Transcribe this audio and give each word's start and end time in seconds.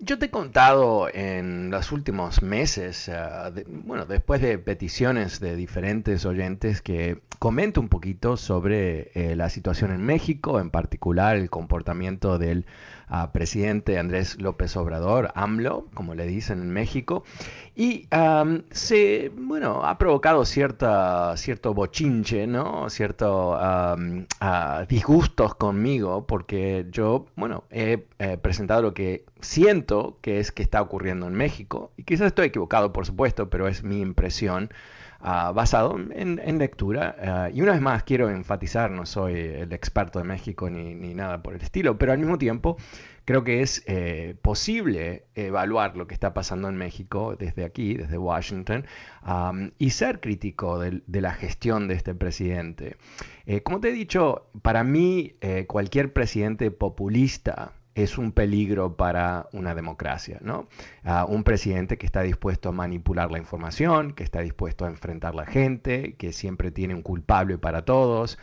yo 0.00 0.18
te 0.18 0.26
he 0.26 0.30
contado 0.30 1.08
en 1.12 1.70
los 1.70 1.92
últimos 1.92 2.42
meses, 2.42 3.08
eh, 3.08 3.64
bueno, 3.68 4.06
después 4.06 4.40
de 4.40 4.58
peticiones 4.58 5.40
de 5.40 5.56
diferentes 5.56 6.24
oyentes, 6.24 6.80
que 6.80 7.20
comento 7.38 7.80
un 7.80 7.88
poquito 7.88 8.36
sobre 8.36 9.10
eh, 9.14 9.36
la 9.36 9.50
situación 9.50 9.92
en 9.92 10.00
México, 10.00 10.58
en 10.58 10.70
particular 10.70 11.36
el 11.36 11.50
comportamiento 11.50 12.38
del 12.38 12.64
ah, 13.10 13.32
presidente 13.32 13.98
Andrés 13.98 14.40
López 14.40 14.76
Obrador, 14.76 15.30
AMLO, 15.34 15.86
como 15.92 16.14
le 16.14 16.26
dicen 16.26 16.60
en 16.60 16.70
México, 16.70 17.24
y 17.76 18.08
se, 18.70 19.30
bueno, 19.36 19.84
ha 19.84 19.98
provocado 19.98 20.44
cierta, 20.44 21.36
cierto 21.36 21.74
bochinche, 21.74 22.46
¿no? 22.46 22.88
Cierto 22.88 23.54
ah, 23.58 24.84
disgustos 24.88 25.54
conmigo, 25.54 26.26
porque 26.26 26.86
yo, 26.90 27.26
bueno, 27.36 27.64
he 27.70 28.06
eh, 28.18 28.38
presentado 28.38 28.82
lo 28.82 28.94
que 28.94 29.24
siento 29.40 30.18
que 30.20 30.40
es 30.40 30.52
que 30.52 30.62
está 30.62 30.80
ocurriendo 30.80 31.26
en 31.26 31.34
México, 31.34 31.92
y 31.96 32.04
quizás 32.04 32.28
estoy 32.28 32.46
equivocado, 32.46 32.92
por 32.92 33.06
supuesto, 33.06 33.50
pero 33.50 33.68
es 33.68 33.82
mi 33.82 34.00
impresión. 34.00 34.70
Uh, 35.22 35.52
basado 35.52 35.98
en, 35.98 36.40
en 36.42 36.58
lectura. 36.58 37.14
Uh, 37.52 37.54
y 37.54 37.60
una 37.60 37.72
vez 37.72 37.82
más 37.82 38.04
quiero 38.04 38.30
enfatizar, 38.30 38.90
no 38.90 39.04
soy 39.04 39.34
el 39.38 39.70
experto 39.74 40.18
de 40.18 40.24
México 40.24 40.70
ni, 40.70 40.94
ni, 40.94 41.12
nada 41.12 41.42
por 41.42 41.52
el 41.52 41.60
estilo, 41.60 41.98
pero 41.98 42.12
al 42.12 42.18
mismo 42.18 42.38
tiempo 42.38 42.78
creo 43.30 43.44
que 43.44 43.62
es 43.62 43.84
eh, 43.86 44.34
posible 44.42 45.26
evaluar 45.36 45.96
lo 45.96 46.08
que 46.08 46.14
está 46.14 46.34
pasando 46.34 46.68
en 46.68 46.74
México 46.74 47.36
desde 47.38 47.64
aquí, 47.64 47.94
desde 47.94 48.18
Washington, 48.18 48.86
y 49.78 49.90
ser 49.90 50.18
crítico 50.18 50.80
de, 50.80 51.00
la 51.06 51.32
gestión 51.32 51.86
de 51.86 51.94
este 51.94 52.12
presidente. 52.12 52.96
Eh, 53.46 53.62
como 53.62 53.78
te 53.78 53.90
he 53.90 53.92
dicho, 53.92 54.48
para 54.62 54.82
mí 54.82 55.36
eh, 55.42 55.66
cualquier 55.68 56.12
presidente 56.12 56.72
populista 56.72 57.70
es 57.94 58.18
un 58.18 58.32
peligro 58.32 58.96
para 58.96 59.46
una 59.52 59.76
democracia, 59.76 60.38
¿no? 60.40 60.68
Un 61.28 61.44
presidente 61.44 61.98
que 61.98 62.06
está 62.06 62.22
dispuesto 62.22 62.70
a 62.70 62.72
manipular 62.72 63.30
la 63.30 63.38
información, 63.38 64.12
que 64.12 64.24
está 64.24 64.40
dispuesto 64.40 64.86
a 64.86 64.88
enfrentar 64.88 65.34
a 65.34 65.36
la 65.36 65.46
gente, 65.46 66.14
que 66.14 66.32
siempre 66.32 66.72
tiene 66.72 66.96
un 66.96 67.02
culpable 67.02 67.58
para 67.58 67.84
todos, 67.84 68.38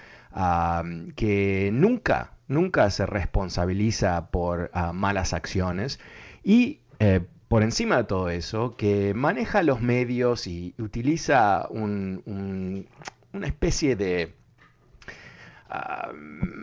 que 1.15 1.69
nunca 1.73 2.37
nunca 2.47 2.89
se 2.89 3.05
responsabiliza 3.05 4.29
por 4.31 4.71
uh, 4.73 4.93
malas 4.93 5.33
acciones 5.33 5.99
y 6.43 6.79
eh, 6.99 7.21
por 7.47 7.63
encima 7.63 7.97
de 7.97 8.03
todo 8.03 8.29
eso, 8.29 8.75
que 8.75 9.13
maneja 9.13 9.63
los 9.63 9.81
medios 9.81 10.47
y 10.47 10.73
utiliza 10.79 11.67
un, 11.69 12.21
un, 12.25 12.87
una 13.31 13.47
especie 13.47 13.95
de 13.95 14.33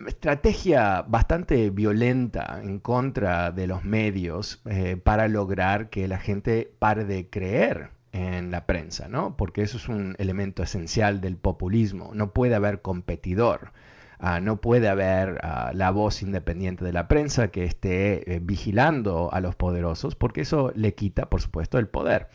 estrategia 0.07 1.03
bastante 1.07 1.69
violenta 1.69 2.59
en 2.63 2.79
contra 2.79 3.51
de 3.51 3.67
los 3.67 3.83
medios 3.83 4.61
eh, 4.65 4.97
para 4.97 5.27
lograr 5.27 5.89
que 5.89 6.07
la 6.07 6.17
gente 6.17 6.71
pare 6.79 7.05
de 7.05 7.29
creer 7.29 7.91
en 8.15 8.49
la 8.49 8.65
prensa, 8.65 9.09
¿no? 9.09 9.35
Porque 9.35 9.61
eso 9.61 9.75
es 9.75 9.89
un 9.89 10.15
elemento 10.19 10.63
esencial 10.63 11.19
del 11.19 11.35
populismo. 11.35 12.11
No 12.13 12.31
puede 12.31 12.55
haber 12.55 12.81
competidor. 12.81 13.73
Uh, 14.17 14.39
no 14.41 14.61
puede 14.61 14.87
haber 14.87 15.41
uh, 15.43 15.75
la 15.75 15.91
voz 15.91 16.21
independiente 16.21 16.85
de 16.85 16.93
la 16.93 17.09
prensa 17.09 17.49
que 17.49 17.65
esté 17.65 18.35
eh, 18.35 18.39
vigilando 18.41 19.29
a 19.33 19.41
los 19.41 19.55
poderosos, 19.55 20.15
porque 20.15 20.41
eso 20.41 20.71
le 20.75 20.95
quita, 20.95 21.29
por 21.29 21.41
supuesto, 21.41 21.77
el 21.77 21.89
poder. 21.89 22.29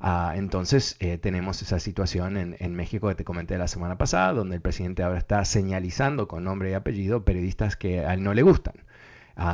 Uh, 0.00 0.32
entonces 0.34 0.96
eh, 0.98 1.18
tenemos 1.18 1.62
esa 1.62 1.78
situación 1.78 2.36
en, 2.36 2.56
en, 2.58 2.74
México 2.74 3.06
que 3.08 3.14
te 3.14 3.24
comenté 3.24 3.56
la 3.58 3.68
semana 3.68 3.98
pasada, 3.98 4.32
donde 4.32 4.56
el 4.56 4.62
presidente 4.62 5.04
ahora 5.04 5.18
está 5.18 5.44
señalizando 5.44 6.26
con 6.26 6.42
nombre 6.42 6.70
y 6.72 6.74
apellido 6.74 7.24
periodistas 7.24 7.76
que 7.76 8.00
a 8.00 8.14
él 8.14 8.24
no 8.24 8.34
le 8.34 8.42
gustan. 8.42 8.74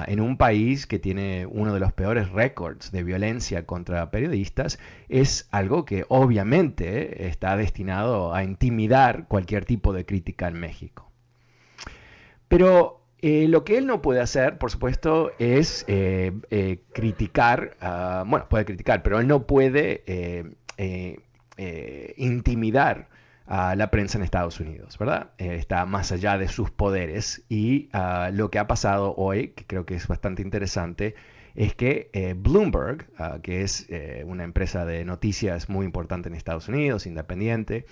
En 0.07 0.21
un 0.21 0.37
país 0.37 0.87
que 0.87 0.99
tiene 0.99 1.47
uno 1.47 1.73
de 1.73 1.81
los 1.81 1.93
peores 1.93 2.31
récords 2.31 2.91
de 2.91 3.05
violencia 3.05 3.67
contra 3.67 4.11
periodistas, 4.11 4.79
es 5.09 5.49
algo 5.53 5.85
que 5.85 6.05
obviamente 6.09 7.29
está 7.29 7.57
destinado 7.57 8.35
a 8.35 8.43
intimidar 8.43 9.29
cualquier 9.29 9.65
tipo 9.65 9.93
de 9.93 10.05
crítica 10.05 10.49
en 10.49 10.59
México. 10.59 11.11
Pero 12.49 13.01
eh, 13.23 13.47
lo 13.49 13.65
que 13.65 13.79
él 13.79 13.87
no 13.87 14.03
puede 14.03 14.21
hacer, 14.21 14.59
por 14.59 14.71
supuesto, 14.71 15.33
es 15.39 15.85
eh, 15.89 16.33
eh, 16.51 16.81
criticar, 16.93 17.77
uh, 17.81 18.29
bueno, 18.29 18.47
puede 18.49 18.65
criticar, 18.65 19.03
pero 19.03 19.21
él 19.21 19.27
no 19.27 19.47
puede 19.47 20.03
intimidar 22.17 23.09
a 23.47 23.77
la 23.77 23.91
prensa 23.91 24.19
en 24.19 24.25
Estados 24.25 24.61
Unidos, 24.61 24.99
¿verdad? 24.99 25.31
está 25.39 25.87
más 25.87 26.13
allá 26.13 26.39
de 26.39 26.49
sus 26.49 26.71
poderes 26.71 27.45
y 27.49 27.89
uh, 27.95 28.33
lo 28.33 28.51
que 28.51 28.59
ha 28.59 28.67
pasado 28.67 29.15
hoy, 29.17 29.49
que 29.49 29.65
creo 29.67 29.87
que 29.87 29.95
es 29.95 30.09
bastante 30.09 30.43
interesante, 30.43 31.15
es 31.55 31.75
que 31.75 32.11
Bloomberg, 32.37 33.09
uh, 33.19 33.41
que 33.41 33.63
es 33.63 33.89
una 34.27 34.45
empresa 34.45 34.85
de 34.85 35.05
noticias 35.05 35.69
muy 35.69 35.87
importante 35.87 36.29
en 36.29 36.35
Estados 36.35 36.69
Unidos, 36.69 37.07
independiente, 37.07 37.87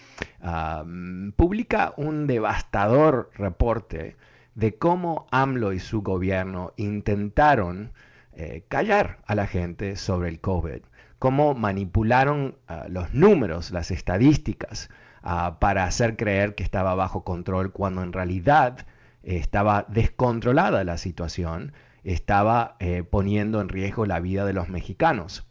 publica 1.37 1.95
un 1.97 2.27
devastador 2.27 3.31
reporte 3.37 4.17
de 4.55 4.77
cómo 4.77 5.27
AMLO 5.31 5.73
y 5.73 5.81
su 5.81 6.03
gobierno 6.03 6.73
intentaron 6.77 7.93
eh, 8.37 8.65
callar 8.69 9.19
a 9.27 9.35
la 9.35 9.47
gente 9.47 9.97
sobre 9.97 10.29
el 10.29 10.41
COVID, 10.41 10.83
cómo 11.19 11.55
manipularon 11.55 12.57
uh, 12.69 12.89
los 12.89 13.15
números, 13.15 13.71
las 13.71 13.91
estadísticas, 13.91 14.91
uh, 15.25 15.59
para 15.59 15.85
hacer 15.85 16.17
creer 16.17 16.55
que 16.55 16.63
estaba 16.63 16.95
bajo 16.95 17.25
control 17.25 17.73
cuando 17.73 18.03
en 18.03 18.13
realidad 18.13 18.87
eh, 19.23 19.37
estaba 19.37 19.87
descontrolada 19.89 20.85
la 20.85 20.99
situación, 20.99 21.73
estaba 22.05 22.77
eh, 22.79 23.03
poniendo 23.03 23.61
en 23.61 23.69
riesgo 23.69 24.07
la 24.07 24.21
vida 24.21 24.45
de 24.45 24.53
los 24.53 24.69
mexicanos. 24.69 25.47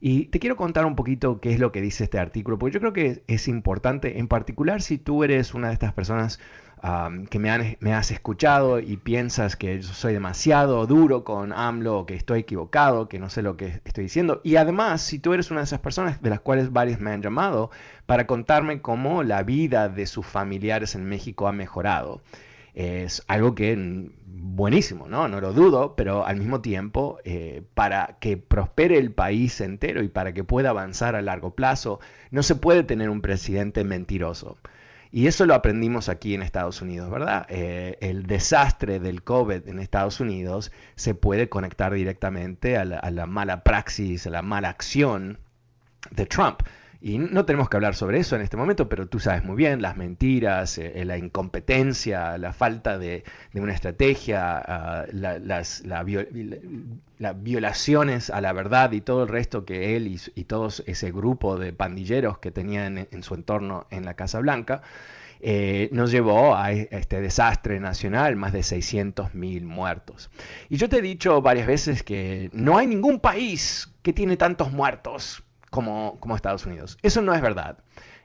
Y 0.00 0.26
te 0.26 0.38
quiero 0.38 0.56
contar 0.56 0.84
un 0.84 0.96
poquito 0.96 1.40
qué 1.40 1.54
es 1.54 1.60
lo 1.60 1.72
que 1.72 1.80
dice 1.80 2.04
este 2.04 2.18
artículo, 2.18 2.58
porque 2.58 2.74
yo 2.74 2.80
creo 2.80 2.92
que 2.92 3.24
es 3.26 3.48
importante, 3.48 4.18
en 4.18 4.28
particular 4.28 4.82
si 4.82 4.98
tú 4.98 5.24
eres 5.24 5.54
una 5.54 5.68
de 5.68 5.74
estas 5.74 5.94
personas 5.94 6.40
que 7.30 7.38
me, 7.38 7.94
has 7.94 8.10
escuchado 8.10 8.78
y 8.78 8.98
piensas 8.98 9.56
que 9.56 9.82
soy 9.82 10.12
demasiado 10.12 10.86
duro 10.86 11.24
con 11.24 11.52
AMLO, 11.52 12.04
que 12.04 12.14
estoy 12.14 12.40
equivocado, 12.40 13.08
que 13.08 13.18
no 13.18 13.30
sé 13.30 13.40
lo 13.40 13.56
que 13.56 13.80
estoy 13.86 14.04
diciendo. 14.04 14.42
Y 14.44 14.56
además, 14.56 15.00
si 15.00 15.18
tú 15.18 15.32
eres 15.32 15.50
una 15.50 15.60
de 15.60 15.64
esas 15.64 15.80
personas 15.80 16.20
de 16.20 16.28
las 16.28 16.40
cuales 16.40 16.72
varios 16.72 17.00
me 17.00 17.10
han 17.12 17.22
llamado 17.22 17.70
para 18.04 18.26
contarme 18.26 18.82
cómo 18.82 19.22
la 19.22 19.42
vida 19.42 19.88
de 19.88 20.06
sus 20.06 20.26
familiares 20.26 20.94
en 20.94 21.04
México 21.06 21.48
ha 21.48 21.52
mejorado. 21.52 22.20
Es 22.74 23.22
algo 23.28 23.54
que 23.54 24.10
buenísimo, 24.26 25.08
¿no? 25.08 25.28
No 25.28 25.40
lo 25.40 25.52
dudo, 25.54 25.94
pero 25.96 26.26
al 26.26 26.36
mismo 26.36 26.60
tiempo, 26.60 27.18
eh, 27.24 27.62
para 27.72 28.18
que 28.20 28.36
prospere 28.36 28.98
el 28.98 29.10
país 29.12 29.60
entero 29.62 30.02
y 30.02 30.08
para 30.08 30.34
que 30.34 30.44
pueda 30.44 30.70
avanzar 30.70 31.14
a 31.14 31.22
largo 31.22 31.54
plazo, 31.54 32.00
no 32.30 32.42
se 32.42 32.56
puede 32.56 32.82
tener 32.82 33.08
un 33.08 33.22
presidente 33.22 33.84
mentiroso. 33.84 34.58
Y 35.16 35.28
eso 35.28 35.46
lo 35.46 35.54
aprendimos 35.54 36.08
aquí 36.08 36.34
en 36.34 36.42
Estados 36.42 36.82
Unidos, 36.82 37.08
¿verdad? 37.08 37.46
Eh, 37.48 37.96
el 38.00 38.26
desastre 38.26 38.98
del 38.98 39.22
COVID 39.22 39.68
en 39.68 39.78
Estados 39.78 40.18
Unidos 40.18 40.72
se 40.96 41.14
puede 41.14 41.48
conectar 41.48 41.94
directamente 41.94 42.76
a 42.76 42.84
la 42.84 43.26
mala 43.26 43.62
praxis, 43.62 44.26
a 44.26 44.30
la 44.30 44.42
mala 44.42 44.70
acción 44.70 45.38
de 46.10 46.26
Trump. 46.26 46.62
Y 47.06 47.18
no 47.18 47.44
tenemos 47.44 47.68
que 47.68 47.76
hablar 47.76 47.94
sobre 47.94 48.18
eso 48.18 48.34
en 48.34 48.40
este 48.40 48.56
momento, 48.56 48.88
pero 48.88 49.06
tú 49.06 49.20
sabes 49.20 49.44
muy 49.44 49.56
bien, 49.56 49.82
las 49.82 49.94
mentiras, 49.94 50.78
eh, 50.78 50.90
eh, 50.94 51.04
la 51.04 51.18
incompetencia, 51.18 52.38
la 52.38 52.54
falta 52.54 52.96
de, 52.96 53.24
una 53.52 53.74
estrategia, 53.74 54.56
ah, 54.56 55.04
las 55.12 55.82
violaciones 57.42 58.30
a 58.30 58.40
la 58.40 58.54
verdad 58.54 58.92
y 58.92 59.02
todo 59.02 59.24
el 59.24 59.28
resto 59.28 59.66
que 59.66 59.96
él 59.96 60.18
y, 60.34 60.44
todo 60.44 60.68
ese 60.86 61.12
grupo 61.12 61.58
de 61.58 61.74
pandilleros 61.74 62.38
que 62.38 62.50
tenían 62.50 63.06
en, 63.10 63.22
su 63.22 63.34
entorno 63.34 63.86
en 63.90 64.06
la 64.06 64.14
Casa 64.14 64.40
Blanca, 64.40 64.80
eh, 65.40 65.90
nos 65.92 66.10
llevó 66.10 66.56
a 66.56 66.72
este 66.72 67.20
desastre 67.20 67.80
nacional, 67.80 68.34
más 68.36 68.54
de 68.54 68.60
600.000 68.60 69.62
muertos. 69.64 70.30
Y 70.70 70.78
yo 70.78 70.88
te 70.88 71.00
he 71.00 71.02
dicho 71.02 71.42
varias 71.42 71.66
veces 71.66 72.02
que 72.02 72.48
no 72.54 72.78
hay 72.78 72.86
ningún 72.86 73.20
país 73.20 73.90
que 74.00 74.14
tiene 74.14 74.38
tantos 74.38 74.72
muertos 74.72 75.44
como, 75.74 76.36
Estados 76.36 76.66
Unidos. 76.66 76.98
Eso 77.02 77.20
no 77.20 77.34
es 77.34 77.42
verdad. 77.42 77.78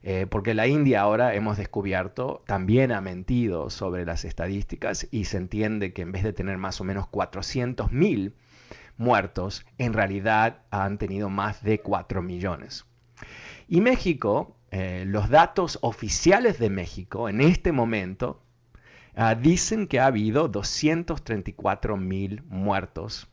Eh, 0.04 0.28
porque 0.30 0.54
la 0.54 0.68
India 0.68 1.02
ahora 1.02 1.34
hemos 1.34 1.58
descubierto 1.58 2.44
también 2.46 2.92
ha 2.92 3.02
mentido 3.02 3.70
sobre 3.70 4.06
las 4.06 4.24
estadísticas 4.24 5.08
y 5.12 5.26
se 5.26 5.38
entiende 5.38 5.92
que 5.92 6.04
en 6.04 6.12
vez 6.12 6.24
de 6.24 6.32
tener 6.32 6.58
más 6.58 6.80
o 6.80 6.84
menos 6.84 7.08
400.000 7.08 8.34
muertos, 8.98 9.66
en 9.78 9.94
realidad 9.94 10.60
han 10.70 11.00
tenido 11.00 11.30
más 11.30 11.64
de 11.64 11.80
4 11.80 12.22
millones. 12.22 12.86
Y 13.68 13.82
México, 13.82 14.56
eh, 14.72 15.04
los 15.08 15.30
datos 15.30 15.80
oficiales 15.82 16.60
de 16.60 16.70
México 16.70 17.30
en 17.30 17.42
este 17.42 17.72
momento 17.72 18.44
ah, 19.16 19.34
dicen 19.34 19.88
que 19.88 20.00
ha 20.00 20.06
habido 20.06 20.52
234.000 20.52 22.44
muertos 22.44 23.29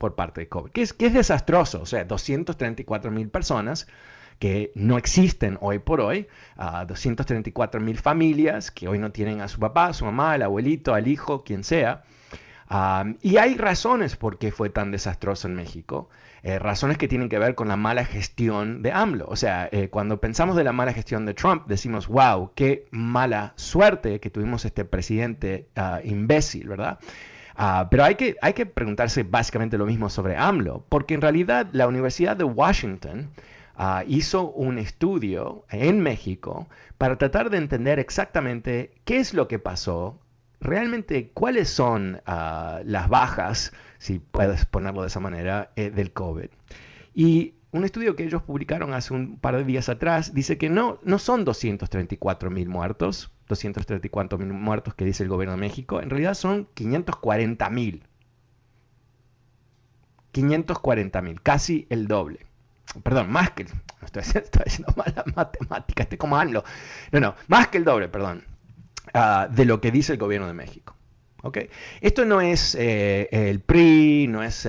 por 0.00 0.14
parte 0.14 0.40
de 0.40 0.48
COVID, 0.48 0.70
que 0.70 0.80
es, 0.80 0.94
que 0.94 1.06
es 1.08 1.12
desastroso, 1.12 1.82
o 1.82 1.86
sea, 1.86 2.04
234 2.04 3.10
mil 3.10 3.28
personas 3.28 3.86
que 4.38 4.72
no 4.74 4.96
existen 4.96 5.58
hoy 5.60 5.78
por 5.78 6.00
hoy, 6.00 6.26
a 6.56 6.86
234 6.86 7.82
mil 7.82 7.98
familias 7.98 8.70
que 8.70 8.88
hoy 8.88 8.98
no 8.98 9.12
tienen 9.12 9.42
a 9.42 9.48
su 9.48 9.60
papá, 9.60 9.88
a 9.88 9.92
su 9.92 10.06
mamá, 10.06 10.32
al 10.32 10.42
abuelito, 10.42 10.94
al 10.94 11.06
hijo, 11.06 11.44
quien 11.44 11.64
sea. 11.64 12.02
y 13.20 13.36
hay 13.36 13.56
razones 13.56 14.16
por 14.16 14.38
qué 14.38 14.52
fue 14.52 14.70
tan 14.70 14.90
desastroso 14.90 15.48
en 15.48 15.54
México. 15.54 16.08
Eh, 16.42 16.58
razones 16.58 16.96
que 16.96 17.06
tienen 17.06 17.28
que 17.28 17.38
ver 17.38 17.54
con 17.54 17.68
la 17.68 17.76
mala 17.76 18.06
gestión 18.06 18.80
de 18.80 18.92
AMLO. 18.92 19.26
O 19.28 19.36
sea, 19.36 19.68
eh, 19.70 19.90
cuando 19.90 20.18
pensamos 20.18 20.56
de 20.56 20.64
la 20.64 20.72
mala 20.72 20.94
gestión 20.94 21.26
de 21.26 21.34
Trump, 21.34 21.66
decimos, 21.66 22.08
wow, 22.08 22.52
qué 22.54 22.86
mala 22.90 23.52
suerte 23.56 24.18
que 24.20 24.30
tuvimos 24.30 24.64
este 24.64 24.86
presidente 24.86 25.68
ah, 25.76 26.00
imbécil, 26.02 26.68
¿verdad? 26.68 26.98
Ah, 27.56 27.88
pero 27.90 28.04
hay 28.04 28.14
que, 28.14 28.36
hay 28.40 28.52
que 28.52 28.66
preguntarse 28.66 29.22
básicamente 29.22 29.78
lo 29.78 29.86
mismo 29.86 30.08
sobre 30.08 30.36
AMLO, 30.36 30.84
porque 30.88 31.14
en 31.14 31.20
realidad 31.20 31.68
la 31.72 31.86
Universidad 31.86 32.36
de 32.36 32.44
Washington 32.44 33.30
ah, 33.76 34.04
hizo 34.06 34.50
un 34.50 34.78
estudio 34.78 35.64
en 35.70 36.00
México 36.00 36.68
para 36.98 37.16
tratar 37.16 37.50
de 37.50 37.58
entender 37.58 37.98
exactamente 37.98 38.92
qué 39.04 39.18
es 39.18 39.34
lo 39.34 39.48
que 39.48 39.58
pasó, 39.58 40.18
realmente 40.60 41.30
cuáles 41.32 41.68
son 41.68 42.20
ah, 42.26 42.80
las 42.84 43.08
bajas, 43.08 43.72
si 43.98 44.18
puedes 44.18 44.64
ponerlo 44.66 45.02
de 45.02 45.08
esa 45.08 45.20
manera, 45.20 45.70
eh, 45.76 45.90
del 45.90 46.12
COVID. 46.12 46.48
Y 47.14 47.54
un 47.72 47.84
estudio 47.84 48.16
que 48.16 48.24
ellos 48.24 48.42
publicaron 48.42 48.94
hace 48.94 49.14
un 49.14 49.38
par 49.38 49.56
de 49.56 49.64
días 49.64 49.88
atrás 49.88 50.34
dice 50.34 50.58
que 50.58 50.68
no, 50.68 50.98
no 51.04 51.18
son 51.18 51.44
234 51.44 52.50
mil 52.50 52.68
muertos, 52.68 53.30
234 53.50 54.38
mil 54.38 54.52
muertos 54.52 54.94
que 54.94 55.04
dice 55.04 55.22
el 55.22 55.28
gobierno 55.28 55.54
de 55.54 55.60
México, 55.60 56.00
en 56.00 56.08
realidad 56.08 56.34
son 56.34 56.68
540 56.74 57.68
mil. 57.70 58.04
540 60.32 61.22
mil, 61.22 61.42
casi 61.42 61.86
el 61.90 62.06
doble. 62.06 62.46
Perdón, 63.02 63.30
más 63.30 63.50
que... 63.50 63.66
Estoy, 64.02 64.22
estoy 64.22 64.62
haciendo 64.64 64.94
mala 64.96 65.24
matemática, 65.34 66.04
estoy 66.04 66.18
como 66.18 66.36
ANLO. 66.36 66.64
No, 67.12 67.20
no, 67.20 67.34
más 67.48 67.68
que 67.68 67.78
el 67.78 67.84
doble, 67.84 68.08
perdón, 68.08 68.44
ah, 69.12 69.48
de 69.50 69.64
lo 69.64 69.80
que 69.80 69.90
dice 69.90 70.12
el 70.12 70.18
gobierno 70.18 70.46
de 70.46 70.54
México. 70.54 70.94
Esto 72.00 72.24
no 72.24 72.40
es 72.40 72.74
eh, 72.74 73.28
el 73.30 73.60
PRI, 73.60 74.26
no 74.28 74.42
es 74.42 74.64
uh, 74.66 74.68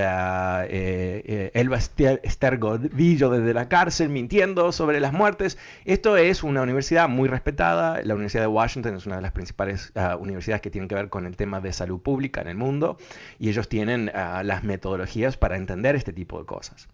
eh, 0.68 1.51
Elba 1.53 1.77
Estergodillo 1.77 3.29
desde 3.29 3.53
la 3.53 3.68
cárcel 3.68 4.09
mintiendo 4.09 4.71
sobre 4.71 5.00
las 5.00 5.13
muertes. 5.13 5.57
Esto 5.85 6.18
es 6.18 6.44
una 6.44 6.62
universidad 6.62 7.09
muy 7.09 7.27
respetada. 7.27 8.01
La 8.03 8.13
Universidad 8.13 8.44
de 8.44 8.47
Washington 8.47 8.95
es 8.95 9.06
una 9.06 9.18
de 9.18 9.21
las 9.21 9.31
principales 9.31 9.91
ah, 9.95 10.15
universidades 10.15 10.62
que 10.62 10.69
tienen 10.69 10.88
que 10.88 10.95
ver 10.95 11.09
con 11.09 11.25
el 11.25 11.35
tema 11.35 11.59
de 11.59 11.73
salud 11.73 12.01
pública 12.01 12.41
en 12.41 12.47
el 12.47 12.56
mundo 12.56 12.97
y 13.39 13.50
ellos 13.50 13.68
tienen 13.68 14.12
ah, 14.13 14.44
las 14.44 14.63
metodologías 14.63 15.38
para 15.38 15.57
entender 15.57 15.95
este 15.95 16.13
tipo 16.13 16.39
de 16.39 16.45
cosas. 16.45 16.88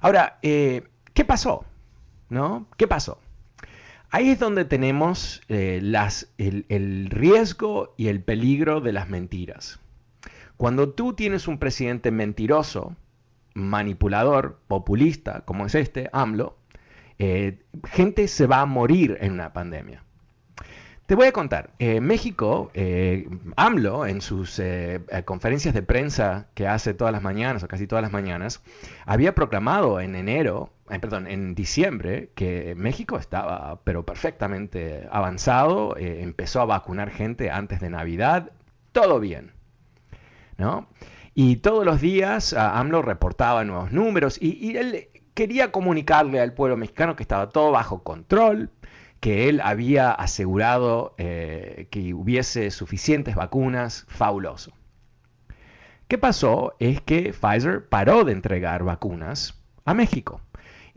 Ahora, 0.00 0.38
eh, 0.42 0.84
¿qué 1.14 1.24
pasó? 1.24 1.64
¿No? 2.28 2.66
¿Qué 2.76 2.86
pasó? 2.86 3.18
Ahí 4.10 4.30
es 4.30 4.38
donde 4.38 4.64
tenemos 4.64 5.42
eh, 5.48 5.82
el, 6.38 7.10
riesgo 7.10 7.94
y 7.98 8.08
el 8.08 8.22
peligro 8.22 8.80
de 8.80 8.92
las 8.92 9.08
mentiras. 9.08 9.80
Cuando 10.56 10.90
tú 10.90 11.12
tienes 11.12 11.46
un 11.46 11.58
presidente 11.58 12.10
mentiroso, 12.10 12.96
manipulador, 13.52 14.60
populista, 14.66 15.42
como 15.42 15.66
es 15.66 15.74
este, 15.74 16.08
AMLO, 16.12 16.56
eh, 17.18 17.58
gente 17.84 18.28
se 18.28 18.46
va 18.46 18.60
a 18.60 18.66
morir 18.66 19.18
en 19.20 19.32
una 19.32 19.52
pandemia. 19.52 20.02
Te 21.04 21.14
voy 21.14 21.26
a 21.26 21.32
contar, 21.32 21.70
eh, 21.78 22.00
México, 22.00 22.70
AMLO, 23.56 24.06
en 24.06 24.20
sus 24.20 24.60
conferencias 25.24 25.74
de 25.74 25.82
prensa 25.82 26.48
que 26.54 26.66
hace 26.66 26.92
todas 26.92 27.12
las 27.12 27.22
mañanas, 27.22 27.62
o 27.62 27.68
casi 27.68 27.86
todas 27.86 28.02
las 28.02 28.12
mañanas, 28.12 28.62
había 29.06 29.34
proclamado 29.34 30.00
en 30.00 30.14
enero, 30.14 30.70
perdón, 31.00 31.26
en 31.26 31.54
diciembre, 31.54 32.30
que 32.34 32.74
México 32.76 33.18
estaba, 33.18 33.80
pero 33.84 34.04
perfectamente 34.04 35.06
avanzado, 35.10 35.96
empezó 35.96 36.60
a 36.60 36.66
vacunar 36.66 37.10
gente 37.10 37.50
antes 37.50 37.80
de 37.80 37.90
Navidad, 37.90 38.52
todo 38.92 39.20
bien, 39.20 39.52
¿no? 40.56 40.88
Y 41.34 41.56
todos 41.56 41.84
los 41.84 42.00
días 42.00 42.52
AMLO 42.52 43.02
reportaba 43.02 43.64
nuevos 43.64 43.92
números 43.92 44.38
y, 44.40 44.54
y 44.54 44.76
él 44.76 45.08
quería 45.38 45.70
comunicarle 45.70 46.40
al 46.40 46.52
pueblo 46.52 46.76
mexicano 46.76 47.14
que 47.14 47.22
estaba 47.22 47.50
todo 47.50 47.70
bajo 47.70 48.02
control, 48.02 48.72
que 49.20 49.48
él 49.48 49.60
había 49.62 50.10
asegurado 50.10 51.14
eh, 51.16 51.86
que 51.92 52.12
hubiese 52.12 52.72
suficientes 52.72 53.36
vacunas, 53.36 54.04
fabuloso. 54.08 54.72
¿Qué 56.08 56.18
pasó? 56.18 56.74
Es 56.80 57.00
que 57.00 57.32
Pfizer 57.32 57.88
paró 57.88 58.24
de 58.24 58.32
entregar 58.32 58.82
vacunas 58.82 59.62
a 59.84 59.94
México. 59.94 60.40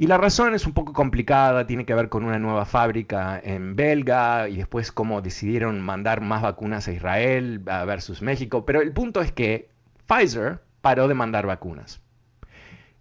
Y 0.02 0.08
la 0.08 0.18
razón 0.18 0.56
es 0.56 0.66
un 0.66 0.74
poco 0.74 0.94
complicada, 0.94 1.68
tiene 1.68 1.86
que 1.86 1.94
ver 1.94 2.10
con 2.10 2.24
una 2.24 2.40
nueva 2.40 2.66
fábrica 2.66 3.40
en 3.44 3.76
Belga 3.76 4.50
y 4.50 4.58
después 4.58 4.92
cómo 4.92 5.22
decidieron 5.22 5.80
mandar 5.80 6.22
más 6.22 6.42
vacunas 6.42 6.88
a 6.88 6.92
Israel 6.92 7.60
versus 7.60 8.24
México. 8.24 8.66
Pero 8.66 8.82
el 8.82 8.94
punto 8.94 9.22
es 9.22 9.32
que 9.32 9.70
Pfizer 10.08 10.60
paró 10.82 11.08
de 11.08 11.14
mandar 11.14 11.46
vacunas. 11.46 12.02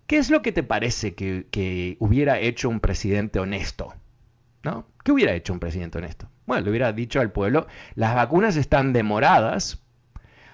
¿Qué 0.07 0.19
es 0.19 0.29
lo 0.29 0.43
que 0.43 0.53
te 0.53 0.63
parece 0.63 1.15
que, 1.15 1.97
hubiera 2.01 2.39
hecho 2.39 2.69
un 2.69 2.81
presidente 2.81 3.41
honesto? 3.41 3.95
¿No? 4.63 4.85
¿Qué 5.03 5.13
hubiera 5.13 5.33
hecho 5.33 5.55
un 5.55 5.59
presidente 5.59 5.97
honesto? 5.97 6.29
Bueno, 6.45 6.65
le 6.65 6.69
hubiera 6.69 6.93
dicho 6.93 7.19
al 7.19 7.33
pueblo, 7.33 7.67
las 7.95 8.15
vacunas 8.15 8.57
están 8.57 8.93
demoradas, 8.93 9.83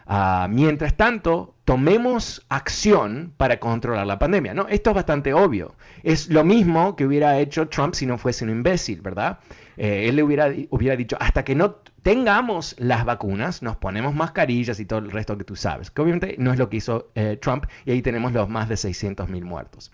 ah, 0.06 0.48
mientras 0.50 0.96
tanto, 0.96 1.54
tomemos 1.64 2.46
acción 2.48 3.32
para 3.36 3.58
controlar 3.58 4.06
la 4.06 4.18
pandemia. 4.18 4.54
¿no? 4.54 4.68
Esto 4.68 4.90
es 4.90 4.96
bastante 4.96 5.34
obvio. 5.34 5.74
Es 6.02 6.28
lo 6.28 6.44
mismo 6.44 6.96
que 6.96 7.04
hubiera 7.04 7.38
hecho 7.38 7.68
Trump 7.68 7.94
si 7.94 8.06
no 8.06 8.16
fuese 8.16 8.44
un 8.44 8.50
imbécil, 8.50 9.00
¿verdad? 9.00 9.40
Eh, 9.76 10.08
él 10.08 10.16
le 10.16 10.22
hubiera, 10.22 10.52
hubiera 10.70 10.96
dicho, 10.96 11.16
hasta 11.20 11.44
que 11.44 11.54
no 11.54 11.76
tengamos 12.02 12.76
las 12.78 13.04
vacunas, 13.04 13.62
nos 13.62 13.76
ponemos 13.76 14.14
mascarillas 14.14 14.78
y 14.78 14.86
todo 14.86 15.00
el 15.00 15.10
resto 15.10 15.36
que 15.36 15.44
tú 15.44 15.56
sabes. 15.56 15.90
Que 15.90 16.02
obviamente 16.02 16.36
no 16.38 16.52
es 16.52 16.58
lo 16.58 16.70
que 16.70 16.76
hizo 16.76 17.10
eh, 17.16 17.36
Trump 17.40 17.66
y 17.84 17.90
ahí 17.90 18.00
tenemos 18.00 18.32
los 18.32 18.48
más 18.48 18.68
de 18.68 18.76
600 18.76 19.28
mil 19.28 19.44
muertos. 19.44 19.90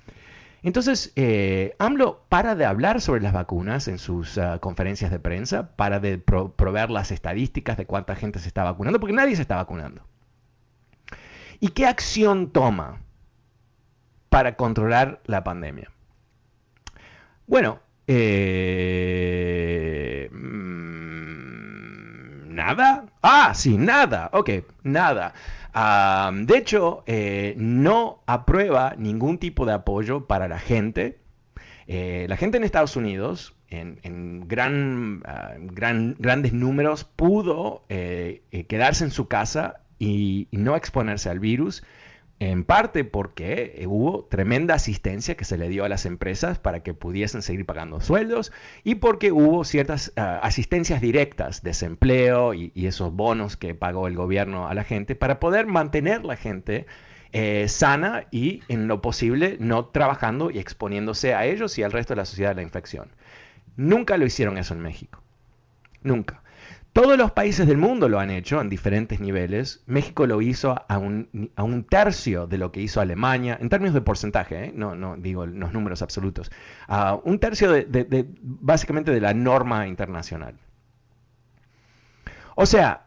Entonces, 0.63 1.13
eh, 1.17 1.75
AMLO 1.79 2.25
para 2.29 2.55
de 2.55 2.65
hablar 2.65 3.01
sobre 3.01 3.21
las 3.21 3.33
vacunas 3.33 3.89
en 3.89 3.99
sus 3.99 4.39
ah, 4.39 4.59
conferencias 4.61 5.11
de 5.11 5.19
prensa, 5.19 5.75
para 5.77 5.99
de 5.99 6.19
proveer 6.19 6.91
las 6.91 7.11
estadísticas 7.11 7.77
de 7.77 7.87
cuánta 7.87 8.15
gente 8.15 8.39
se 8.39 8.49
está 8.49 8.63
vacunando, 8.63 9.01
porque 9.01 9.15
nadie 9.15 9.35
se 9.35 9.43
está 9.43 9.57
vacunando. 9.57 10.03
¿Y 11.59 11.69
qué 11.69 11.87
acción 11.87 12.51
toma 12.51 13.01
para 14.29 14.57
controlar 14.57 15.21
la 15.27 15.45
pandemia? 15.45 15.91
Bueno, 17.47 17.81
eh, 18.07 18.99
mm, 20.33 22.55
nada, 22.55 23.07
Ah, 23.23 23.53
sí, 23.55 23.79
nada, 23.79 24.31
ok, 24.33 24.51
nada. 24.83 25.33
De 25.75 26.59
hecho, 26.59 27.03
eh, 27.07 27.55
no 27.57 28.23
aprueba 28.27 28.95
ningún 28.99 29.39
tipo 29.39 29.65
de 29.65 29.73
apoyo 29.73 30.27
para 30.27 30.49
la 30.49 30.59
gente. 30.59 31.19
Eh, 31.87 32.27
la 32.29 32.37
gente 32.37 32.59
en 32.59 32.65
Estados 32.65 32.97
Unidos, 32.97 33.55
en, 33.69 34.47
gran, 34.47 35.23
ah, 35.25 35.55
gran, 35.59 36.17
grandes 36.19 36.53
números, 36.53 37.05
pudo 37.05 37.85
eh, 37.89 38.43
quedarse 38.69 39.05
en 39.05 39.11
su 39.11 39.29
casa 39.29 39.81
y 39.99 40.49
no 40.51 40.77
exponerse 40.77 41.31
al 41.31 41.39
virus 41.39 41.85
en 42.51 42.65
parte 42.65 43.05
porque 43.05 43.75
eh, 43.77 43.87
hubo 43.87 44.25
tremenda 44.25 44.75
asistencia 44.75 45.37
que 45.37 45.45
se 45.45 45.57
le 45.57 45.69
dio 45.69 45.85
a 45.85 45.89
las 45.89 46.07
empresas 46.07 46.59
para 46.59 46.83
que 46.83 46.93
pudiesen 46.93 47.41
seguir 47.41 47.65
pagando 47.65 48.01
sueldos 48.01 48.53
y 48.83 48.97
porque 48.97 49.31
hubo 49.31 49.65
ciertas 49.65 50.13
ah, 50.17 50.41
asistencias 50.43 51.01
directas, 51.01 51.63
desempleo 51.63 52.53
y, 52.53 52.73
esos 52.75 53.13
bonos 53.13 53.57
que 53.57 53.77
pagó 53.77 54.09
el 54.09 54.17
gobierno 54.17 54.67
a 54.67 54.75
la 54.75 54.83
gente 54.83 55.15
para 55.15 55.39
poder 55.39 55.67
mantener 55.67 56.25
la 56.25 56.37
gente 56.37 56.87
eh, 57.33 57.67
sana 57.69 58.27
y 58.33 58.63
en 58.69 58.89
lo 58.89 59.01
posible 59.01 59.57
no 59.61 59.87
trabajando 59.87 60.51
y 60.51 60.59
exponiéndose 60.59 61.35
a 61.35 61.47
ellos 61.47 61.79
y 61.79 61.85
al 61.85 61.93
resto 61.93 62.15
de 62.15 62.19
la 62.19 62.25
sociedad 62.25 62.53
a 62.53 62.57
la 62.57 62.63
infección. 62.63 63.13
Nunca 63.77 64.17
lo 64.17 64.27
hicieron 64.27 64.59
eso 64.59 64.75
en 64.75 64.81
México. 64.81 65.23
Nunca. 66.03 66.42
Todos 66.93 67.17
los 67.17 67.33
países 67.33 67.67
del 67.67 67.79
mundo 67.79 68.11
lo 68.11 68.21
han 68.21 68.31
hecho 68.31 68.61
en 68.61 68.69
diferentes 68.69 69.19
niveles. 69.19 69.83
México 69.87 70.27
lo 70.27 70.43
hizo 70.43 70.75
a 70.87 70.99
un, 70.99 71.87
tercio 71.89 72.47
de 72.47 72.59
lo 72.59 72.71
que 72.71 72.83
hizo 72.83 73.01
Alemania, 73.01 73.57
en 73.59 73.71
términos 73.71 73.95
de 73.95 74.03
porcentaje, 74.03 74.67
¿eh? 74.67 74.73
no, 74.75 74.95
no 74.95 75.17
digo 75.17 75.47
los 75.47 75.73
números 75.73 76.03
absolutos, 76.03 76.51
un 77.25 77.39
tercio 77.39 77.73
de, 77.73 78.27
básicamente 78.43 79.11
de 79.11 79.21
la 79.23 79.33
norma 79.33 79.87
internacional. 79.87 80.59
O 82.57 82.67
sea, 82.67 83.07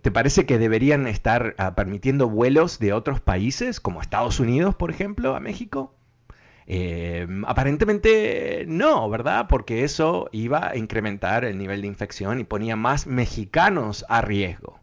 ¿te 0.00 0.10
parece 0.12 0.46
que 0.46 0.58
deberían 0.58 1.08
estar 1.08 1.56
ah, 1.58 1.74
permitiendo 1.74 2.28
vuelos 2.28 2.78
de 2.78 2.92
otros 2.92 3.20
países, 3.20 3.80
como 3.80 4.00
Estados 4.00 4.38
Unidos, 4.38 4.76
por 4.76 4.90
ejemplo, 4.90 5.34
a 5.34 5.40
México? 5.40 5.96
Eh, 6.66 7.26
aparentemente 7.46 8.64
no, 8.66 9.08
¿verdad? 9.08 9.46
Porque 9.48 9.84
eso 9.84 10.28
iba 10.32 10.68
a 10.68 10.76
incrementar 10.76 11.44
el 11.44 11.58
nivel 11.58 11.82
de 11.82 11.86
infección 11.86 12.40
y 12.40 12.44
ponía 12.44 12.76
más 12.76 13.06
mexicanos 13.06 14.04
a 14.08 14.20
riesgo. 14.20 14.80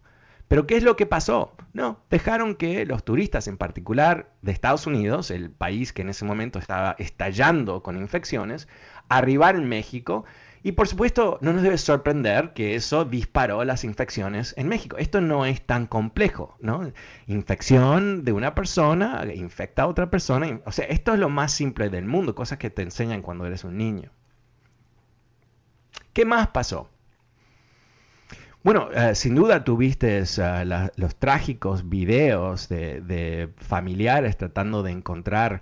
Pero 0.48 0.68
¿qué 0.68 0.78
es 0.78 0.84
lo 0.84 0.96
que 0.96 1.06
pasó? 1.06 1.56
No, 1.74 2.00
dejaron 2.10 2.56
que 2.56 2.86
los 2.86 3.04
turistas, 3.04 3.48
en 3.48 3.58
particular 3.58 4.30
de 4.42 4.52
Estados 4.52 4.86
Unidos, 4.86 5.32
el 5.32 5.50
país 5.50 5.94
que 5.94 6.04
en 6.04 6.10
ese 6.10 6.26
momento 6.26 6.60
estaba 6.60 6.96
estallando 7.00 7.82
con 7.82 7.98
infecciones, 7.98 8.68
arribar 9.10 9.56
en 9.56 9.68
México 9.68 10.26
y 10.66 10.72
por 10.72 10.88
supuesto, 10.88 11.40
no 11.42 11.52
nos 11.52 11.62
debe 11.62 11.78
sorprender 11.78 12.54
que 12.54 12.76
eso 12.76 13.04
disparó 13.04 13.66
las 13.66 13.84
infecciones 13.84 14.54
en 14.58 14.70
México. 14.70 14.98
Esto 14.98 15.20
no 15.20 15.46
es 15.46 15.62
tan 15.62 15.88
complejo, 15.88 16.56
¿no? 16.62 16.90
Infección 17.28 18.24
de 18.24 18.32
una 18.32 18.56
persona 18.56 19.26
infecta 19.36 19.84
a 19.84 19.88
otra 19.88 20.10
persona. 20.10 20.62
O 20.66 20.72
sea, 20.72 20.86
esto 20.86 21.14
es 21.14 21.20
lo 21.20 21.28
más 21.28 21.52
simple 21.52 21.90
del 21.90 22.06
mundo, 22.06 22.34
cosas 22.34 22.60
que 22.60 22.70
te 22.70 22.82
enseñan 22.82 23.22
cuando 23.22 23.46
eres 23.46 23.66
un 23.66 23.78
niño. 23.78 24.12
¿Qué 26.14 26.24
más 26.24 26.48
pasó? 26.48 26.90
Bueno, 28.64 28.90
eh, 28.94 29.16
sin 29.16 29.36
duda 29.36 29.66
tuviste 29.66 30.22
uh, 30.22 30.90
los 30.96 31.16
trágicos 31.18 31.90
videos 31.90 32.70
de, 32.70 33.50
familiares 33.58 34.38
tratando 34.38 34.82
de 34.82 34.92
encontrar 34.92 35.62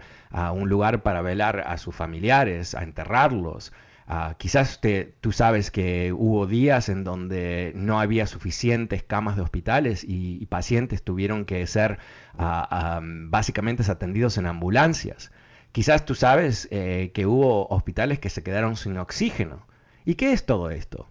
un 0.53 0.69
lugar 0.69 1.01
para 1.01 1.23
velar 1.23 1.63
a 1.65 1.79
sus 1.79 1.95
familiares, 1.95 2.75
a 2.75 2.83
enterrarlos. 2.83 3.73
Ah, 4.13 4.35
quizás 4.37 4.81
tú 5.21 5.31
sabes 5.31 5.71
que 5.71 6.11
hubo 6.11 6.45
días 6.45 6.89
en 6.89 7.05
donde 7.05 7.71
no 7.75 7.97
había 8.01 8.27
suficientes 8.27 9.03
camas 9.03 9.37
de 9.37 9.41
hospitales 9.41 10.03
y, 10.05 10.45
pacientes 10.47 11.01
tuvieron 11.01 11.45
que 11.45 11.65
ser 11.65 11.97
ah, 12.37 12.99
básicamente 13.01 13.89
atendidos 13.89 14.37
en 14.37 14.47
ambulancias. 14.47 15.31
Quizás 15.71 16.03
tú 16.03 16.13
sabes 16.13 16.67
eh, 16.71 17.11
que 17.13 17.25
hubo 17.25 17.69
hospitales 17.69 18.19
que 18.19 18.29
se 18.29 18.43
quedaron 18.43 18.75
sin 18.75 18.97
oxígeno. 18.97 19.65
¿Y 20.03 20.15
qué 20.15 20.33
es 20.33 20.45
todo 20.45 20.71
esto? 20.71 21.07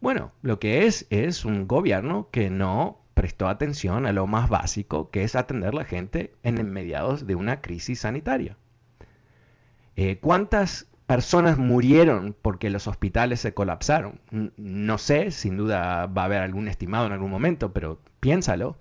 Bueno, 0.00 0.32
lo 0.42 0.58
que 0.58 0.86
es 0.86 1.06
es 1.10 1.44
un 1.44 1.68
gobierno 1.68 2.30
que 2.32 2.50
no 2.50 3.00
prestó 3.14 3.46
atención 3.46 4.06
a 4.06 4.12
lo 4.12 4.26
más 4.26 4.48
básico, 4.48 5.08
que 5.10 5.22
es 5.22 5.36
atender 5.36 5.68
a 5.68 5.76
la 5.76 5.84
gente 5.84 6.34
en 6.42 6.68
mediados 6.72 7.28
de 7.28 7.36
una 7.36 7.60
crisis 7.60 8.00
sanitaria. 8.00 8.56
Eh, 9.94 10.18
¿Cuántas 10.18 10.88
personas 11.06 11.58
murieron 11.58 12.34
porque 12.40 12.70
los 12.70 12.86
hospitales 12.86 13.40
se 13.40 13.54
colapsaron. 13.54 14.20
No 14.56 14.98
sé, 14.98 15.30
sin 15.30 15.56
duda 15.56 16.06
va 16.06 16.22
a 16.22 16.24
haber 16.26 16.42
algún 16.42 16.68
estimado 16.68 17.06
en 17.06 17.12
algún 17.12 17.30
momento, 17.30 17.72
pero 17.72 18.00
piénsalo. 18.20 18.78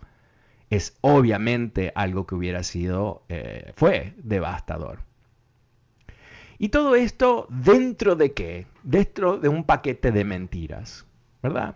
Es 0.69 0.97
obviamente 1.01 1.91
algo 1.95 2.25
que 2.25 2.35
hubiera 2.35 2.63
sido, 2.63 3.23
eh, 3.29 3.73
fue 3.75 4.15
devastador. 4.17 4.99
Y 6.57 6.69
todo 6.69 6.95
esto 6.95 7.47
dentro 7.49 8.15
de 8.15 8.33
qué? 8.33 8.67
Dentro 8.83 9.37
de 9.37 9.49
un 9.49 9.65
paquete 9.65 10.11
de 10.11 10.23
mentiras, 10.23 11.05
¿verdad? 11.41 11.75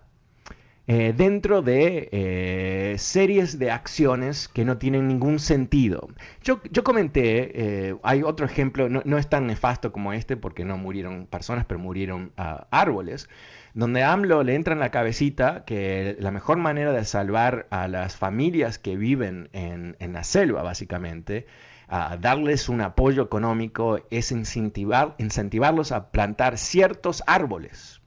Eh, 0.89 1.13
dentro 1.13 1.61
de 1.61 2.07
eh, 2.13 2.95
series 2.97 3.59
de 3.59 3.71
acciones 3.71 4.47
que 4.47 4.63
no 4.63 4.77
tienen 4.77 5.09
ningún 5.09 5.39
sentido. 5.39 6.07
Yo, 6.41 6.61
comenté, 6.85 7.89
eh, 7.89 7.95
hay 8.03 8.23
otro 8.23 8.45
ejemplo, 8.45 8.87
no, 8.87 9.17
es 9.17 9.27
tan 9.27 9.47
nefasto 9.47 9.91
como 9.91 10.13
este 10.13 10.37
porque 10.37 10.63
no 10.63 10.77
murieron 10.77 11.27
personas, 11.27 11.65
pero 11.65 11.81
murieron 11.81 12.31
ah, 12.37 12.67
árboles, 12.71 13.27
donde 13.73 14.03
AMLO 14.05 14.43
le 14.43 14.55
entra 14.55 14.73
en 14.73 14.79
la 14.79 14.89
cabecita 14.89 15.65
que 15.65 16.15
la 16.21 16.31
mejor 16.31 16.55
manera 16.57 16.93
de 16.93 17.03
salvar 17.03 17.67
a 17.69 17.89
las 17.89 18.15
familias 18.15 18.79
que 18.79 18.95
viven 18.95 19.49
en, 19.51 19.97
la 20.13 20.23
selva, 20.23 20.63
básicamente, 20.63 21.47
a 21.89 22.15
darles 22.15 22.69
un 22.69 22.79
apoyo 22.79 23.23
económico 23.23 23.99
es 24.09 24.31
incentivar, 24.31 25.15
incentivarlos 25.17 25.91
a 25.91 26.11
plantar 26.11 26.57
ciertos 26.57 27.23
árboles 27.27 28.01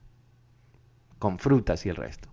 con 1.19 1.39
frutas 1.39 1.85
y 1.85 1.91
el 1.91 1.97
resto. 1.97 2.31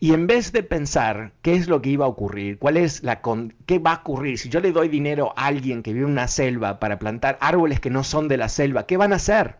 Y 0.00 0.12
en 0.12 0.28
vez 0.28 0.52
de 0.52 0.62
pensar 0.62 1.32
qué 1.42 1.54
es 1.54 1.66
lo 1.66 1.82
que 1.82 1.90
iba 1.90 2.04
a 2.04 2.08
ocurrir, 2.08 2.58
cuál 2.58 2.76
es 2.76 3.02
la 3.02 3.20
qué 3.66 3.78
va 3.80 3.92
a 3.92 3.96
ocurrir 3.96 4.38
si 4.38 4.48
yo 4.48 4.60
le 4.60 4.70
doy 4.70 4.88
dinero 4.88 5.34
a 5.36 5.46
alguien 5.46 5.82
que 5.82 5.92
vive 5.92 6.06
en 6.06 6.12
una 6.12 6.28
selva 6.28 6.78
para 6.78 7.00
plantar 7.00 7.36
árboles 7.40 7.80
que 7.80 7.90
no 7.90 8.04
son 8.04 8.28
de 8.28 8.36
la 8.36 8.48
selva, 8.48 8.86
¿qué 8.86 8.96
van 8.96 9.12
a 9.12 9.16
hacer? 9.16 9.56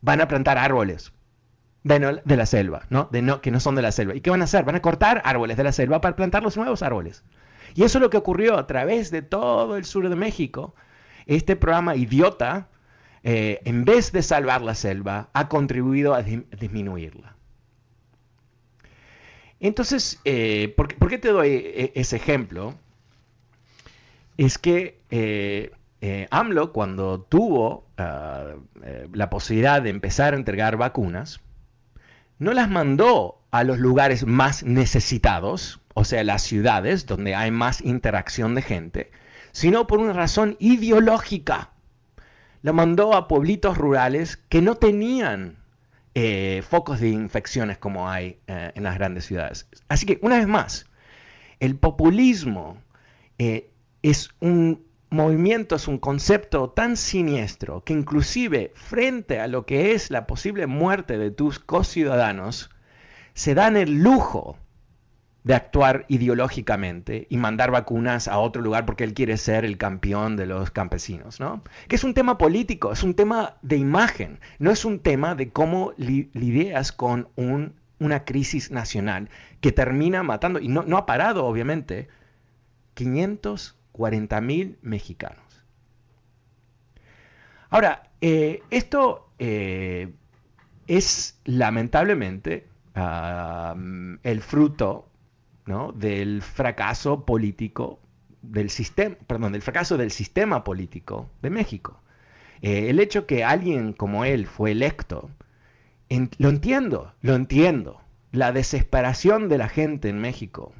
Van 0.00 0.22
a 0.22 0.28
plantar 0.28 0.56
árboles 0.56 1.12
de, 1.82 2.20
de 2.24 2.36
la 2.36 2.46
selva, 2.46 2.86
¿no? 2.88 3.08
De 3.12 3.20
no, 3.20 3.42
que 3.42 3.50
no 3.50 3.60
son 3.60 3.74
de 3.74 3.82
la 3.82 3.92
selva. 3.92 4.14
¿Y 4.14 4.22
qué 4.22 4.30
van 4.30 4.40
a 4.40 4.44
hacer? 4.44 4.64
Van 4.64 4.76
a 4.76 4.82
cortar 4.82 5.20
árboles 5.26 5.58
de 5.58 5.64
la 5.64 5.72
selva 5.72 6.00
para 6.00 6.16
plantar 6.16 6.42
los 6.42 6.56
nuevos 6.56 6.82
árboles. 6.82 7.22
Y 7.74 7.82
eso 7.82 7.98
es 7.98 8.02
lo 8.02 8.10
que 8.10 8.16
ocurrió 8.16 8.56
a 8.56 8.66
través 8.66 9.10
de 9.10 9.20
todo 9.20 9.76
el 9.76 9.84
sur 9.84 10.08
de 10.08 10.16
México. 10.16 10.74
Este 11.26 11.54
programa 11.54 11.96
idiota, 11.96 12.68
eh, 13.22 13.60
en 13.64 13.84
vez 13.84 14.10
de 14.12 14.22
salvar 14.22 14.62
la 14.62 14.74
selva, 14.74 15.28
ha 15.34 15.48
contribuido 15.48 16.14
a 16.14 16.22
disminuirla. 16.22 17.33
Entonces, 19.60 20.20
eh, 20.24 20.74
¿por, 20.76 21.08
qué 21.08 21.18
te 21.18 21.28
doy 21.28 21.50
eh, 21.50 21.92
ese 21.94 22.16
ejemplo? 22.16 22.74
Es 24.36 24.58
que 24.58 25.00
eh, 25.10 25.70
AMLO, 26.30 26.72
cuando 26.72 27.20
tuvo 27.20 27.86
ah, 27.96 28.54
la 29.12 29.30
posibilidad 29.30 29.80
de 29.80 29.90
empezar 29.90 30.34
a 30.34 30.36
entregar 30.36 30.76
vacunas, 30.76 31.40
no 32.38 32.52
las 32.52 32.68
mandó 32.68 33.40
a 33.50 33.64
los 33.64 33.78
lugares 33.78 34.26
más 34.26 34.64
necesitados, 34.64 35.80
o 35.94 36.04
sea, 36.04 36.24
las 36.24 36.42
ciudades 36.42 37.06
donde 37.06 37.34
hay 37.34 37.50
más 37.50 37.80
interacción 37.80 38.54
de 38.54 38.62
gente, 38.62 39.10
sino 39.52 39.86
por 39.86 40.00
una 40.00 40.12
razón 40.12 40.56
ideológica. 40.58 41.70
La 42.62 42.72
mandó 42.72 43.14
a 43.14 43.28
pueblitos 43.28 43.78
rurales 43.78 44.36
que 44.48 44.60
no 44.60 44.74
tenían 44.74 45.63
eh, 46.14 46.62
focos 46.68 47.00
de 47.00 47.08
infecciones 47.08 47.78
como 47.78 48.08
hay 48.08 48.38
eh, 48.46 48.72
en 48.74 48.84
las 48.84 48.94
grandes 48.94 49.24
ciudades. 49.26 49.68
Así 49.88 50.06
que, 50.06 50.18
una 50.22 50.38
vez 50.38 50.46
más, 50.46 50.86
el 51.60 51.76
populismo 51.76 52.78
eh, 53.38 53.70
es 54.02 54.30
un 54.40 54.84
movimiento, 55.10 55.76
es 55.76 55.88
un 55.88 55.98
concepto 55.98 56.70
tan 56.70 56.96
siniestro 56.96 57.82
que 57.84 57.92
inclusive 57.92 58.72
frente 58.74 59.40
a 59.40 59.48
lo 59.48 59.66
que 59.66 59.92
es 59.92 60.10
la 60.10 60.26
posible 60.26 60.66
muerte 60.66 61.18
de 61.18 61.30
tus 61.30 61.58
co-ciudadanos, 61.58 62.70
se 63.32 63.54
dan 63.54 63.76
el 63.76 64.02
lujo 64.02 64.58
de 65.44 65.54
actuar 65.54 66.06
ideológicamente 66.08 67.26
y 67.28 67.36
mandar 67.36 67.70
vacunas 67.70 68.28
a 68.28 68.38
otro 68.38 68.62
lugar 68.62 68.86
porque 68.86 69.04
él 69.04 69.12
quiere 69.12 69.36
ser 69.36 69.66
el 69.66 69.76
campeón 69.76 70.36
de 70.36 70.46
los 70.46 70.70
campesinos, 70.70 71.38
¿no? 71.38 71.62
Que 71.86 71.96
es 71.96 72.04
un 72.04 72.14
tema 72.14 72.38
político, 72.38 72.92
es 72.92 73.02
un 73.02 73.14
tema 73.14 73.56
de 73.60 73.76
imagen, 73.76 74.40
no 74.58 74.70
es 74.70 74.86
un 74.86 75.00
tema 75.00 75.34
de 75.34 75.50
cómo 75.50 75.92
lidias 75.98 76.92
con 76.92 77.28
una 77.36 78.24
crisis 78.24 78.70
nacional 78.70 79.28
que 79.60 79.70
termina 79.70 80.22
matando, 80.22 80.60
y 80.60 80.68
no, 80.68 80.96
ha 80.96 81.06
parado 81.06 81.44
obviamente, 81.44 82.08
540 82.94 84.40
mil 84.40 84.78
mexicanos. 84.80 85.62
Ahora, 87.68 88.08
eh, 88.22 88.62
esto 88.70 89.28
eh, 89.38 90.14
es 90.86 91.38
lamentablemente 91.44 92.66
el 92.94 94.40
fruto 94.40 95.10
¿no? 95.66 95.92
del 95.92 96.42
fracaso 96.42 97.24
político 97.24 98.00
del 98.42 98.70
sistema, 98.70 99.16
perdón, 99.26 99.52
del 99.52 99.62
fracaso 99.62 99.96
del 99.96 100.10
sistema 100.10 100.64
político 100.64 101.30
de 101.42 101.50
México. 101.50 102.00
Eh, 102.62 102.90
el 102.90 103.00
hecho 103.00 103.26
que 103.26 103.44
alguien 103.44 103.92
como 103.92 104.24
él 104.24 104.46
fue 104.46 104.72
electo, 104.72 105.30
lo 106.38 106.48
entiendo, 106.48 107.12
lo 107.22 107.34
entiendo. 107.34 108.00
La 108.32 108.52
desesperación 108.52 109.48
de 109.48 109.58
la 109.58 109.68
gente 109.68 110.08
en 110.08 110.20
México, 110.20 110.72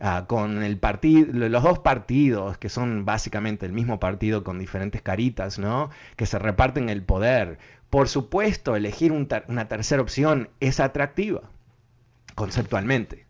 ah, 0.00 0.24
con 0.28 0.62
el 0.62 0.78
partido, 0.78 1.26
los 1.32 1.62
dos 1.62 1.78
partidos 1.80 2.58
que 2.58 2.68
son 2.68 3.04
básicamente 3.04 3.66
el 3.66 3.72
mismo 3.72 3.98
partido 4.00 4.44
con 4.44 4.58
diferentes 4.58 5.02
caritas, 5.02 5.58
¿no? 5.58 5.90
Que 6.16 6.26
se 6.26 6.38
reparten 6.38 6.88
el 6.88 7.02
poder. 7.02 7.58
Por 7.90 8.08
supuesto, 8.08 8.76
elegir 8.76 9.12
una 9.12 9.68
tercera 9.68 10.00
opción 10.02 10.48
es 10.60 10.80
atractiva, 10.80 11.42
conceptualmente. 12.34 13.26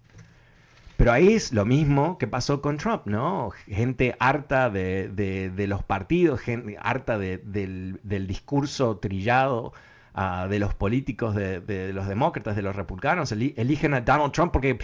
Pero 1.03 1.15
ahí 1.15 1.33
es 1.33 1.53
lo 1.53 1.65
mismo 1.65 2.17
que 2.17 2.29
pasó 2.29 2.63
con 2.63 2.77
Trump, 2.77 3.07
¿no? 3.07 3.51
Gente 3.67 4.15
harta 4.21 4.71
de, 4.71 5.53
los 5.67 5.83
partidos, 5.83 6.39
gente 6.39 6.77
harta 6.81 7.19
del, 7.19 7.99
discurso 8.05 8.99
trillado 8.99 9.73
ah, 10.15 10.47
de 10.49 10.61
los 10.61 10.75
políticos, 10.75 11.35
de, 11.35 11.91
los 11.93 12.07
demócratas, 12.07 12.55
de 12.55 12.63
los 12.63 12.77
republicanos, 12.77 13.33
eligen 13.33 13.95
a 13.95 14.03
Donald 14.03 14.31
Trump 14.31 14.53
porque 14.53 14.79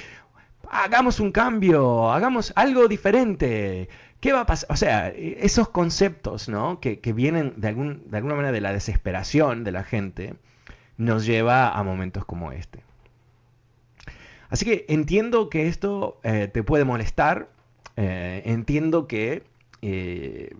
hagamos 0.69 1.21
un 1.21 1.31
cambio, 1.31 2.11
hagamos 2.11 2.53
algo 2.57 2.89
diferente. 2.89 3.89
¿Qué 4.19 4.33
va 4.33 4.41
a 4.41 4.47
pasar? 4.47 4.73
O 4.73 4.77
sea, 4.77 5.11
esos 5.11 5.69
conceptos, 5.69 6.49
¿no? 6.49 6.81
Que, 6.81 6.99
vienen 7.15 7.55
de, 7.59 7.69
algún, 7.69 8.11
de 8.11 8.17
alguna 8.17 8.35
manera 8.35 8.51
de 8.51 8.61
la 8.61 8.73
desesperación 8.73 9.63
de 9.63 9.71
la 9.71 9.85
gente, 9.85 10.35
nos 10.97 11.25
lleva 11.27 11.71
a 11.71 11.81
momentos 11.85 12.25
como 12.25 12.51
este. 12.51 12.88
Así 14.49 14.65
que 14.65 14.87
entiendo 14.89 15.51
que 15.51 15.69
esto 15.69 16.19
eh, 16.23 16.49
te 16.53 16.63
puede 16.63 16.85
molestar, 16.85 17.49
eh, 17.97 18.43
entiendo 18.47 19.07
que 19.07 19.43
eh, 19.83 20.55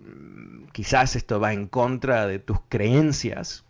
quizás 0.71 1.15
esto 1.15 1.39
va 1.39 1.53
en 1.53 1.67
contra 1.67 2.27
de 2.27 2.39
tus 2.39 2.59
creencias, 2.69 3.65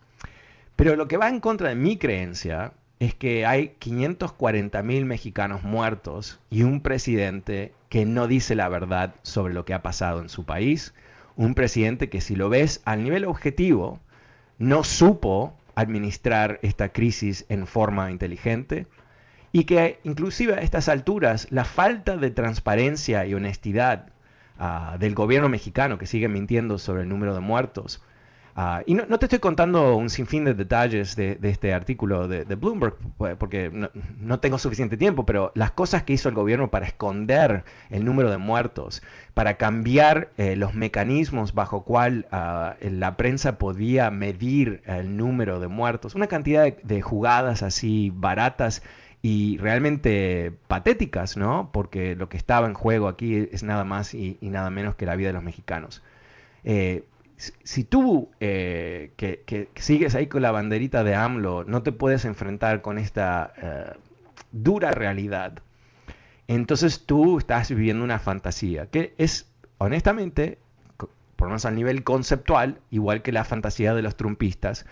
pero 0.76 0.96
lo 0.96 1.08
que 1.08 1.16
va 1.16 1.28
en 1.28 1.40
contra 1.40 1.70
de 1.70 1.74
mi 1.74 1.96
creencia 1.96 2.72
es 3.00 3.14
que 3.14 3.46
hay 3.46 3.76
540 3.78 4.82
mil 4.82 5.06
mexicanos 5.06 5.62
muertos 5.62 6.38
y 6.50 6.62
un 6.64 6.82
presidente 6.82 7.72
que 7.88 8.04
no 8.04 8.26
dice 8.26 8.54
la 8.54 8.68
verdad 8.68 9.14
sobre 9.22 9.54
lo 9.54 9.64
que 9.64 9.72
ha 9.72 9.82
pasado 9.82 10.20
en 10.20 10.28
su 10.28 10.44
país, 10.44 10.94
un 11.36 11.54
presidente 11.54 12.10
que 12.10 12.20
si 12.20 12.36
lo 12.36 12.50
ves 12.50 12.82
al 12.84 13.02
nivel 13.02 13.24
objetivo, 13.24 14.00
no 14.58 14.84
supo 14.84 15.56
administrar 15.74 16.58
esta 16.62 16.90
crisis 16.90 17.46
en 17.48 17.66
forma 17.66 18.10
inteligente, 18.10 18.86
y 19.52 19.64
que 19.64 20.00
inclusive 20.04 20.54
a 20.54 20.58
estas 20.58 20.88
alturas 20.88 21.46
la 21.50 21.64
falta 21.64 22.16
de 22.16 22.30
transparencia 22.30 23.26
y 23.26 23.34
honestidad 23.34 24.06
ah, 24.58 24.96
del 24.98 25.14
gobierno 25.14 25.48
mexicano 25.48 25.98
que 25.98 26.06
sigue 26.06 26.28
mintiendo 26.28 26.78
sobre 26.78 27.02
el 27.02 27.08
número 27.08 27.34
de 27.34 27.40
muertos. 27.40 28.02
Ah, 28.56 28.82
y 28.84 28.94
no, 28.94 29.06
te 29.18 29.26
estoy 29.26 29.38
contando 29.38 29.96
un 29.96 30.10
sinfín 30.10 30.44
de 30.44 30.54
detalles 30.54 31.14
de, 31.16 31.38
este 31.42 31.72
artículo 31.72 32.26
de, 32.26 32.44
Bloomberg, 32.56 32.94
pues, 33.16 33.36
porque 33.36 33.70
no, 34.18 34.40
tengo 34.40 34.58
suficiente 34.58 34.96
tiempo, 34.96 35.24
pero 35.24 35.52
las 35.54 35.70
cosas 35.70 36.02
que 36.02 36.12
hizo 36.12 36.28
el 36.28 36.34
gobierno 36.34 36.70
para 36.70 36.86
esconder 36.86 37.64
el 37.90 38.04
número 38.04 38.30
de 38.30 38.38
muertos, 38.38 39.02
para 39.34 39.54
cambiar 39.54 40.30
eh, 40.36 40.56
los 40.56 40.74
mecanismos 40.74 41.54
bajo 41.54 41.84
cual 41.84 42.26
ah, 42.32 42.74
la 42.82 43.16
prensa 43.16 43.56
podía 43.56 44.10
medir 44.10 44.82
el 44.84 45.16
número 45.16 45.60
de 45.60 45.68
muertos, 45.68 46.14
una 46.14 46.26
cantidad 46.26 46.76
de 46.76 47.02
jugadas 47.02 47.62
así 47.62 48.12
baratas 48.14 48.82
y 49.22 49.58
realmente 49.58 50.52
patéticas, 50.66 51.36
¿no? 51.36 51.70
Porque 51.72 52.16
lo 52.16 52.28
que 52.28 52.36
estaba 52.36 52.66
en 52.66 52.74
juego 52.74 53.08
aquí 53.08 53.48
es 53.52 53.62
nada 53.62 53.84
más 53.84 54.14
y, 54.14 54.38
nada 54.40 54.70
menos 54.70 54.94
que 54.96 55.06
la 55.06 55.16
vida 55.16 55.28
de 55.28 55.34
los 55.34 55.42
mexicanos. 55.42 56.02
Eh, 56.64 57.04
si 57.36 57.84
tú 57.84 58.30
eh, 58.40 59.12
que, 59.16 59.68
sigues 59.76 60.14
ahí 60.14 60.26
con 60.26 60.42
la 60.42 60.50
banderita 60.50 61.04
de 61.04 61.14
AMLO 61.14 61.64
no 61.64 61.82
te 61.82 61.92
puedes 61.92 62.26
enfrentar 62.26 62.82
con 62.82 62.98
esta 62.98 63.52
eh, 63.56 63.92
dura 64.52 64.90
realidad, 64.90 65.62
entonces 66.48 67.06
tú 67.06 67.38
estás 67.38 67.70
viviendo 67.70 68.04
una 68.04 68.18
fantasía 68.18 68.86
que 68.86 69.14
es, 69.18 69.50
honestamente, 69.78 70.58
por 70.96 71.46
lo 71.46 71.52
menos 71.52 71.64
a 71.64 71.70
nivel 71.70 72.04
conceptual, 72.04 72.80
igual 72.90 73.22
que 73.22 73.32
la 73.32 73.44
fantasía 73.44 73.94
de 73.94 74.02
los 74.02 74.16
trumpistas, 74.16 74.84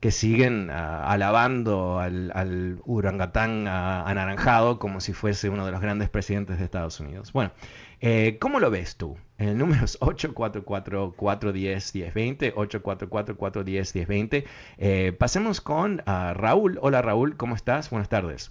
que 0.00 0.10
siguen 0.10 0.70
ah, 0.70 1.10
alabando 1.10 1.98
al, 1.98 2.30
al 2.34 2.80
urangatán 2.84 3.66
ah, 3.66 4.04
anaranjado 4.06 4.78
como 4.78 5.00
si 5.00 5.14
fuese 5.14 5.48
uno 5.48 5.64
de 5.64 5.72
los 5.72 5.80
grandes 5.80 6.10
presidentes 6.10 6.58
de 6.58 6.64
Estados 6.64 7.00
Unidos. 7.00 7.32
Bueno, 7.32 7.52
eh, 8.00 8.36
¿cómo 8.40 8.60
lo 8.60 8.70
ves 8.70 8.96
tú? 8.96 9.16
El 9.38 9.58
número 9.58 9.84
es 9.84 10.00
844-410-1020, 10.00 12.54
844-410-1020. 12.54 14.46
Eh, 14.78 15.12
pasemos 15.18 15.60
con 15.60 16.02
ah, 16.06 16.32
Raúl. 16.34 16.78
Hola 16.82 17.02
Raúl, 17.02 17.36
¿cómo 17.36 17.54
estás? 17.54 17.90
Buenas 17.90 18.08
tardes. 18.08 18.50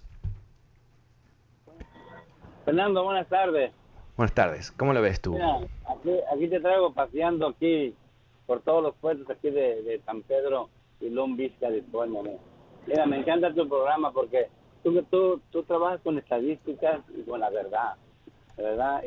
Fernando, 2.65 3.03
buenas 3.03 3.27
tardes. 3.27 3.71
Buenas 4.17 4.34
tardes, 4.34 4.71
¿cómo 4.71 4.93
lo 4.93 5.01
ves 5.01 5.19
tú? 5.21 5.38
aquí, 6.31 6.47
te 6.47 6.62
traigo 6.62 6.93
paseando 6.93 7.49
aquí 7.49 7.93
por 8.45 8.62
todos 8.62 8.81
los 8.81 8.95
puertos 8.95 9.29
aquí 9.29 9.49
de, 9.49 9.84
de 9.84 9.99
San 10.05 10.21
Pedro 10.21 10.69
y 10.99 11.10
Long 11.10 11.36
Beach, 11.36 11.53
California. 11.60 12.21
Mira, 12.88 13.05
me 13.05 13.17
encanta 13.17 13.53
tu 13.53 13.67
programa 13.67 14.12
porque 14.12 14.47
tú, 14.84 15.01
tú, 15.10 15.41
tú 15.51 15.63
trabajas 15.63 16.01
con 16.01 16.17
estadísticas 16.17 17.01
y 17.17 17.23
con 17.23 17.39
la 17.39 17.49
verdad, 17.49 17.95
¿verdad? 18.58 19.03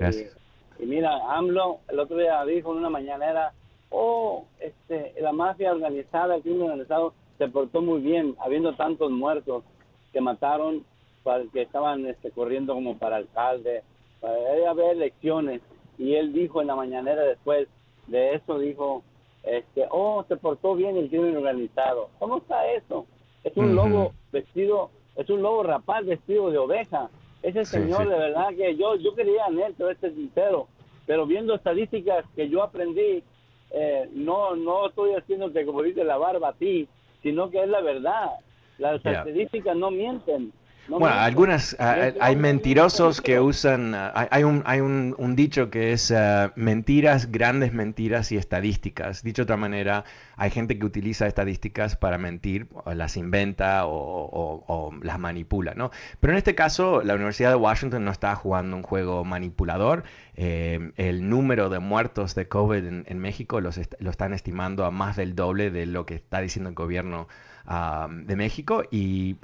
Y, 0.81 0.87
mira, 0.87 1.37
AMLO 1.37 1.81
el 1.89 1.99
otro 1.99 2.17
día 2.17 2.45
dijo 2.45 2.73
en 2.73 2.79
una 2.79 2.91
mañanera, 2.91 3.53
oh, 3.91 4.45
este, 4.61 5.15
la 5.21 5.33
mafia 5.33 5.73
organizada, 5.73 6.37
el 6.37 6.43
crimen 6.43 6.63
organizado 6.63 7.15
se 7.39 7.49
portó 7.49 7.81
muy 7.81 8.01
bien, 8.01 8.35
habiendo 8.41 8.75
tantos 8.75 9.11
muertos 9.11 9.65
que 10.13 10.21
mataron, 10.21 10.85
para, 11.23 11.45
que 11.53 11.63
estaban 11.63 12.07
este, 12.07 12.31
corriendo 12.31 12.75
como 12.75 12.99
para 12.99 13.17
alcalde, 13.17 13.83
para 14.21 14.35
haber 14.71 14.97
elecciones. 14.97 15.63
Y 15.99 16.15
él 16.15 16.33
dijo 16.33 16.61
en 16.61 16.69
la 16.69 16.77
mañanera 16.77 17.23
después 17.23 17.69
de 18.07 18.35
eso, 18.35 18.59
dijo, 18.59 19.03
este, 19.51 19.87
oh, 19.91 20.25
se 20.29 20.37
portó 20.37 20.75
bien 20.75 20.97
el 20.97 21.09
crimen 21.09 21.37
organizado. 21.37 22.11
¿Cómo 22.19 22.39
está 22.39 22.71
eso? 22.73 23.07
Es 23.45 23.57
un 23.57 23.75
lobo 23.75 24.13
vestido, 24.33 24.91
es 25.17 25.29
un 25.31 25.43
lobo 25.43 25.63
rapaz 25.63 26.05
vestido 26.05 26.51
de 26.51 26.59
oveja. 26.59 27.09
Ese 27.43 27.65
señor, 27.65 28.09
de 28.09 28.19
verdad 28.19 28.49
que 28.57 28.77
yo, 28.77 28.97
yo 28.97 29.15
quería 29.15 29.47
en 29.47 29.61
él, 29.61 29.75
pero 29.77 29.91
este 29.91 30.13
sincero. 30.13 30.67
Pero 31.07 31.25
viendo 31.25 31.55
estadísticas 31.55 32.25
que 32.37 32.49
yo 32.49 32.63
aprendí, 32.63 33.23
eh, 33.71 34.09
no, 34.13 34.57
no 34.57 34.89
estoy 34.89 35.13
haciéndote 35.13 35.65
como 35.65 35.83
dice 35.83 36.05
la 36.05 36.19
barba 36.19 36.49
a 36.49 36.53
ti, 36.55 36.89
sino 37.23 37.51
que 37.51 37.63
es 37.63 37.69
la 37.69 37.81
verdad. 37.81 38.33
Las 38.79 38.97
estadísticas 38.97 39.77
no 39.77 39.91
mienten 39.91 40.53
bueno, 40.89 41.17
algunas, 41.17 41.77
ah, 41.79 42.13
hay 42.21 42.37
mentirosos 42.37 43.21
que 43.21 43.41
usan, 43.41 43.95
ah, 43.95 44.29
hay 44.31 44.43
un, 44.43 44.63
hay 44.65 44.81
un, 44.81 45.37
dicho 45.37 45.71
que 45.71 45.93
es 45.93 46.11
ah, 46.11 46.53
mentiras, 46.57 47.31
grandes 47.31 47.73
mentiras 47.73 48.33
y 48.33 48.37
estadísticas. 48.37 49.23
Dicho 49.23 49.43
de 49.43 49.45
otra 49.45 49.57
manera, 49.57 50.05
hay 50.37 50.51
gente 50.51 50.79
que 50.79 50.87
utiliza 50.87 51.27
estadísticas 51.27 51.97
para 51.97 52.17
mentir, 52.17 52.69
o 52.73 52.95
las 52.95 53.17
inventa 53.17 53.83
o, 53.85 54.93
las 55.03 55.19
manipula, 55.19 55.75
¿no? 55.75 55.91
Pero 56.21 56.33
en 56.33 56.39
este 56.39 56.55
caso, 56.55 57.03
la 57.03 57.15
Universidad 57.15 57.51
de 57.51 57.57
Washington 57.57 58.05
no 58.05 58.11
está 58.11 58.35
jugando 58.35 58.77
un 58.77 58.83
juego 58.83 59.25
manipulador. 59.25 60.05
Eh, 60.37 60.93
el 60.97 61.29
número 61.29 61.69
de 61.69 61.81
muertos 61.81 62.35
de 62.35 62.49
COVID 62.49 62.85
en, 63.07 63.19
México 63.19 63.61
los 63.61 63.81
lo 63.99 64.11
están 64.11 64.33
estimando 64.33 64.85
a 64.85 64.93
más 64.93 65.17
del 65.17 65.35
doble 65.35 65.71
de 65.71 65.85
lo 65.85 66.07
que 66.07 66.15
está 66.15 66.41
diciendo 66.41 66.69
el 66.71 66.77
gobierno 66.77 67.27
de 67.67 68.37
México 68.37 68.83
y, 68.91 69.37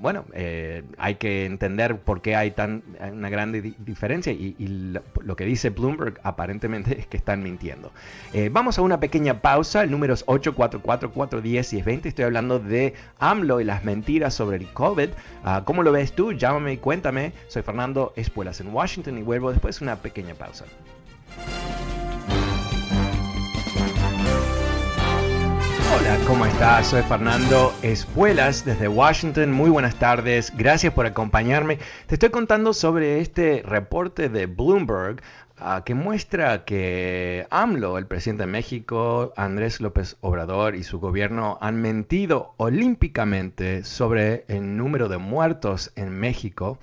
bueno, 0.00 0.24
eh, 0.32 0.82
hay 0.98 1.14
que 1.14 1.46
entender 1.46 1.98
por 1.98 2.20
qué 2.20 2.34
hay 2.36 2.50
tan 2.50 2.82
una 3.12 3.30
grande 3.30 3.74
diferencia 3.78 4.32
y, 4.32 4.54
lo, 5.22 5.36
que 5.36 5.44
dice 5.44 5.70
Bloomberg 5.70 6.20
aparentemente 6.24 6.98
es 6.98 7.06
que 7.06 7.16
están 7.16 7.42
mintiendo. 7.42 7.92
Eh, 8.32 8.50
vamos 8.52 8.78
a 8.78 8.82
una 8.82 9.00
pequeña 9.00 9.40
pausa, 9.40 9.82
el 9.82 9.90
número 9.90 10.14
es 10.14 10.26
844-410 10.26 11.44
y 11.44 11.78
es 11.78 11.84
20, 11.84 12.08
estoy 12.08 12.24
hablando 12.24 12.58
de 12.58 12.94
AMLO 13.18 13.60
y 13.60 13.64
las 13.64 13.84
mentiras 13.84 14.34
sobre 14.34 14.56
el 14.56 14.66
COVID. 14.72 15.10
Ah, 15.44 15.62
¿Cómo 15.64 15.82
lo 15.82 15.92
ves 15.92 16.12
tú? 16.12 16.32
Llámame 16.32 16.74
y 16.74 16.76
cuéntame. 16.78 17.32
Soy 17.48 17.62
Fernando 17.62 18.12
Espuelas 18.16 18.60
en 18.60 18.74
Washington 18.74 19.18
y 19.18 19.22
vuelvo 19.22 19.50
después 19.50 19.78
de 19.78 19.84
una 19.84 19.96
pequeña 19.96 20.34
pausa. 20.34 20.64
Hola, 26.04 26.18
¿cómo 26.26 26.44
estás? 26.44 26.88
Soy 26.88 27.00
Fernando 27.00 27.72
Espuelas 27.80 28.62
desde 28.66 28.88
Washington. 28.88 29.50
Muy 29.50 29.70
buenas 29.70 29.98
tardes. 29.98 30.52
Gracias 30.54 30.92
por 30.92 31.06
acompañarme. 31.06 31.78
Te 32.06 32.16
estoy 32.16 32.28
contando 32.28 32.74
sobre 32.74 33.20
este 33.20 33.62
reporte 33.64 34.28
de 34.28 34.44
Bloomberg 34.44 35.22
uh, 35.58 35.82
que 35.82 35.94
muestra 35.94 36.66
que 36.66 37.46
AMLO, 37.48 37.96
el 37.96 38.06
presidente 38.06 38.42
de 38.42 38.48
México, 38.48 39.32
Andrés 39.38 39.80
López 39.80 40.18
Obrador 40.20 40.74
y 40.74 40.84
su 40.84 41.00
gobierno 41.00 41.56
han 41.62 41.80
mentido 41.80 42.52
olímpicamente 42.58 43.82
sobre 43.82 44.44
el 44.48 44.76
número 44.76 45.08
de 45.08 45.16
muertos 45.16 45.90
en 45.96 46.10
México. 46.10 46.78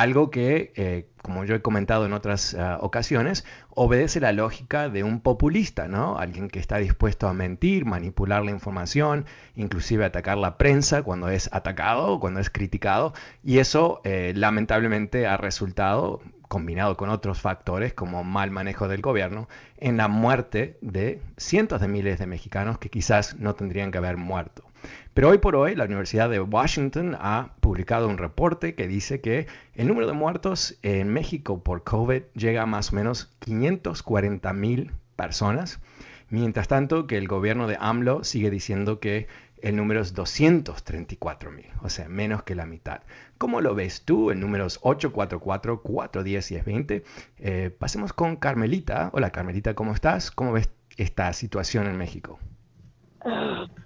Algo 0.00 0.30
que, 0.30 0.72
eh, 0.76 1.10
como 1.20 1.44
yo 1.44 1.54
he 1.54 1.60
comentado 1.60 2.06
en 2.06 2.14
otras 2.14 2.54
uh, 2.54 2.82
ocasiones, 2.82 3.44
obedece 3.68 4.18
la 4.18 4.32
lógica 4.32 4.88
de 4.88 5.04
un 5.04 5.20
populista, 5.20 5.88
¿no? 5.88 6.16
Alguien 6.16 6.48
que 6.48 6.58
está 6.58 6.78
dispuesto 6.78 7.28
a 7.28 7.34
mentir, 7.34 7.84
manipular 7.84 8.42
la 8.42 8.50
información, 8.50 9.26
inclusive 9.56 10.06
atacar 10.06 10.38
la 10.38 10.56
prensa 10.56 11.02
cuando 11.02 11.28
es 11.28 11.50
atacado, 11.52 12.18
cuando 12.18 12.40
es 12.40 12.48
criticado, 12.48 13.12
y 13.44 13.58
eso 13.58 14.00
eh, 14.04 14.32
lamentablemente 14.34 15.26
ha 15.26 15.36
resultado 15.36 16.22
combinado 16.48 16.96
con 16.96 17.10
otros 17.10 17.38
factores 17.38 17.92
como 17.92 18.24
mal 18.24 18.50
manejo 18.50 18.88
del 18.88 19.02
gobierno, 19.02 19.50
en 19.76 19.98
la 19.98 20.08
muerte 20.08 20.78
de 20.80 21.20
cientos 21.36 21.82
de 21.82 21.88
miles 21.88 22.18
de 22.18 22.26
mexicanos 22.26 22.78
que 22.78 22.88
quizás 22.88 23.36
no 23.38 23.54
tendrían 23.54 23.90
que 23.90 23.98
haber 23.98 24.16
muerto. 24.16 24.69
Pero 25.14 25.28
hoy 25.28 25.38
por 25.38 25.56
hoy 25.56 25.74
la 25.74 25.84
Universidad 25.84 26.30
de 26.30 26.40
Washington 26.40 27.16
ha 27.18 27.54
publicado 27.60 28.08
un 28.08 28.18
reporte 28.18 28.74
que 28.74 28.86
dice 28.86 29.20
que 29.20 29.46
el 29.74 29.88
número 29.88 30.06
de 30.06 30.12
muertos 30.12 30.78
en 30.82 31.12
México 31.12 31.62
por 31.62 31.84
COVID 31.84 32.22
llega 32.34 32.62
a 32.62 32.66
más 32.66 32.92
o 32.92 32.96
menos 32.96 33.32
540 33.40 34.52
mil 34.52 34.92
personas, 35.16 35.80
mientras 36.28 36.68
tanto 36.68 37.06
que 37.06 37.18
el 37.18 37.28
gobierno 37.28 37.66
de 37.66 37.76
AMLO 37.80 38.24
sigue 38.24 38.50
diciendo 38.50 39.00
que 39.00 39.26
el 39.62 39.76
número 39.76 40.00
es 40.00 40.14
234 40.14 41.50
mil, 41.50 41.66
o 41.82 41.90
sea, 41.90 42.08
menos 42.08 42.44
que 42.44 42.54
la 42.54 42.66
mitad. 42.66 43.00
¿Cómo 43.36 43.60
lo 43.60 43.74
ves 43.74 44.04
tú? 44.04 44.30
El 44.30 44.38
número 44.40 44.66
es 44.66 44.80
844-410-1020. 44.80 47.02
Eh, 47.38 47.70
pasemos 47.78 48.12
con 48.12 48.36
Carmelita. 48.36 49.10
Hola 49.12 49.30
Carmelita, 49.30 49.74
¿cómo 49.74 49.92
estás? 49.92 50.30
¿Cómo 50.30 50.52
ves 50.52 50.70
esta 50.96 51.32
situación 51.32 51.86
en 51.86 51.98
México? 51.98 52.38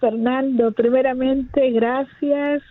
Fernando, 0.00 0.72
primeramente, 0.72 1.70
gracias. 1.70 2.62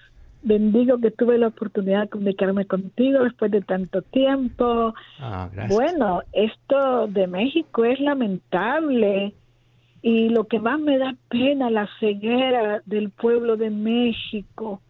Bendigo 0.41 0.97
que 0.97 1.11
tuve 1.11 1.37
la 1.37 1.47
oportunidad 1.47 2.01
de 2.01 2.09
comunicarme 2.09 2.65
contigo 2.65 3.23
después 3.23 3.49
de 3.51 3.61
tanto 3.61 4.01
tiempo. 4.01 4.93
Ah, 5.19 5.49
bueno, 5.69 6.21
esto 6.33 7.07
de 7.07 7.27
México 7.27 7.85
es 7.85 7.99
lamentable 7.99 9.33
y 10.01 10.27
lo 10.27 10.43
que 10.43 10.59
más 10.59 10.79
me 10.81 10.97
da 10.97 11.15
pena, 11.29 11.69
la 11.69 11.87
ceguera 12.01 12.81
del 12.85 13.09
pueblo 13.09 13.55
de 13.55 13.69
México, 13.69 14.81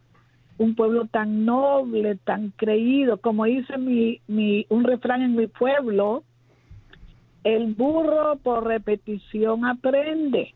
un 0.57 0.73
pueblo 0.73 1.05
tan 1.05 1.45
noble, 1.45 2.15
tan 2.15 2.49
creído, 2.49 3.17
como 3.17 3.45
dice 3.45 3.77
mi, 3.77 4.21
mi, 4.27 4.65
un 4.69 4.83
refrán 4.83 5.21
en 5.21 5.35
mi 5.35 5.45
pueblo, 5.45 6.23
el 7.43 7.75
burro 7.75 8.37
por 8.41 8.65
repetición 8.65 9.65
aprende. 9.65 10.55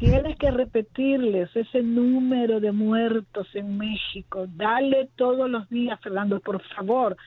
Tienes 0.00 0.38
que 0.38 0.50
repetirles 0.50 1.54
ese 1.54 1.82
número 1.82 2.58
de 2.58 2.72
muertos 2.72 3.46
en 3.54 3.76
México. 3.76 4.46
Dale 4.56 5.10
todos 5.16 5.48
los 5.50 5.68
días, 5.68 6.00
Fernando, 6.00 6.40
por 6.40 6.62
favor. 6.74 7.18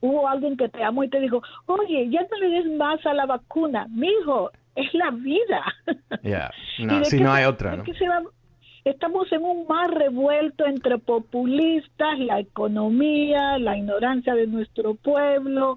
Hubo 0.00 0.26
alguien 0.26 0.56
que 0.56 0.70
te 0.70 0.82
amó 0.82 1.04
y 1.04 1.10
te 1.10 1.20
dijo, 1.20 1.42
oye, 1.66 2.08
ya 2.08 2.22
no 2.22 2.38
le 2.38 2.48
des 2.48 2.72
más 2.78 3.04
a 3.04 3.12
la 3.12 3.26
vacuna. 3.26 3.86
Mijo, 3.90 4.50
es 4.74 4.92
la 4.94 5.10
vida. 5.10 5.62
No, 6.78 7.04
si 7.04 7.20
no 7.20 7.32
hay 7.32 7.44
otra, 7.44 7.76
¿no? 7.76 7.84
estamos 8.84 9.30
en 9.30 9.44
un 9.44 9.66
mar 9.68 9.90
revuelto 9.90 10.66
entre 10.66 10.98
populistas, 10.98 12.18
la 12.18 12.40
economía, 12.40 13.58
la 13.58 13.76
ignorancia 13.76 14.34
de 14.34 14.46
nuestro 14.46 14.94
pueblo, 14.94 15.76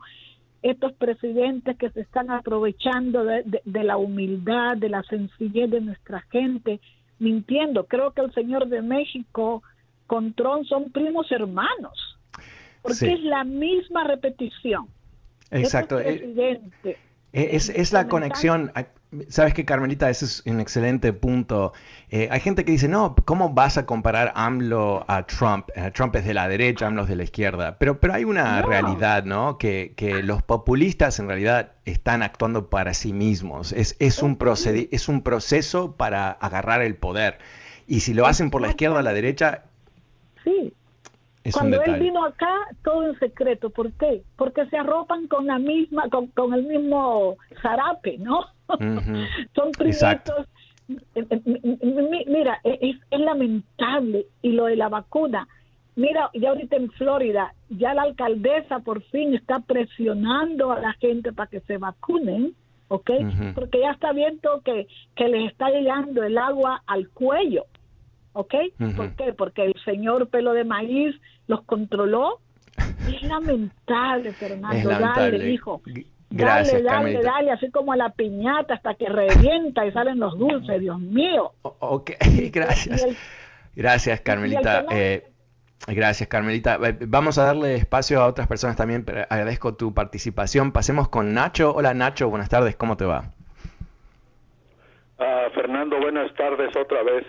estos 0.65 0.93
presidentes 0.93 1.77
que 1.77 1.91
se 1.91 2.01
están 2.01 2.31
aprovechando 2.31 3.23
de, 3.23 3.83
la 3.83 3.97
humildad, 3.97 4.75
de 4.77 4.89
la 4.89 5.03
sencillez 5.03 5.69
de 5.69 5.79
nuestra 5.79 6.21
gente, 6.31 6.79
mintiendo. 7.19 7.85
Creo 7.85 8.13
que 8.13 8.21
el 8.21 8.33
señor 8.33 8.67
de 8.67 8.81
México 8.81 9.61
con 10.07 10.33
Trump 10.33 10.65
son 10.65 10.91
primos 10.91 11.31
hermanos, 11.31 12.17
porque 12.81 13.13
es 13.13 13.21
la 13.21 13.43
misma 13.43 14.05
repetición. 14.05 14.87
Exacto. 15.51 15.99
Eh, 15.99 16.59
es, 17.31 17.69
es, 17.69 17.93
la 17.93 18.07
conexión, 18.07 18.71
Sabes 19.29 19.53
que 19.53 19.65
Carmelita, 19.65 20.09
ese 20.09 20.25
es 20.25 20.43
un 20.45 20.59
excelente 20.59 21.13
punto. 21.13 21.73
Eh, 22.09 22.27
hay 22.31 22.39
gente 22.39 22.65
que 22.65 22.71
dice, 22.71 22.87
no, 22.87 23.15
¿cómo 23.25 23.49
vas 23.49 23.77
a 23.77 23.85
comparar 23.85 24.31
AMLO 24.35 25.05
a 25.07 25.25
Trump? 25.25 25.69
Eh, 25.75 25.91
Trump 25.93 26.15
es 26.15 26.25
de 26.25 26.33
la 26.33 26.47
derecha, 26.47 26.87
AMLO 26.87 27.03
es 27.03 27.09
de 27.09 27.15
la 27.15 27.23
izquierda. 27.23 27.77
Pero, 27.77 27.99
pero 27.99 28.13
hay 28.13 28.23
una 28.23 28.61
realidad, 28.61 29.23
¿no? 29.25 29.57
Que, 29.57 29.93
que, 29.95 30.23
los 30.23 30.43
populistas 30.43 31.19
en 31.19 31.27
realidad 31.27 31.73
están 31.85 32.23
actuando 32.23 32.69
para 32.69 32.93
sí 32.93 33.13
mismos. 33.13 33.73
Es, 33.73 33.95
es, 33.99 34.21
un 34.21 34.37
es 34.91 35.09
un 35.09 35.21
proceso 35.21 35.95
para 35.95 36.31
agarrar 36.31 36.81
el 36.81 36.95
poder. 36.95 37.39
Y 37.87 38.01
si 38.01 38.13
lo 38.13 38.25
hacen 38.25 38.49
por 38.49 38.61
la 38.61 38.69
izquierda 38.69 38.99
o 38.99 39.01
la 39.01 39.13
derecha... 39.13 39.63
Sí, 40.43 40.73
cuando 41.53 41.81
él 41.83 41.99
vino 41.99 42.23
acá, 42.25 42.53
todo 42.83 43.07
en 43.07 43.19
secreto. 43.19 43.69
¿Por 43.69 43.91
qué? 43.93 44.23
Porque 44.35 44.65
se 44.67 44.77
arropan 44.77 45.27
con 45.27 45.45
la 45.45 45.59
misma, 45.59 46.09
con, 46.09 46.27
con 46.27 46.53
el 46.53 46.63
mismo 46.63 47.37
zarape, 47.61 48.17
¿no? 48.17 48.45
Son 49.55 49.71
primitos. 49.71 50.47
Eh, 51.15 51.25
eh, 51.29 52.25
mira, 52.27 52.59
e, 52.63 52.77
es, 52.81 52.97
es, 53.11 53.19
lamentable. 53.19 54.25
Y 54.41 54.51
lo 54.51 54.65
de 54.65 54.75
la 54.75 54.89
vacuna. 54.89 55.47
Mira, 55.95 56.29
ya 56.33 56.49
ahorita 56.49 56.75
en 56.75 56.91
Florida, 56.91 57.53
ya 57.69 57.93
la 57.93 58.03
alcaldesa 58.03 58.79
por 58.79 59.01
fin 59.03 59.33
está 59.33 59.59
presionando 59.59 60.71
a 60.71 60.79
la 60.79 60.93
gente 60.93 61.31
para 61.31 61.49
que 61.49 61.61
se 61.61 61.77
vacunen, 61.77 62.53
¿ok? 62.89 63.11
Porque 63.53 63.79
ya 63.79 63.91
está 63.91 64.11
viendo 64.11 64.61
que, 64.61 64.87
que 65.15 65.29
les 65.29 65.51
está 65.51 65.69
llegando 65.69 66.23
el 66.23 66.37
agua 66.37 66.83
al 66.85 67.09
cuello. 67.09 67.65
¿Ok? 68.35 68.53
¿Por 68.95 69.15
qué? 69.15 69.33
Porque 69.33 69.63
el 69.63 69.73
señor 69.83 70.29
pelo 70.29 70.53
de 70.53 70.63
maíz 70.63 71.15
los 71.47 71.63
controló. 71.63 72.39
Es 73.09 73.21
lamentable, 73.23 74.31
Fernando. 74.33 74.89
Dale, 74.89 75.49
hijo. 75.49 75.81
Gracias, 76.29 76.83
dale, 76.83 77.13
dale, 77.13 77.23
dale, 77.23 77.51
así 77.51 77.69
como 77.69 77.93
a 77.93 77.95
la 77.95 78.09
piñata 78.09 78.73
hasta 78.73 78.95
que 78.95 79.07
revienta 79.07 79.85
y 79.85 79.91
salen 79.91 80.19
los 80.19 80.37
dulces, 80.37 80.81
Dios 80.81 80.99
mío. 80.99 81.53
ok, 81.61 82.11
gracias. 82.51 83.05
gracias, 83.75 84.21
Carmelita. 84.21 84.85
Eh, 84.91 85.23
gracias, 85.87 86.27
Carmelita. 86.27 86.77
Eh, 86.83 86.97
vamos 87.07 87.37
a 87.37 87.45
darle 87.45 87.75
espacio 87.75 88.21
a 88.21 88.27
otras 88.27 88.47
personas 88.47 88.75
también, 88.75 89.05
pero 89.05 89.21
agradezco 89.29 89.75
tu 89.75 89.93
participación. 89.93 90.71
Pasemos 90.71 91.07
con 91.07 91.33
Nacho. 91.33 91.73
Hola, 91.73 91.93
Nacho, 91.93 92.29
buenas 92.29 92.49
tardes, 92.49 92.75
¿cómo 92.75 92.97
te 92.97 93.05
va? 93.05 93.31
Uh, 95.17 95.49
Fernando, 95.53 95.97
buenas 96.01 96.33
tardes 96.33 96.75
otra 96.75 97.01
vez. 97.03 97.23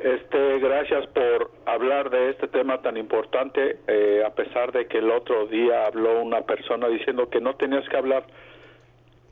Este, 0.00 0.58
gracias 0.60 1.06
por 1.08 1.50
hablar 1.66 2.08
de 2.08 2.30
este 2.30 2.48
tema 2.48 2.80
tan 2.80 2.96
importante, 2.96 3.80
eh, 3.86 4.22
a 4.26 4.30
pesar 4.30 4.72
de 4.72 4.86
que 4.86 4.96
el 4.96 5.10
otro 5.10 5.46
día 5.46 5.84
habló 5.84 6.22
una 6.22 6.40
persona 6.40 6.88
diciendo 6.88 7.28
que 7.28 7.38
no 7.38 7.54
tenías 7.56 7.86
que 7.86 7.98
hablar 7.98 8.24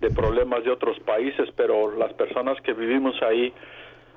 de 0.00 0.10
problemas 0.10 0.64
de 0.64 0.70
otros 0.70 1.00
países, 1.00 1.48
pero 1.56 1.96
las 1.96 2.12
personas 2.12 2.60
que 2.60 2.74
vivimos 2.74 3.14
ahí, 3.22 3.50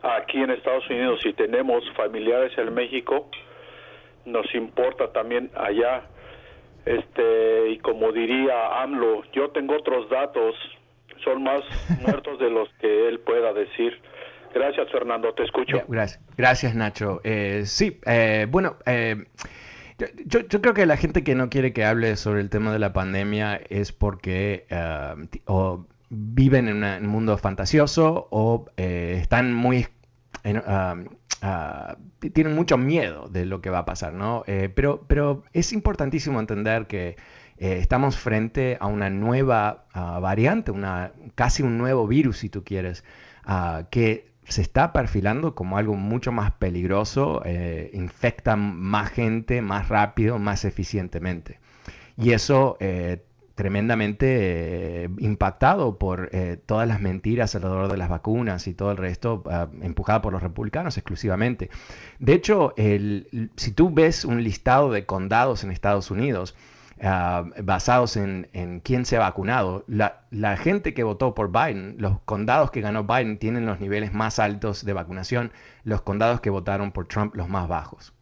aquí 0.01 0.41
en 0.41 0.51
Estados 0.51 0.89
Unidos 0.89 1.25
y 1.25 1.31
tenemos 1.31 1.89
familiares 1.95 2.51
en 2.57 2.73
México, 2.73 3.29
nos 4.25 4.53
importa 4.53 5.13
también 5.13 5.49
allá. 5.55 6.03
Este, 6.85 7.69
y 7.69 7.77
como 7.77 8.11
diría 8.11 8.81
AMLO, 8.81 9.23
yo 9.31 9.51
tengo 9.51 9.77
otros 9.77 10.09
datos, 10.09 10.55
son 11.23 11.43
más 11.43 11.61
muertos 12.01 12.39
de 12.39 12.49
los 12.49 12.67
que 12.81 13.07
él 13.07 13.19
pueda 13.21 13.53
decir. 13.53 13.97
Gracias, 14.53 14.91
Fernando, 14.91 15.33
te 15.33 15.43
escucho. 15.43 15.81
Gracias, 15.87 16.19
gracias 16.37 16.75
Nacho. 16.75 17.21
Eh, 17.23 17.63
sí, 17.65 17.99
eh, 18.05 18.47
bueno, 18.49 18.75
eh, 18.85 19.25
yo, 20.25 20.47
creo 20.47 20.73
que 20.73 20.85
la 20.85 20.97
gente 20.97 21.23
que 21.23 21.35
no 21.35 21.49
quiere 21.49 21.73
que 21.73 21.85
hable 21.85 22.15
sobre 22.15 22.41
el 22.41 22.49
tema 22.49 22.73
de 22.73 22.79
la 22.79 22.91
pandemia 22.91 23.61
es 23.69 23.91
porque 23.91 24.65
o 25.45 25.85
viven 26.09 26.67
en, 26.67 26.83
un 26.83 27.07
mundo 27.07 27.37
fantasioso 27.37 28.27
o 28.31 28.65
están 28.75 29.53
muy... 29.53 29.87
tienen 32.33 32.55
mucho 32.55 32.77
miedo 32.77 33.29
de 33.29 33.45
lo 33.45 33.61
que 33.61 33.69
va 33.69 33.79
a 33.79 33.85
pasar, 33.85 34.13
¿no? 34.13 34.43
pero, 34.75 35.05
pero 35.07 35.43
es 35.53 35.71
importantísimo 35.71 36.39
entender 36.39 36.87
que 36.87 37.15
estamos 37.57 38.17
frente 38.17 38.77
a 38.79 38.87
una 38.87 39.11
nueva 39.11 39.85
ah, 39.93 40.19
variante, 40.19 40.71
una, 40.71 41.11
casi 41.35 41.61
un 41.61 41.77
nuevo 41.77 42.07
virus, 42.07 42.39
si 42.39 42.49
tú 42.49 42.63
quieres, 42.63 43.05
ah, 43.45 43.83
que 43.91 44.30
se 44.51 44.61
está 44.61 44.93
perfilando 44.93 45.55
como 45.55 45.77
algo 45.77 45.95
mucho 45.95 46.31
más 46.31 46.51
peligroso, 46.51 47.41
eh, 47.45 47.89
infecta 47.93 48.55
más 48.55 49.09
gente 49.11 49.61
más 49.61 49.89
rápido, 49.89 50.39
más 50.39 50.65
eficientemente. 50.65 51.59
Y 52.17 52.31
eso 52.31 52.77
eh, 52.79 53.23
tremendamente 53.55 55.09
impactado 55.19 55.97
por 55.97 56.31
todas 56.65 56.87
las 56.87 57.01
mentiras 57.01 57.55
alrededor 57.55 57.91
de 57.91 57.97
las 57.97 58.09
vacunas 58.09 58.67
y 58.67 58.73
todo 58.73 58.91
el 58.91 58.97
resto, 58.97 59.43
uh, 59.45 59.83
empujada 59.83 60.21
por 60.21 60.33
los 60.33 60.41
republicanos 60.41 60.97
exclusivamente. 60.97 61.69
De 62.19 62.33
hecho, 62.33 62.73
si 62.75 63.71
tú 63.71 63.91
ves 63.91 64.25
un 64.25 64.43
listado 64.43 64.91
de 64.91 65.05
condados 65.05 65.63
en 65.63 65.71
Estados 65.71 66.09
Unidos, 66.11 66.55
Ah, 67.03 67.45
basados 67.63 68.15
en, 68.15 68.81
quién 68.83 69.05
se 69.05 69.17
ha 69.17 69.19
vacunado. 69.19 69.83
La, 69.87 70.57
gente 70.57 70.93
que 70.93 71.03
votó 71.03 71.33
por 71.33 71.51
Biden, 71.51 71.95
los 71.97 72.19
condados 72.25 72.69
que 72.69 72.81
ganó 72.81 73.05
Biden 73.05 73.39
tienen 73.39 73.65
los 73.65 73.79
niveles 73.79 74.13
más 74.13 74.37
altos 74.37 74.85
de 74.85 74.93
vacunación, 74.93 75.51
los 75.83 76.03
condados 76.03 76.41
que 76.41 76.51
votaron 76.51 76.91
por 76.91 77.07
Trump 77.07 77.35
los 77.35 77.49
más 77.49 77.67
bajos. 77.67 78.13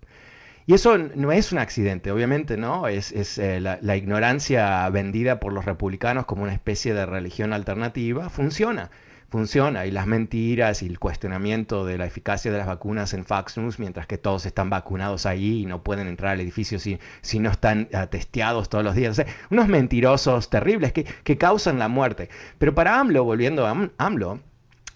Y 0.66 0.76
eso 0.76 0.98
no 0.98 1.32
es 1.32 1.52
un 1.52 1.58
accidente, 1.58 2.12
obviamente, 2.12 2.56
¿no? 2.56 2.88
Es, 2.88 3.12
eh, 3.38 3.60
la, 3.60 3.98
ignorancia 3.98 4.88
vendida 4.90 5.40
por 5.40 5.52
los 5.52 5.66
republicanos 5.66 6.26
como 6.26 6.44
una 6.44 6.54
especie 6.54 6.94
de 6.94 7.06
religión 7.06 7.54
alternativa, 7.54 8.30
funciona 8.30 8.92
funciona 9.30 9.86
y 9.86 9.92
las 9.92 10.08
mentiras 10.08 10.82
y 10.82 10.88
el 10.88 11.00
cuestionamiento 11.00 11.86
de 11.86 11.98
la 11.98 12.06
eficacia 12.06 12.52
de 12.52 12.58
las 12.58 12.68
vacunas 12.68 13.14
en 13.14 13.26
Fox 13.26 13.58
News, 13.58 13.80
mientras 13.80 14.08
que 14.08 14.18
todos 14.18 14.46
están 14.46 14.70
vacunados 14.70 15.26
ahí 15.26 15.62
y 15.62 15.66
no 15.66 15.84
pueden 15.84 16.08
entrar 16.08 16.34
al 16.34 16.42
edificio 16.42 16.80
si, 16.80 17.00
si 17.22 17.40
no 17.40 17.52
están 17.52 17.88
uh, 17.94 18.08
testeados 18.08 18.70
todos 18.70 18.84
los 18.84 18.96
días. 18.96 19.22
unos 19.50 19.68
mentirosos 19.68 20.50
terribles 20.50 20.92
que, 20.94 21.04
que, 21.04 21.38
causan 21.38 21.80
la 21.80 21.88
muerte. 21.88 22.30
Pero 22.58 22.74
para 22.76 23.00
AMLO, 23.00 23.24
volviendo 23.24 23.66
a 23.66 23.90
AMLO, 23.98 24.40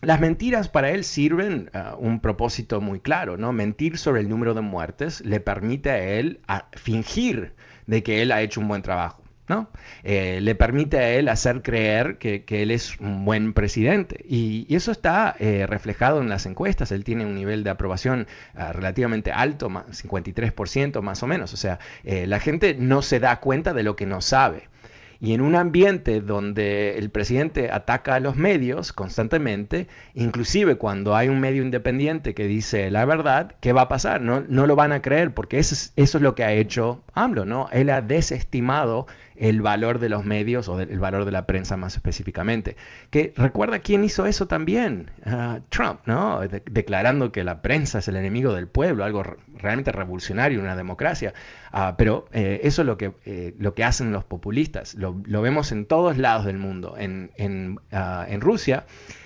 las 0.02 0.20
mentiras 0.20 0.68
para 0.68 0.90
él 0.90 1.04
sirven 1.04 1.70
uh, 1.74 1.96
un 1.98 2.20
propósito 2.20 2.82
muy 2.82 3.00
claro, 3.00 3.38
¿no? 3.38 3.54
Mentir 3.54 3.98
sobre 3.98 4.22
el 4.22 4.30
número 4.30 4.54
de 4.54 4.62
muertes 4.62 5.22
le 5.22 5.40
permite 5.40 5.92
a 5.92 6.04
él 6.04 6.42
fingir 6.74 7.54
de 7.86 8.04
que 8.04 8.22
él 8.22 8.32
ha 8.32 8.42
hecho 8.42 8.60
un 8.60 8.68
buen 8.68 8.82
trabajo. 8.82 9.23
¿No? 9.48 9.70
Eh, 10.04 10.40
le 10.42 10.56
permite 10.56 10.98
a 10.98 11.10
él 11.12 11.30
hacer 11.30 11.62
creer 11.62 12.18
que, 12.18 12.44
él 12.48 12.72
es 12.72 13.00
un 13.00 13.26
buen 13.26 13.54
presidente. 13.54 14.24
Y, 14.28 14.74
eso 14.74 14.92
está 14.92 15.36
eh, 15.40 15.66
reflejado 15.68 16.22
en 16.22 16.30
las 16.30 16.46
encuestas. 16.46 16.92
Él 16.92 17.04
tiene 17.04 17.26
un 17.26 17.36
nivel 17.36 17.64
de 17.64 17.70
aprobación 17.70 18.28
ah, 18.56 18.74
relativamente 18.74 19.32
alto, 19.32 19.70
53% 19.70 21.02
más 21.02 21.24
o 21.24 21.28
menos. 21.28 21.54
O 21.54 21.58
sea, 21.58 21.80
eh, 22.04 22.28
la 22.28 22.40
gente 22.40 22.76
no 22.78 23.02
se 23.02 23.20
da 23.20 23.40
cuenta 23.40 23.74
de 23.74 23.84
lo 23.84 23.96
que 23.96 24.06
no 24.06 24.22
sabe. 24.22 24.70
Y 25.24 25.34
en 25.34 25.40
un 25.40 25.56
ambiente 25.56 26.20
donde 26.20 26.98
el 26.98 27.10
presidente 27.10 27.72
ataca 27.72 28.16
a 28.16 28.20
los 28.20 28.36
medios 28.36 28.92
constantemente, 28.92 29.88
inclusive 30.16 30.76
cuando 30.76 31.16
hay 31.16 31.30
un 31.30 31.40
medio 31.40 31.64
independiente 31.64 32.34
que 32.34 32.46
dice 32.46 32.92
la 32.92 33.06
verdad, 33.06 33.56
¿qué 33.62 33.72
va 33.72 33.84
a 33.84 33.88
pasar? 33.88 34.20
No, 34.20 34.44
no 34.46 34.68
lo 34.68 34.76
van 34.76 34.92
a 34.92 35.02
creer 35.02 35.34
porque 35.34 35.60
eso 35.60 35.76
es, 35.76 35.94
eso 35.96 36.18
es 36.18 36.22
lo 36.22 36.36
que 36.36 36.44
ha 36.44 36.52
hecho 36.52 37.06
AMLO, 37.14 37.46
¿no? 37.46 37.70
Él 37.72 37.90
ha 37.90 38.02
desestimado 38.02 39.08
el 39.36 39.62
valor 39.62 40.00
de 40.00 40.10
los 40.10 40.26
medios 40.26 40.68
o 40.68 40.80
el 40.80 41.00
valor 41.00 41.26
de 41.26 41.32
la 41.32 41.46
prensa 41.46 41.78
más 41.78 41.96
específicamente. 41.96 42.76
Que 43.10 43.34
recuerda 43.36 43.80
quién 43.80 44.04
hizo 44.04 44.26
eso 44.26 44.48
también, 44.48 45.12
ah, 45.26 45.60
Trump, 45.70 46.02
¿no? 46.06 46.42
declarando 46.66 47.32
que 47.32 47.44
la 47.44 47.62
prensa 47.62 48.00
es 48.00 48.08
el 48.08 48.16
enemigo 48.16 48.54
del 48.54 48.68
pueblo, 48.68 49.04
algo 49.04 49.24
realmente 49.58 49.92
revolucionario 49.92 50.60
en 50.60 50.66
una 50.66 50.76
democracia. 50.76 51.34
Ah, 51.72 51.96
pero 51.98 52.26
eh, 52.32 52.62
eso 52.64 52.82
es 52.82 52.86
lo 52.86 52.98
que, 52.98 53.14
eh, 53.26 53.56
lo 53.58 53.74
que 53.74 53.84
hacen 53.84 54.12
los 54.12 54.24
populistas. 54.24 54.96
Lo, 54.96 55.14
vemos 55.42 55.72
en 55.72 55.86
todos 55.86 56.18
lados 56.18 56.46
del 56.46 56.58
mundo. 56.58 56.96
En, 56.98 57.32
en, 57.36 57.80
ah, 57.92 58.26
en 58.30 58.42
Rusia, 58.42 58.86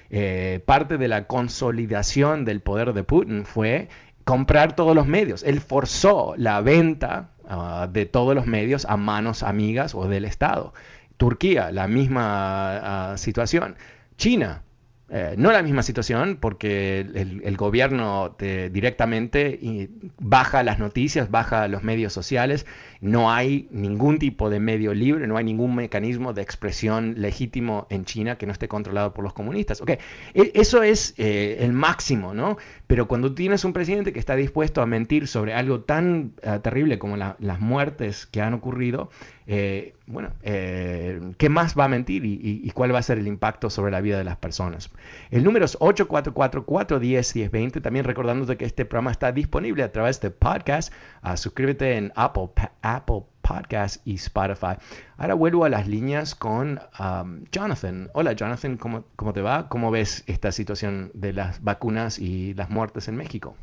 eh, 0.10 0.62
parte 0.66 0.98
de 0.98 1.08
la 1.08 1.28
consolidación 1.28 2.46
del 2.46 2.62
poder 2.62 2.94
de 2.94 3.04
Putin 3.04 3.46
fue 3.46 3.90
comprar 4.24 4.76
todos 4.76 4.96
los 4.96 5.08
medios. 5.08 5.44
Él 5.44 5.62
forzó 5.62 6.34
la 6.38 6.62
venta 6.62 7.32
Ah, 7.50 7.88
de 7.92 8.06
todos 8.06 8.36
los 8.36 8.46
medios 8.46 8.86
a 8.86 8.98
manos 8.98 9.42
amigas 9.42 9.96
o 9.96 10.08
del 10.08 10.26
Estado. 10.26 10.74
Turquía, 11.16 11.72
la 11.72 11.88
misma 11.88 13.12
ah, 13.14 13.18
situación. 13.18 13.78
China, 14.18 14.64
eh, 15.10 15.36
no 15.38 15.54
la 15.54 15.64
misma 15.64 15.84
situación 15.84 16.38
porque 16.42 17.00
el, 17.00 17.56
gobierno 17.56 18.36
directamente 18.38 19.90
baja 20.20 20.64
las 20.64 20.80
noticias, 20.80 21.32
baja 21.32 21.70
los 21.70 21.84
medios 21.84 22.12
sociales, 22.12 22.66
no 23.00 23.32
hay 23.32 23.70
ningún 23.72 24.20
tipo 24.20 24.50
de 24.50 24.60
medio 24.60 24.94
libre, 24.94 25.26
no 25.28 25.38
hay 25.38 25.46
ningún 25.46 25.76
mecanismo 25.76 26.34
de 26.34 26.42
expresión 26.42 27.16
legítimo 27.18 27.88
en 27.90 28.04
China 28.04 28.38
que 28.38 28.46
no 28.46 28.52
esté 28.52 28.68
controlado 28.68 29.14
por 29.14 29.24
los 29.24 29.32
comunistas. 29.32 29.80
Okay. 29.80 29.98
E, 30.34 30.52
eso 30.56 30.84
es 30.84 31.14
eh, 31.18 31.60
el 31.62 31.72
máximo, 31.72 32.34
¿no? 32.34 32.58
Pero 32.88 33.08
cuando 33.10 33.34
tienes 33.34 33.66
un 33.66 33.74
presidente 33.74 34.14
que 34.14 34.20
está 34.20 34.38
dispuesto 34.38 34.82
a 34.82 34.86
mentir 34.86 35.28
sobre 35.28 35.54
algo 35.54 35.82
tan 35.82 36.32
eh, 36.42 36.60
terrible 36.64 36.98
como 36.98 37.18
las 37.18 37.60
muertes 37.60 38.26
que 38.26 38.42
han 38.42 38.54
ocurrido, 38.54 39.10
eh, 39.46 39.94
bueno, 40.08 40.32
eh, 40.42 41.20
¿qué 41.38 41.50
más 41.50 41.78
va 41.78 41.84
a 41.86 41.90
mentir 41.90 42.26
y, 42.26 42.72
cuál 42.72 42.96
va 42.96 43.00
a 43.00 43.04
ser 43.04 43.18
el 43.18 43.28
impacto 43.28 43.70
sobre 43.70 43.92
la 43.92 44.00
vida 44.00 44.18
de 44.18 44.24
las 44.24 44.38
personas? 44.38 44.90
El 45.32 45.44
número 45.44 45.66
es 45.66 45.78
844-410-1020. 45.80 47.82
También 47.82 48.06
recordándote 48.06 48.56
que 48.56 48.64
este 48.64 48.86
programa 48.86 49.12
está 49.12 49.34
disponible 49.34 49.84
a 49.84 49.92
través 49.92 50.22
de 50.22 50.32
podcast. 50.32 50.94
Uh, 51.24 51.36
suscríbete 51.36 51.98
en 51.98 52.14
Apple, 52.16 52.52
Apple 52.82 53.24
Podcast 53.48 54.06
y 54.06 54.16
Spotify. 54.16 54.76
Ahora 55.18 55.34
vuelvo 55.36 55.66
a 55.66 55.70
las 55.70 55.88
líneas 55.88 56.36
con 56.36 56.80
um, 57.00 57.46
Jonathan. 57.52 58.10
Hola 58.14 58.34
Jonathan, 58.34 58.78
¿cómo, 58.78 59.06
¿cómo 59.16 59.34
te 59.34 59.42
va? 59.42 59.70
¿Cómo 59.70 59.92
ves 59.92 60.24
esta 60.28 60.52
situación 60.52 61.12
de 61.14 61.34
las 61.34 61.64
vacunas 61.64 62.20
y 62.20 62.54
las 62.54 62.70
muertes 62.70 63.08
en 63.08 63.16
México? 63.16 63.56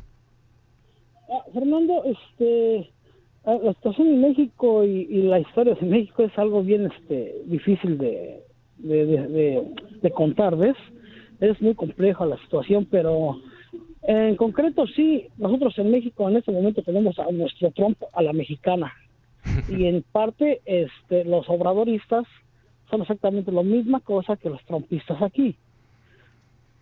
Ah, 1.29 1.43
Fernando, 1.53 2.03
este 2.05 2.91
Ah, 3.45 3.59
la 3.61 3.73
situación 3.73 4.07
en 4.07 4.21
México 4.21 4.83
y, 4.83 5.21
la 5.21 5.39
historia 5.39 5.75
de 5.75 5.85
México 5.85 6.23
es 6.23 6.35
algo 6.35 6.63
bien 6.63 6.87
este 6.87 7.43
difícil 7.45 7.99
de, 7.99 8.41
de, 8.79 10.11
contar, 10.11 10.55
¿ves? 10.57 10.75
Es 11.39 11.61
muy 11.61 11.75
compleja 11.75 12.25
la 12.25 12.37
situación, 12.39 12.87
pero 12.89 13.39
en 14.01 14.35
concreto 14.35 14.87
sí, 14.87 15.27
nosotros 15.37 15.77
en 15.77 15.91
México 15.91 16.27
en 16.27 16.37
este 16.37 16.51
momento 16.51 16.81
tenemos 16.81 17.19
a 17.19 17.31
nuestro 17.31 17.69
Trump 17.71 18.01
a 18.13 18.23
la 18.23 18.33
mexicana 18.33 18.91
y 19.67 19.85
en 19.85 20.03
parte 20.11 20.61
este 20.65 21.23
los 21.25 21.49
obradoristas 21.49 22.25
son 22.89 23.01
exactamente 23.01 23.51
la 23.51 23.63
misma 23.63 23.99
cosa 23.99 24.37
que 24.37 24.49
los 24.49 24.63
trumpistas 24.65 25.21
aquí. 25.21 25.55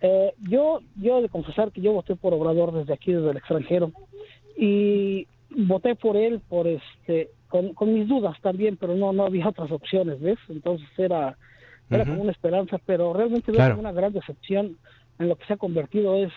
Eh, 0.02 0.34
yo 0.50 0.82
yo 0.96 1.22
de 1.22 1.30
confesar 1.30 1.72
que 1.72 1.82
yo 1.82 1.94
voté 1.94 2.16
por 2.16 2.34
Obrador 2.34 2.74
desde 2.74 2.94
aquí, 2.94 3.14
desde 3.14 3.32
el 3.32 3.38
extranjero, 3.38 3.92
y 4.58 5.28
voté 5.50 5.96
por 5.96 6.18
él 6.18 6.42
por 6.50 6.68
este 6.68 7.30
con, 7.48 7.94
mis 7.94 8.08
dudas 8.08 8.36
también 8.42 8.78
pero 8.78 8.96
no 8.96 9.14
no 9.14 9.26
había 9.26 9.48
otras 9.48 9.72
opciones 9.72 10.20
ves 10.20 10.40
entonces 10.50 10.88
era 10.98 11.38
era 11.92 12.06
como 12.06 12.24
una 12.24 12.32
esperanza 12.32 12.80
pero 12.84 13.14
realmente 13.14 13.52
una 13.52 13.92
gran 13.92 14.12
decepción 14.12 14.78
en 15.20 15.30
lo 15.30 15.36
que 15.36 15.46
se 15.46 15.54
ha 15.54 15.58
convertido. 15.58 16.16
Es 16.16 16.32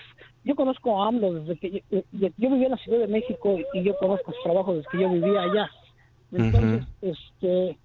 yo 0.44 0.54
conozco 0.54 1.02
a 1.02 1.08
AMLO 1.08 1.34
desde 1.34 1.56
que 1.56 1.82
yo, 1.90 2.50
vivía 2.50 2.66
en 2.66 2.70
la 2.70 2.76
Ciudad 2.76 3.00
de 3.00 3.08
México 3.08 3.58
y 3.74 3.82
yo 3.82 3.96
conozco 3.96 4.32
su 4.32 4.42
trabajo 4.42 4.74
desde 4.74 4.88
que 4.90 5.00
yo 5.00 5.10
vivía 5.10 5.42
allá 5.42 5.70
entonces 6.32 6.84
este 7.00 7.78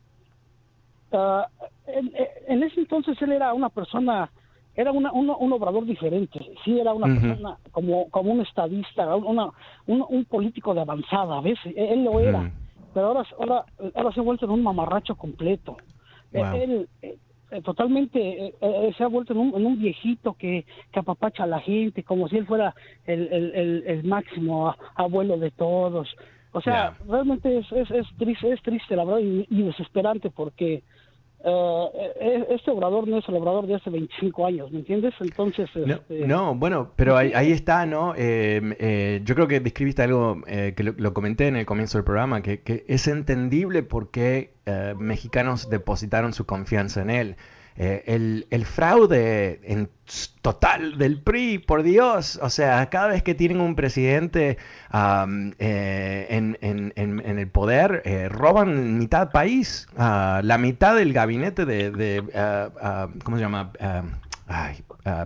ah, 1.12 1.48
en 1.88 2.64
ese 2.64 2.80
entonces 2.80 3.22
él 3.22 3.32
era 3.32 3.54
una 3.54 3.70
persona 3.70 4.30
era 4.76 4.92
una, 4.92 5.12
un 5.12 5.54
obrador 5.54 5.86
diferente, 5.86 6.40
sí 6.64 6.80
era 6.80 6.94
una 6.94 7.08
persona 7.08 7.58
como, 7.72 8.10
como 8.10 8.32
un 8.32 8.42
estadista, 8.42 9.16
una, 9.16 9.50
un, 9.86 10.26
político 10.26 10.74
de 10.74 10.82
avanzada, 10.82 11.42
¿ves? 11.42 11.60
E, 11.66 11.94
él 11.94 12.06
lo 12.06 12.20
era, 12.20 12.52
pero 12.94 13.08
ahora, 13.08 13.26
ahora, 13.38 13.66
ahora 13.96 14.12
se 14.14 14.22
ha 14.22 14.24
vuelto 14.24 14.46
en 14.46 14.52
un 14.52 14.64
mamarracho 14.64 15.16
completo. 15.16 15.76
E, 16.32 16.40
él 16.40 16.90
eh, 17.02 17.18
eh, 17.52 17.62
totalmente 17.62 18.54
eh, 18.62 18.94
se 18.98 19.04
ha 19.04 19.08
vuelto 19.08 19.34
en 19.34 19.40
un, 19.40 19.56
en 19.56 19.66
un 19.66 19.78
viejito 19.78 20.34
que, 20.34 20.66
que, 20.92 21.00
apapacha 21.00 21.44
a 21.44 21.48
la 21.48 21.60
gente, 21.60 22.04
como 22.04 22.30
si 22.30 22.38
él 22.38 22.48
fuera 22.48 22.74
el, 23.06 23.28
el, 23.28 23.84
el, 23.86 24.04
máximo 24.06 24.74
abuelo 24.96 25.38
de 25.38 25.52
todos. 25.52 26.08
O 26.54 26.62
sea, 26.62 26.98
realmente 27.08 27.60
es, 27.60 27.72
es, 27.72 27.90
es, 27.92 28.08
triste, 28.18 28.52
es 28.52 28.62
triste, 28.62 28.96
la 28.96 29.06
verdad, 29.06 29.22
y 29.22 29.64
desesperante 29.64 30.30
porque 30.30 30.84
uh, 31.44 31.90
este 32.50 32.72
obrador 32.72 33.08
no 33.08 33.18
es 33.18 33.28
el 33.28 33.36
obrador 33.36 33.68
de 33.68 33.76
hace 33.76 33.90
25 33.90 34.46
años, 34.46 34.72
¿me 34.72 34.80
entiendes? 34.80 35.14
Entonces... 35.20 35.70
No, 35.76 35.94
este, 35.94 36.26
bueno, 36.56 36.92
pero 36.96 37.18
ahí, 37.18 37.32
ahí 37.34 37.52
está, 37.52 37.86
¿no? 37.86 38.14
Em, 38.16 38.74
eh, 38.80 39.22
yo 39.24 39.36
creo 39.36 39.48
que 39.48 39.60
describiste 39.60 40.04
algo 40.04 40.42
eh, 40.48 40.74
que 40.76 40.84
lo, 40.84 41.14
comenté 41.14 41.48
en 41.48 41.56
el 41.56 41.66
comienzo 41.66 41.98
del 41.98 42.06
programa, 42.06 42.42
que, 42.42 42.62
que 42.62 42.86
es 42.88 43.08
entendible 43.08 43.84
por 43.84 44.12
qué 44.12 44.54
eh, 44.66 44.94
mexicanos 44.98 45.70
depositaron 45.70 46.34
su 46.34 46.46
confianza 46.46 47.02
en 47.02 47.10
él. 47.10 47.36
Eh, 47.84 48.04
el, 48.06 48.46
el, 48.52 48.68
fraude 48.68 49.60
en 49.64 49.90
total 50.44 51.00
del 51.00 51.20
PRI, 51.20 51.58
por 51.58 51.82
Dios, 51.82 52.40
o 52.40 52.52
sea, 52.52 52.88
cada 52.92 53.08
vez 53.08 53.24
que 53.24 53.34
tienen 53.34 53.60
un 53.60 53.76
presidente 53.76 54.60
eh, 55.58 56.28
en, 56.30 56.60
en, 56.62 56.94
en, 56.96 57.40
el 57.40 57.48
poder, 57.48 58.04
eh, 58.06 58.30
roban 58.30 59.00
mitad 59.00 59.32
país, 59.32 59.88
uh, 59.96 60.44
la 60.44 60.60
mitad 60.60 60.96
del 60.96 61.12
gabinete 61.12 61.66
de, 61.66 61.90
de 61.90 62.20
uh, 62.20 63.20
¿cómo 63.24 63.38
se 63.38 63.42
llama? 63.42 63.72
Ay, 64.46 64.84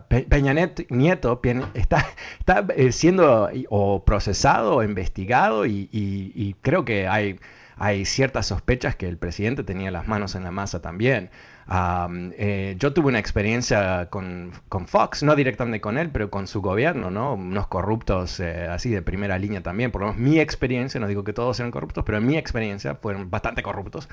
Peña 0.08 0.54
Nieto 0.54 1.42
está, 1.74 2.06
está 2.40 2.66
siendo 2.92 3.50
o 3.68 4.06
procesado 4.06 4.78
o 4.78 4.84
investigado 4.84 5.66
y, 5.66 5.90
y, 5.92 6.32
y 6.34 6.56
creo 6.62 6.86
que 6.86 7.06
hay 7.10 7.38
hay 7.78 8.06
ciertas 8.06 8.48
sospechas 8.48 8.96
que 8.96 9.08
el 9.08 9.18
presidente 9.18 9.64
tenía 9.64 9.92
las 9.92 10.08
manos 10.08 10.36
en 10.36 10.44
la 10.44 10.52
masa 10.52 10.82
también. 10.82 11.30
Eh, 11.68 12.76
yo 12.78 12.94
tuve 12.94 13.08
una 13.08 13.20
experiencia 13.20 14.08
con, 14.10 14.52
Fox, 14.88 15.24
no 15.24 15.36
directamente 15.36 15.82
con 15.82 15.98
él, 15.98 16.10
pero 16.12 16.30
con 16.30 16.48
su 16.48 16.62
gobierno, 16.62 17.10
¿no? 17.10 17.34
Unos 17.34 17.68
corruptos 17.68 18.40
eh, 18.40 18.68
así 18.68 18.90
de 18.90 19.02
primera 19.02 19.40
línea 19.40 19.62
también, 19.62 19.92
por 19.92 20.02
lo 20.02 20.08
menos 20.08 20.22
mi 20.22 20.40
experiencia, 20.40 21.00
no 21.00 21.08
digo 21.08 21.24
que 21.24 21.34
todos 21.34 21.60
eran 21.60 21.72
corruptos, 21.72 22.04
pero 22.06 22.20
en 22.20 22.28
mi 22.28 22.38
experiencia 22.38 22.96
fueron 22.96 23.30
bastante 23.30 23.64
corruptos. 23.64 24.10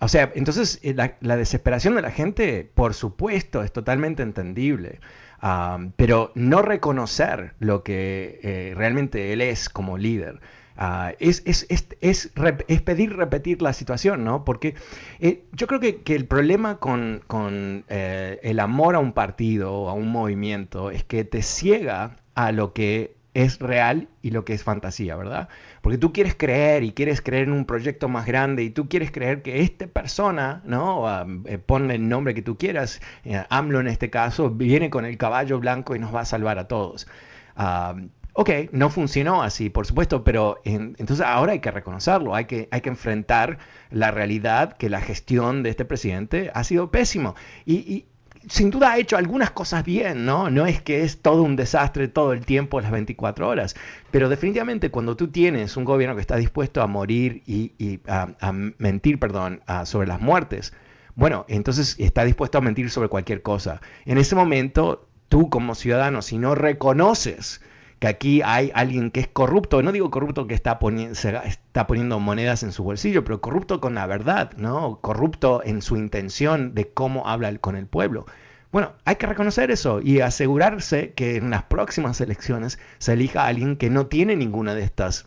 o 0.00 0.08
sea, 0.08 0.32
entonces 0.34 0.78
eh, 0.82 0.94
la, 0.94 1.36
desesperación 1.36 1.94
de 1.96 2.02
la 2.02 2.10
gente, 2.10 2.70
por 2.74 2.94
supuesto, 2.94 3.62
es 3.62 3.72
totalmente 3.72 4.22
entendible. 4.22 5.00
pero 5.96 6.30
no 6.34 6.62
reconocer 6.62 7.54
lo 7.58 7.82
que 7.82 8.72
realmente 8.76 9.32
él 9.32 9.40
es 9.40 9.68
como 9.68 9.98
líder. 9.98 10.40
Ah, 10.76 11.12
es, 11.18 11.42
es, 11.44 11.66
es, 11.68 11.86
es, 12.00 12.80
pedir 12.82 13.16
repetir 13.16 13.62
la 13.62 13.72
situación, 13.72 14.24
¿no? 14.24 14.44
Porque 14.44 14.74
eh, 15.20 15.44
yo 15.52 15.66
creo 15.66 15.80
que, 15.80 16.02
que, 16.02 16.14
el 16.14 16.26
problema 16.26 16.78
con, 16.78 17.22
con 17.26 17.84
eh, 17.88 18.40
el 18.42 18.58
amor 18.58 18.94
a 18.94 18.98
un 18.98 19.12
partido 19.12 19.72
o 19.72 19.88
a 19.88 19.92
un 19.92 20.08
movimiento 20.08 20.90
es 20.90 21.04
que 21.04 21.24
te 21.24 21.42
ciega 21.42 22.16
a 22.34 22.52
lo 22.52 22.72
que 22.72 23.14
es 23.34 23.58
real 23.58 24.08
y 24.20 24.30
lo 24.30 24.44
que 24.44 24.52
es 24.54 24.62
fantasía, 24.62 25.16
¿verdad? 25.16 25.48
Porque 25.80 25.98
tú 25.98 26.12
quieres 26.12 26.34
creer 26.34 26.82
y 26.84 26.92
quieres 26.92 27.22
creer 27.22 27.44
en 27.44 27.52
un 27.52 27.64
proyecto 27.64 28.08
más 28.08 28.26
grande 28.26 28.62
y 28.62 28.70
tú 28.70 28.88
quieres 28.88 29.10
creer 29.10 29.42
que 29.42 29.62
esta 29.62 29.86
persona, 29.86 30.62
¿no? 30.64 31.04
Uh, 31.04 31.58
ponle 31.64 31.94
el 31.94 32.08
nombre 32.08 32.34
que 32.34 32.42
tú 32.42 32.58
quieras, 32.58 33.00
AMLO 33.48 33.80
en 33.80 33.88
este 33.88 34.10
caso, 34.10 34.50
viene 34.50 34.90
con 34.90 35.04
el 35.06 35.16
caballo 35.16 35.58
blanco 35.60 35.96
y 35.96 35.98
nos 35.98 36.14
va 36.14 36.20
a 36.20 36.24
salvar 36.26 36.58
a 36.58 36.68
todos. 36.68 37.06
Ah, 37.56 37.94
Ok, 38.34 38.50
no 38.72 38.88
funcionó 38.88 39.42
así, 39.42 39.68
por 39.68 39.86
supuesto, 39.86 40.24
pero 40.24 40.58
entonces 40.64 41.20
ahora 41.20 41.52
hay 41.52 41.60
que 41.60 41.70
reconocerlo, 41.70 42.34
hay 42.34 42.46
que, 42.46 42.68
enfrentar 42.70 43.58
la 43.90 44.10
realidad 44.10 44.72
que 44.78 44.88
la 44.88 45.02
gestión 45.02 45.62
de 45.62 45.68
este 45.70 45.84
presidente 45.84 46.50
ha 46.54 46.64
sido 46.64 46.90
pésimo. 46.90 47.34
Y, 47.66 48.06
sin 48.48 48.70
duda 48.70 48.92
ha 48.92 48.98
hecho 48.98 49.16
algunas 49.16 49.52
cosas 49.52 49.84
bien, 49.84 50.24
¿no? 50.24 50.50
No 50.50 50.66
es 50.66 50.82
que 50.82 51.04
es 51.04 51.22
todo 51.22 51.42
un 51.42 51.54
desastre 51.54 52.08
todo 52.08 52.32
el 52.32 52.44
tiempo, 52.44 52.80
las 52.80 52.90
24 52.90 53.48
horas, 53.48 53.76
pero 54.10 54.28
definitivamente 54.28 54.90
cuando 54.90 55.16
tú 55.16 55.28
tienes 55.28 55.76
un 55.76 55.84
gobierno 55.84 56.16
que 56.16 56.22
está 56.22 56.36
dispuesto 56.36 56.82
a 56.82 56.88
morir 56.88 57.42
y, 57.46 58.00
a, 58.08 58.52
mentir, 58.78 59.20
perdón, 59.20 59.62
sobre 59.84 60.08
las 60.08 60.20
muertes, 60.20 60.72
bueno, 61.14 61.44
entonces 61.48 61.96
está 61.98 62.24
dispuesto 62.24 62.58
a 62.58 62.62
mentir 62.62 62.90
sobre 62.90 63.08
cualquier 63.08 63.42
cosa. 63.42 63.80
En 64.06 64.18
ese 64.18 64.34
momento, 64.34 65.06
tú 65.28 65.50
como 65.50 65.74
ciudadano, 65.76 66.22
si 66.22 66.38
no 66.38 66.54
reconoces, 66.54 67.60
que 68.02 68.08
aquí 68.08 68.42
hay 68.44 68.72
alguien 68.74 69.12
que 69.12 69.20
es 69.20 69.28
corrupto, 69.28 69.80
no 69.80 69.92
digo 69.92 70.10
corrupto 70.10 70.48
que 70.48 70.54
está, 70.54 70.80
está 71.44 71.86
poniendo 71.86 72.18
monedas 72.18 72.64
en 72.64 72.72
su 72.72 72.82
bolsillo, 72.82 73.22
pero 73.22 73.40
corrupto 73.40 73.80
con 73.80 73.94
la 73.94 74.08
verdad, 74.08 74.50
¿no? 74.56 74.98
Corrupto 75.00 75.62
en 75.64 75.82
su 75.82 75.96
intención 75.96 76.74
de 76.74 76.88
cómo 76.88 77.28
habla 77.28 77.56
con 77.58 77.76
el 77.76 77.86
pueblo. 77.86 78.26
Bueno, 78.72 78.90
hay 79.04 79.14
que 79.14 79.28
reconocer 79.28 79.70
eso 79.70 80.00
y 80.00 80.18
asegurarse 80.18 81.12
que 81.12 81.36
en 81.36 81.50
las 81.50 81.62
próximas 81.62 82.20
elecciones 82.20 82.80
se 82.98 83.12
elija 83.12 83.46
alguien 83.46 83.76
que 83.76 83.88
no 83.88 84.08
tiene 84.08 84.34
ninguna 84.34 84.74
de 84.74 84.82
estas 84.82 85.26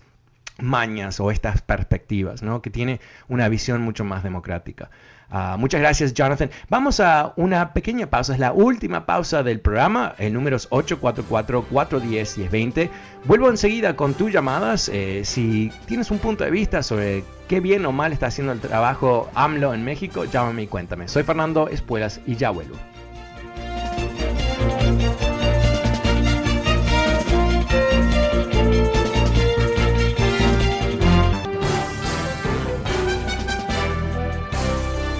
mañas 0.60 1.22
o 1.22 1.32
estas 1.32 1.62
perspectivas, 1.62 2.44
¿no? 2.44 2.62
que 2.62 2.72
tiene 2.72 3.00
una 3.30 3.48
visión 3.48 3.84
mucho 3.84 4.04
más 4.04 4.22
democrática. 4.22 4.90
Ah, 5.30 5.58
muchas 5.60 5.82
gracias, 5.82 6.14
Jonathan. 6.14 6.50
Vamos 6.70 7.00
a 7.00 7.34
una 7.36 7.74
pequeña 7.74 8.10
pausa. 8.10 8.34
Es 8.34 8.40
la 8.40 8.54
última 8.54 9.06
pausa 9.06 9.44
del 9.44 9.60
programa. 9.60 10.16
El 10.18 10.34
número 10.34 10.56
es 10.56 10.68
844-410-1020. 10.70 12.90
Vuelvo 13.26 13.50
enseguida 13.50 13.96
con 13.96 14.14
tus 14.14 14.32
llamadas. 14.32 14.90
Eh, 14.94 15.22
si 15.26 15.72
tienes 15.88 16.12
un 16.12 16.20
punto 16.20 16.44
de 16.44 16.52
vista 16.52 16.84
sobre 16.84 17.24
qué 17.48 17.60
bien 17.60 17.84
o 17.86 17.92
mal 17.92 18.14
está 18.14 18.28
haciendo 18.28 18.54
el 18.54 18.60
trabajo 18.60 19.32
AMLO 19.36 19.74
en 19.74 19.84
México, 19.84 20.26
llámame 20.26 20.64
y 20.64 20.68
cuéntame. 20.68 21.08
Soy 21.08 21.24
Fernando 21.24 21.70
Espuelas 21.70 22.20
y 22.26 22.36
ya 22.36 22.52
vuelvo. 22.52 22.76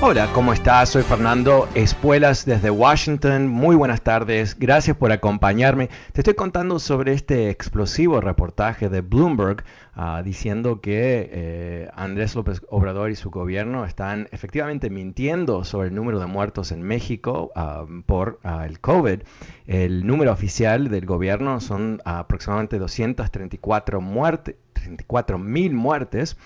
Hola, 0.08 0.32
¿cómo 0.34 0.54
estás? 0.54 0.90
Soy 0.90 1.02
Fernando 1.02 1.68
Espuelas 1.74 2.46
desde 2.46 2.70
Washington. 2.70 3.48
Muy 3.48 3.76
buenas 3.76 4.04
tardes. 4.04 4.56
Gracias 4.60 4.96
por 4.96 5.12
acompañarme. 5.12 5.90
Te 6.14 6.22
estoy 6.22 6.36
contando 6.36 6.78
sobre 6.78 7.14
este 7.14 7.50
explosivo 7.50 8.22
reportaje 8.22 8.88
de 8.88 9.02
Bloomberg 9.02 9.64
ah, 9.96 10.22
diciendo 10.24 10.80
que 10.80 11.28
eh, 11.32 11.90
Andrés 11.96 12.36
López 12.36 12.62
Obrador 12.70 13.10
y 13.10 13.16
su 13.16 13.32
gobierno 13.32 13.84
están 13.84 14.30
efectivamente 14.32 14.92
mintiendo 14.92 15.64
sobre 15.64 15.88
el 15.88 15.96
número 15.96 16.20
de 16.20 16.28
muertos 16.28 16.72
en 16.72 16.84
México 16.84 17.52
ah, 17.56 17.86
por 18.06 18.40
ah, 18.44 18.68
el 18.68 18.80
COVID. 18.80 19.22
El 19.66 20.06
número 20.06 20.32
oficial 20.32 20.90
del 20.90 21.08
gobierno 21.08 21.60
son 21.60 22.00
aproximadamente 22.06 22.78
234 22.78 24.02
muertes 24.02 24.56
34 24.86 25.38
mil 25.38 25.74
muertes, 25.74 26.38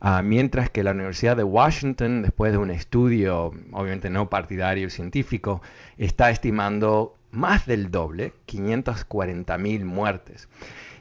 ah, 0.00 0.22
mientras 0.22 0.70
que 0.70 0.82
la 0.82 0.92
Universidad 0.92 1.36
de 1.36 1.44
Washington, 1.44 2.22
después 2.22 2.52
de 2.52 2.58
un 2.58 2.70
estudio, 2.70 3.52
obviamente 3.72 4.10
no 4.10 4.28
partidario 4.28 4.90
científico, 4.90 5.62
está 5.96 6.30
estimando 6.30 7.16
más 7.30 7.66
del 7.66 7.90
doble, 7.90 8.32
540 8.46 9.58
mil 9.58 9.84
muertes. 9.84 10.48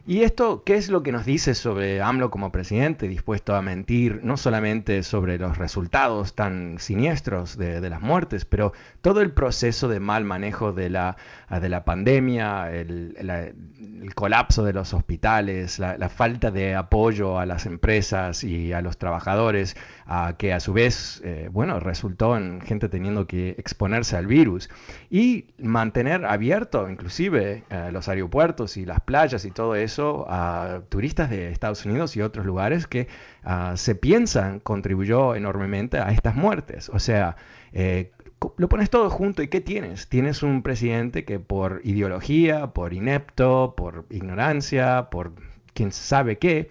¿Y 0.05 0.23
esto 0.23 0.63
qué 0.65 0.75
es 0.75 0.89
lo 0.89 1.01
que 1.01 1.13
nos 1.13 1.25
dice 1.25 1.55
sobre 1.55 2.01
AMLO 2.01 2.29
como 2.29 2.51
presidente, 2.51 3.07
dispuesto 3.07 3.55
a 3.55 3.61
mentir 3.61 4.19
no 4.21 4.35
solamente 4.35 5.01
sobre 5.01 5.37
los 5.37 5.57
resultados 5.57 6.35
tan 6.35 6.77
siniestros 6.77 7.57
de, 7.57 7.79
las 7.89 8.01
muertes, 8.01 8.43
pero 8.43 8.73
todo 8.99 9.21
el 9.21 9.31
proceso 9.31 9.87
de 9.87 10.01
mal 10.01 10.25
manejo 10.25 10.73
de 10.73 10.89
la, 10.89 11.15
de 11.59 11.69
la 11.69 11.85
pandemia, 11.85 12.71
el, 12.71 13.13
colapso 14.15 14.63
de 14.63 14.73
los 14.73 14.93
hospitales, 14.93 15.79
la, 15.79 16.09
falta 16.09 16.51
de 16.51 16.75
apoyo 16.75 17.39
a 17.39 17.45
las 17.45 17.65
empresas 17.65 18.43
y 18.43 18.73
a 18.73 18.81
los 18.81 18.97
trabajadores, 18.97 19.75
que 20.37 20.53
a 20.53 20.59
su 20.59 20.73
vez, 20.73 21.21
eh, 21.23 21.49
bueno, 21.51 21.79
resultó 21.79 22.37
en 22.37 22.61
gente 22.61 22.89
teniendo 22.89 23.27
que 23.27 23.51
exponerse 23.57 24.17
al 24.17 24.27
virus, 24.27 24.69
y 25.09 25.47
mantener 25.57 26.25
abierto 26.25 26.89
inclusive 26.89 27.63
eh, 27.69 27.89
los 27.91 28.09
aeropuertos 28.09 28.77
y 28.77 28.85
las 28.85 28.99
playas 29.01 29.45
y 29.45 29.51
todo 29.51 29.75
eso 29.75 30.25
a 30.29 30.81
turistas 30.89 31.29
de 31.29 31.49
Estados 31.49 31.85
Unidos 31.85 32.15
y 32.15 32.21
otros 32.21 32.45
lugares 32.45 32.87
que 32.87 33.07
ah, 33.43 33.73
se 33.75 33.95
piensan 33.95 34.59
contribuyó 34.59 35.35
enormemente 35.35 35.99
a 35.99 36.11
estas 36.11 36.35
muertes. 36.35 36.89
O 36.89 36.99
sea, 36.99 37.35
eh, 37.71 38.11
lo 38.57 38.69
pones 38.69 38.89
todo 38.89 39.09
junto 39.09 39.43
y 39.43 39.47
¿qué 39.47 39.61
tienes? 39.61 40.07
Tienes 40.09 40.43
un 40.43 40.63
presidente 40.63 41.25
que 41.25 41.39
por 41.39 41.81
ideología, 41.83 42.73
por 42.73 42.93
inepto, 42.93 43.73
por 43.75 44.05
ignorancia, 44.09 45.09
por 45.09 45.33
quién 45.73 45.91
sabe 45.91 46.37
qué, 46.37 46.69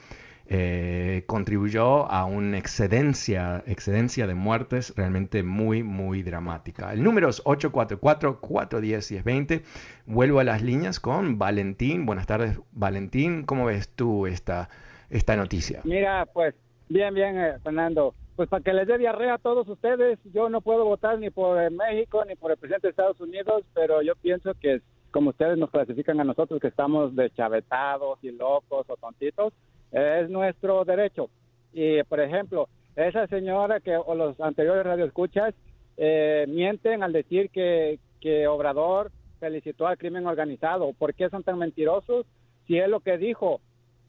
eh, 0.54 1.22
contribuyó 1.26 2.10
a 2.10 2.26
una 2.26 2.58
excedencia, 2.58 3.64
excedencia 3.66 4.26
de 4.26 4.34
muertes 4.34 4.92
realmente 4.96 5.42
muy, 5.42 5.82
muy 5.82 6.22
dramática. 6.22 6.92
El 6.92 7.02
número 7.02 7.30
es 7.30 7.42
844-410-1020. 7.44 9.62
Vuelvo 10.06 10.40
a 10.40 10.44
las 10.44 10.60
líneas 10.62 11.00
con 11.00 11.38
Valentín. 11.38 12.04
Buenas 12.04 12.26
tardes, 12.26 12.60
Valentín. 12.72 13.44
¿Cómo 13.44 13.64
ves 13.66 13.88
tú 13.88 14.26
esta, 14.26 14.68
esta 15.08 15.36
noticia? 15.36 15.80
Mira, 15.84 16.26
pues 16.26 16.54
bien, 16.88 17.14
bien, 17.14 17.38
eh, 17.38 17.54
Fernando. 17.62 18.14
Pues 18.36 18.48
para 18.48 18.62
que 18.62 18.72
les 18.72 18.86
dé 18.86 18.98
diarrea 18.98 19.34
a 19.34 19.38
todos 19.38 19.68
ustedes, 19.68 20.18
yo 20.32 20.48
no 20.48 20.62
puedo 20.62 20.84
votar 20.84 21.18
ni 21.18 21.30
por 21.30 21.70
México 21.70 22.24
ni 22.24 22.34
por 22.34 22.50
el 22.50 22.56
presidente 22.56 22.86
de 22.86 22.90
Estados 22.90 23.20
Unidos, 23.20 23.62
pero 23.74 24.00
yo 24.00 24.14
pienso 24.16 24.54
que 24.54 24.80
como 25.10 25.30
ustedes 25.30 25.58
nos 25.58 25.70
clasifican 25.70 26.18
a 26.20 26.24
nosotros 26.24 26.58
que 26.60 26.68
estamos 26.68 27.14
deschavetados 27.14 28.18
y 28.22 28.30
locos 28.32 28.86
o 28.88 28.96
tontitos, 28.96 29.52
es 29.92 30.30
nuestro 30.30 30.84
derecho. 30.84 31.28
Y, 31.72 32.02
por 32.04 32.20
ejemplo, 32.20 32.68
esa 32.96 33.26
señora 33.26 33.80
que 33.80 33.96
o 33.96 34.14
los 34.14 34.40
anteriores 34.40 34.84
radioescuchas 34.84 35.54
eh, 35.98 36.46
mienten 36.48 37.02
al 37.02 37.12
decir 37.12 37.50
que, 37.50 37.98
que 38.20 38.46
Obrador 38.48 39.12
felicitó 39.38 39.86
al 39.86 39.98
crimen 39.98 40.26
organizado. 40.26 40.92
¿Por 40.94 41.14
qué 41.14 41.28
son 41.28 41.42
tan 41.42 41.58
mentirosos? 41.58 42.26
Si 42.66 42.78
es 42.78 42.88
lo 42.88 43.00
que 43.00 43.18
dijo, 43.18 43.60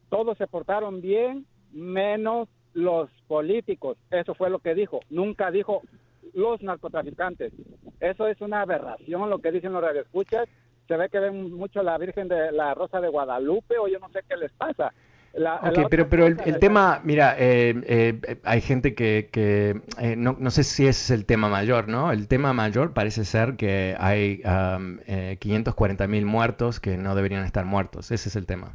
todos 0.09 0.37
se 0.37 0.47
portaron 0.47 1.01
bien, 1.01 1.45
menos 1.71 2.47
los 2.73 3.09
políticos. 3.27 3.97
Eso 4.11 4.33
fue 4.35 4.49
lo 4.49 4.59
que 4.59 4.75
dijo. 4.75 4.99
Nunca 5.09 5.51
dijo 5.51 5.81
los 6.33 6.61
narcotraficantes. 6.61 7.53
Eso 7.99 8.27
es 8.27 8.41
una 8.41 8.61
aberración 8.61 9.29
lo 9.29 9.39
que 9.39 9.51
dicen 9.51 9.73
los 9.73 9.83
radioescuchas. 9.83 10.47
Se 10.87 10.97
ve 10.97 11.09
que 11.09 11.19
ven 11.19 11.53
mucho 11.53 11.81
la 11.81 11.97
Virgen 11.97 12.27
de 12.27 12.51
la 12.51 12.73
Rosa 12.73 12.99
de 12.99 13.07
Guadalupe 13.07 13.77
o 13.77 13.87
yo 13.87 13.99
no 13.99 14.09
sé 14.09 14.21
qué 14.27 14.35
les 14.35 14.51
pasa 14.51 14.93
ok, 15.35 15.87
pero, 15.89 16.09
pero 16.09 16.27
el, 16.27 16.59
tema, 16.59 17.01
mira, 17.03 17.35
eh, 17.37 17.73
eh, 17.87 18.39
hay 18.43 18.61
gente 18.61 18.93
que, 18.93 19.29
que 19.31 19.81
eh, 19.99 20.15
no, 20.15 20.35
no, 20.39 20.51
sé 20.51 20.63
si 20.63 20.85
ese 20.85 21.13
es 21.13 21.19
el 21.19 21.25
tema 21.25 21.49
mayor, 21.49 21.87
¿no? 21.87 22.11
El 22.11 22.27
tema 22.27 22.53
mayor 22.53 22.93
parece 22.93 23.25
ser 23.25 23.55
que 23.55 23.95
hay 23.99 24.41
540 25.39 26.07
mil 26.07 26.25
muertos 26.25 26.79
que 26.79 26.97
no 26.97 27.15
deberían 27.15 27.45
estar 27.45 27.65
muertos. 27.65 28.11
Ese 28.11 28.29
es 28.29 28.35
el 28.35 28.45
tema. 28.45 28.73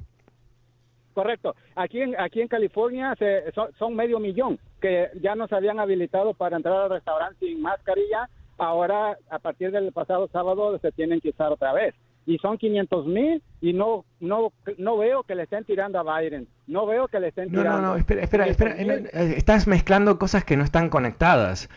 Correcto. 1.18 1.56
Aquí 1.74 2.00
en, 2.00 2.14
aquí 2.20 2.40
en 2.40 2.46
California 2.46 3.12
se, 3.18 3.42
son, 3.76 3.96
medio 3.96 4.20
millón 4.20 4.56
que 4.80 5.08
ya 5.20 5.34
nos 5.34 5.52
habían 5.52 5.80
habilitado 5.80 6.32
para 6.32 6.56
entrar 6.56 6.82
al 6.82 6.90
restaurante 6.90 7.44
sin 7.44 7.60
mascarilla. 7.60 8.28
Ahora, 8.56 9.18
a 9.28 9.38
partir 9.40 9.72
del 9.72 9.90
pasado 9.90 10.28
sábado, 10.28 10.78
se 10.78 10.92
tienen 10.92 11.20
que 11.20 11.30
usar 11.30 11.50
otra 11.50 11.72
vez. 11.72 11.92
Y 12.24 12.38
son 12.38 12.56
500 12.56 13.06
mil 13.06 13.42
y 13.60 13.72
no, 13.72 14.04
no, 14.20 14.52
no 14.76 14.98
veo 14.98 15.24
que 15.24 15.34
le 15.34 15.44
estén 15.44 15.64
tirando 15.64 15.98
a 15.98 16.20
Biden. 16.20 16.46
No 16.68 16.86
veo 16.86 17.08
que 17.08 17.18
le 17.18 17.28
estén 17.28 17.48
tirando. 17.50 17.70
No, 17.70 17.80
no, 17.80 17.88
no, 17.88 17.96
espera, 17.96 18.22
espera, 18.22 18.46
espera. 18.46 18.76
Eh, 18.76 19.34
estás 19.36 19.66
mezclando 19.66 20.20
cosas 20.20 20.44
que 20.44 20.56
no 20.56 20.62
están 20.62 20.88
conectadas 20.88 21.68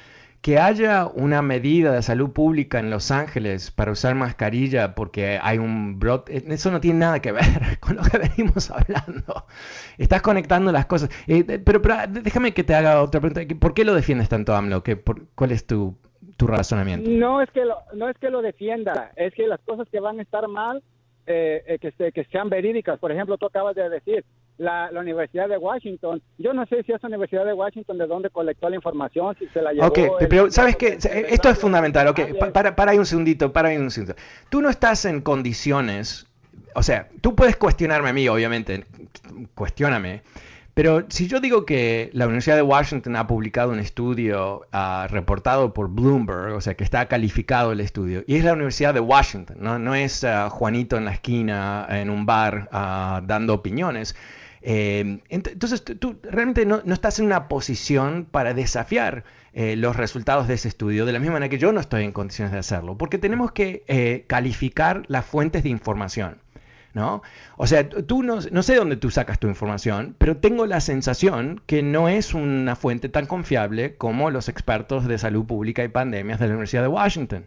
que 0.41 0.57
haya 0.57 1.05
una 1.05 1.43
medida 1.43 1.91
de 1.91 2.01
salud 2.01 2.31
pública 2.31 2.79
en 2.79 2.89
Los 2.89 3.11
Ángeles 3.11 3.69
para 3.69 3.91
usar 3.91 4.15
mascarilla 4.15 4.95
porque 4.95 5.39
hay 5.41 5.59
un 5.59 5.99
brote, 5.99 6.37
eh, 6.37 6.43
eso 6.47 6.71
no 6.71 6.81
tiene 6.81 6.99
nada 6.99 7.19
que 7.21 7.31
ver 7.31 7.43
con 7.79 7.95
lo 7.95 8.01
que 8.01 8.17
venimos 8.17 8.71
hablando. 8.71 9.45
Estás 9.99 10.21
conectando 10.23 10.71
las 10.71 10.87
cosas. 10.87 11.09
Eh, 11.27 11.43
pero, 11.43 11.81
déjame 12.09 12.53
que 12.53 12.63
te 12.63 12.73
haga 12.73 13.01
otra 13.03 13.21
pregunta. 13.21 13.55
¿Por 13.59 13.73
qué 13.75 13.85
lo 13.85 13.93
defiendes 13.93 14.29
tanto, 14.29 14.55
AMLO? 14.55 14.81
¿Qué, 14.83 14.99
¿Cuál 15.35 15.51
es 15.51 15.67
tu, 15.67 15.95
tu 16.37 16.47
razonamiento? 16.47 17.07
No 17.09 17.41
es, 17.41 17.51
que 17.51 17.63
lo, 17.63 17.77
no 17.93 18.09
es 18.09 18.17
que 18.17 18.31
lo 18.31 18.41
defienda, 18.41 19.11
es 19.15 19.33
que 19.35 19.45
las 19.45 19.59
cosas 19.61 19.87
que 19.89 19.99
van 19.99 20.17
a 20.17 20.23
estar 20.23 20.47
mal, 20.47 20.81
eh, 21.25 21.77
que, 21.79 22.11
que 22.11 22.23
sean 22.25 22.49
verídicas. 22.49 22.99
Por 22.99 23.11
ejemplo, 23.11 23.37
tú 23.37 23.45
acabas 23.45 23.75
de 23.75 23.89
decir, 23.89 24.25
la, 24.61 24.89
Universidad 24.93 25.49
de 25.49 25.57
Washington. 25.57 26.21
Yo 26.37 26.53
no 26.53 26.65
sé 26.67 26.83
si 26.83 26.91
es 26.91 27.01
la 27.01 27.09
Universidad 27.09 27.45
de 27.45 27.53
Washington 27.53 27.97
de 27.97 28.07
dónde 28.07 28.29
colectó 28.29 28.69
la 28.69 28.75
información, 28.75 29.35
si 29.39 29.47
se 29.47 29.61
la 29.61 29.73
llevó. 29.73 29.87
Ok, 29.87 29.99
pero 30.29 30.51
¿sabes 30.51 30.75
qué? 30.75 30.97
Esto 31.29 31.49
es 31.49 31.57
fundamental. 31.57 32.07
Ok, 32.07 32.19
para, 32.53 32.75
para 32.75 32.91
ahí 32.91 32.99
un 32.99 33.05
segundito, 33.05 33.51
para 33.51 33.69
ahí 33.69 33.77
un 33.77 33.89
segundito. 33.89 34.21
Tú 34.49 34.61
no 34.61 34.69
estás 34.69 35.05
en 35.05 35.21
condiciones, 35.21 36.27
o 36.75 36.83
sea, 36.83 37.09
tú 37.21 37.35
puedes 37.35 37.55
cuestionarme 37.57 38.09
a 38.09 38.13
mí, 38.13 38.27
obviamente, 38.27 38.85
cuestióname. 39.55 40.21
Pero 40.73 41.05
si 41.09 41.27
yo 41.27 41.39
digo 41.41 41.65
que 41.65 42.09
la 42.13 42.25
Universidad 42.25 42.55
de 42.55 42.61
Washington 42.61 43.15
ha 43.17 43.27
publicado 43.27 43.71
un 43.71 43.79
estudio 43.79 44.61
uh, 44.73 45.07
reportado 45.09 45.73
por 45.73 45.89
Bloomberg, 45.89 46.55
o 46.55 46.61
sea, 46.61 46.75
que 46.75 46.83
está 46.83 47.07
calificado 47.07 47.73
el 47.73 47.81
estudio, 47.81 48.23
y 48.25 48.35
es 48.35 48.45
la 48.45 48.53
Universidad 48.53 48.93
de 48.93 49.01
Washington, 49.01 49.57
no, 49.59 49.95
es 49.95 50.23
uh, 50.23 50.49
Juanito 50.49 50.97
en 50.97 51.05
la 51.05 51.11
esquina, 51.11 51.85
en 51.89 52.09
un 52.09 52.25
bar, 52.25 52.69
uh, 52.71 53.25
dando 53.25 53.53
opiniones, 53.53 54.15
eh, 54.61 55.19
entonces, 55.29 55.83
tú 55.83 56.17
realmente 56.23 56.65
no, 56.65 56.81
estás 56.85 57.19
en 57.19 57.25
una 57.25 57.47
posición 57.47 58.27
para 58.29 58.53
desafiar 58.53 59.23
eh, 59.53 59.75
los 59.75 59.95
resultados 59.95 60.47
de 60.47 60.53
ese 60.53 60.67
estudio, 60.67 61.05
de 61.05 61.11
la 61.11 61.19
misma 61.19 61.33
manera 61.33 61.49
que 61.49 61.57
yo 61.57 61.71
no 61.71 61.79
estoy 61.79 62.03
en 62.03 62.11
condiciones 62.11 62.51
de 62.51 62.59
hacerlo, 62.59 62.97
porque 62.97 63.17
tenemos 63.17 63.51
que 63.51 63.83
eh, 63.87 64.25
calificar 64.27 65.03
las 65.07 65.25
fuentes 65.25 65.63
de 65.63 65.69
información. 65.69 66.37
¿No? 66.93 67.21
O 67.55 67.67
sea, 67.67 67.87
tú 67.87 68.21
no, 68.21 68.39
no, 68.51 68.63
sé 68.63 68.75
dónde 68.75 68.97
tú 68.97 69.11
sacas 69.11 69.39
tu 69.39 69.47
información, 69.47 70.13
pero 70.17 70.35
tengo 70.37 70.65
la 70.65 70.81
sensación 70.81 71.61
que 71.65 71.83
no 71.83 72.09
es 72.09 72.33
una 72.33 72.75
fuente 72.75 73.07
tan 73.07 73.27
confiable 73.27 73.95
como 73.95 74.29
los 74.29 74.49
expertos 74.49 75.07
de 75.07 75.17
salud 75.17 75.45
pública 75.45 75.85
y 75.85 75.87
pandemias 75.87 76.39
de 76.39 76.47
la 76.47 76.51
Universidad 76.53 76.81
de 76.81 76.89
Washington. 76.89 77.45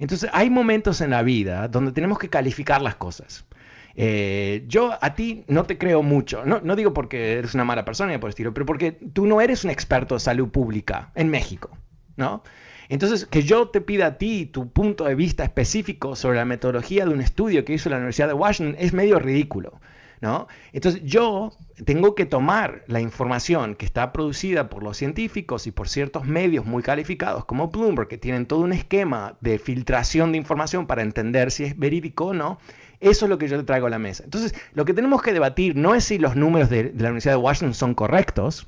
Entonces, 0.00 0.28
hay 0.32 0.50
momentos 0.50 1.00
en 1.02 1.10
la 1.10 1.22
vida 1.22 1.68
donde 1.68 1.92
tenemos 1.92 2.18
que 2.18 2.28
calificar 2.28 2.82
las 2.82 2.96
cosas. 2.96 3.44
Eh, 3.94 4.64
yo 4.66 4.96
a 5.00 5.14
ti 5.14 5.44
no 5.48 5.64
te 5.64 5.76
creo 5.76 6.02
mucho, 6.02 6.44
no, 6.44 6.60
no 6.62 6.76
digo 6.76 6.94
porque 6.94 7.34
eres 7.34 7.54
una 7.54 7.64
mala 7.64 7.84
persona 7.84 8.14
y 8.14 8.18
por 8.18 8.28
el 8.28 8.30
estilo, 8.30 8.54
pero 8.54 8.64
porque 8.64 8.92
tú 8.92 9.26
no 9.26 9.40
eres 9.40 9.64
un 9.64 9.70
experto 9.70 10.14
de 10.14 10.20
salud 10.20 10.48
pública 10.48 11.10
en 11.14 11.28
México, 11.28 11.76
¿no? 12.16 12.42
Entonces, 12.90 13.24
que 13.24 13.44
yo 13.44 13.68
te 13.68 13.80
pida 13.80 14.06
a 14.06 14.18
ti 14.18 14.46
tu 14.46 14.68
punto 14.68 15.04
de 15.04 15.14
vista 15.14 15.44
específico 15.44 16.16
sobre 16.16 16.38
la 16.38 16.44
metodología 16.44 17.06
de 17.06 17.14
un 17.14 17.20
estudio 17.20 17.64
que 17.64 17.72
hizo 17.72 17.88
la 17.88 17.96
Universidad 17.96 18.26
de 18.26 18.34
Washington 18.34 18.76
es 18.80 18.92
medio 18.92 19.20
ridículo. 19.20 19.80
¿No? 20.20 20.48
Entonces 20.74 21.00
yo 21.02 21.52
tengo 21.86 22.14
que 22.14 22.26
tomar 22.26 22.84
la 22.88 23.00
información 23.00 23.74
que 23.74 23.86
está 23.86 24.12
producida 24.12 24.68
por 24.68 24.82
los 24.82 24.98
científicos 24.98 25.66
y 25.66 25.70
por 25.70 25.88
ciertos 25.88 26.26
medios 26.26 26.66
muy 26.66 26.82
calificados 26.82 27.46
como 27.46 27.68
Bloomberg, 27.68 28.06
que 28.06 28.18
tienen 28.18 28.44
todo 28.44 28.60
un 28.60 28.74
esquema 28.74 29.38
de 29.40 29.58
filtración 29.58 30.32
de 30.32 30.38
información 30.38 30.86
para 30.86 31.00
entender 31.00 31.50
si 31.50 31.64
es 31.64 31.78
verídico 31.78 32.26
o 32.26 32.34
no, 32.34 32.58
eso 32.98 33.24
es 33.24 33.30
lo 33.30 33.38
que 33.38 33.48
yo 33.48 33.56
te 33.56 33.64
traigo 33.64 33.86
a 33.86 33.90
la 33.90 33.98
mesa. 33.98 34.24
Entonces, 34.24 34.54
lo 34.74 34.84
que 34.84 34.92
tenemos 34.92 35.22
que 35.22 35.32
debatir 35.32 35.74
no 35.74 35.94
es 35.94 36.04
si 36.04 36.18
los 36.18 36.36
números 36.36 36.68
de, 36.68 36.92
la 36.98 37.08
Universidad 37.08 37.34
de 37.34 37.40
Washington 37.40 37.74
son 37.74 37.94
correctos, 37.94 38.66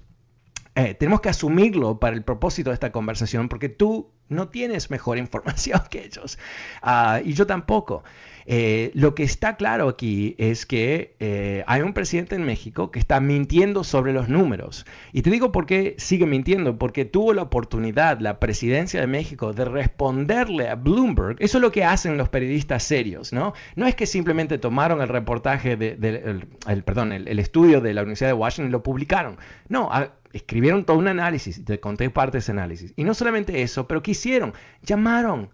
eh, 0.75 0.95
tenemos 0.95 1.21
que 1.21 1.29
asumirlo 1.29 1.99
para 1.99 2.17
el 2.17 2.23
propósito 2.23 2.71
de 2.71 2.75
esta 2.75 2.93
conversación 2.93 3.49
porque 3.49 3.69
tú 3.69 4.11
no 4.29 4.49
tienes 4.49 4.91
mejor 4.91 5.19
información 5.27 5.81
que 5.91 6.05
ellos 6.05 6.39
ah, 6.83 7.21
y 7.25 7.35
yo 7.35 7.47
tampoco. 7.47 8.03
Eh, 8.47 8.91
lo 8.95 9.15
que 9.15 9.23
está 9.23 9.57
claro 9.57 9.89
aquí 9.89 10.35
es 10.39 10.67
que 10.67 11.15
eh, 11.21 11.65
hay 11.67 11.83
un 11.83 11.93
presidente 11.93 12.35
en 12.35 12.45
México 12.45 12.91
que 12.91 12.99
está 12.99 13.21
mintiendo 13.21 13.85
sobre 13.85 14.13
los 14.13 14.29
números. 14.29 14.87
Y 15.13 15.23
te 15.23 15.31
digo 15.31 15.53
por 15.53 15.67
qué 15.67 15.95
sigue 15.99 16.27
mintiendo, 16.27 16.79
porque 16.79 17.05
tuvo 17.05 17.33
la 17.35 17.43
oportunidad, 17.43 18.21
la 18.21 18.41
presidencia 18.41 19.01
de 19.01 19.07
México, 19.07 19.53
de 19.53 19.65
responderle 19.65 20.69
a 20.69 20.75
Bloomberg. 20.75 21.37
Eso 21.39 21.59
es 21.59 21.63
lo 21.63 21.71
que 21.71 21.85
hacen 21.85 22.17
los 22.17 22.29
periodistas 22.29 22.83
serios, 22.83 23.33
¿no? 23.33 23.53
No 23.77 23.87
es 23.87 23.95
que 23.95 24.07
simplemente 24.07 24.59
tomaron 24.59 25.01
el 25.03 25.09
reportaje, 25.09 25.77
de, 25.77 26.41
el, 26.67 26.83
perdón, 26.83 27.13
el, 27.13 27.39
estudio 27.39 27.81
de 27.81 27.95
la 27.95 28.03
Universidad 28.03 28.31
de 28.31 28.35
Washington 28.35 28.71
y 28.71 28.73
lo 28.73 28.83
publicaron. 28.83 29.37
No, 29.69 29.91
escribieron 30.33 30.85
todo 30.85 30.99
un 30.99 31.09
análisis, 31.09 31.65
te 31.65 31.81
conté 31.81 32.11
parte 32.11 32.37
de 32.37 32.41
ese 32.41 32.53
análisis. 32.53 32.93
Y 32.97 33.05
no 33.05 33.15
solamente 33.15 33.63
eso, 33.63 33.87
pero 33.87 34.03
¿qué 34.03 34.13
hicieron? 34.13 34.53
Llamaron 34.83 35.51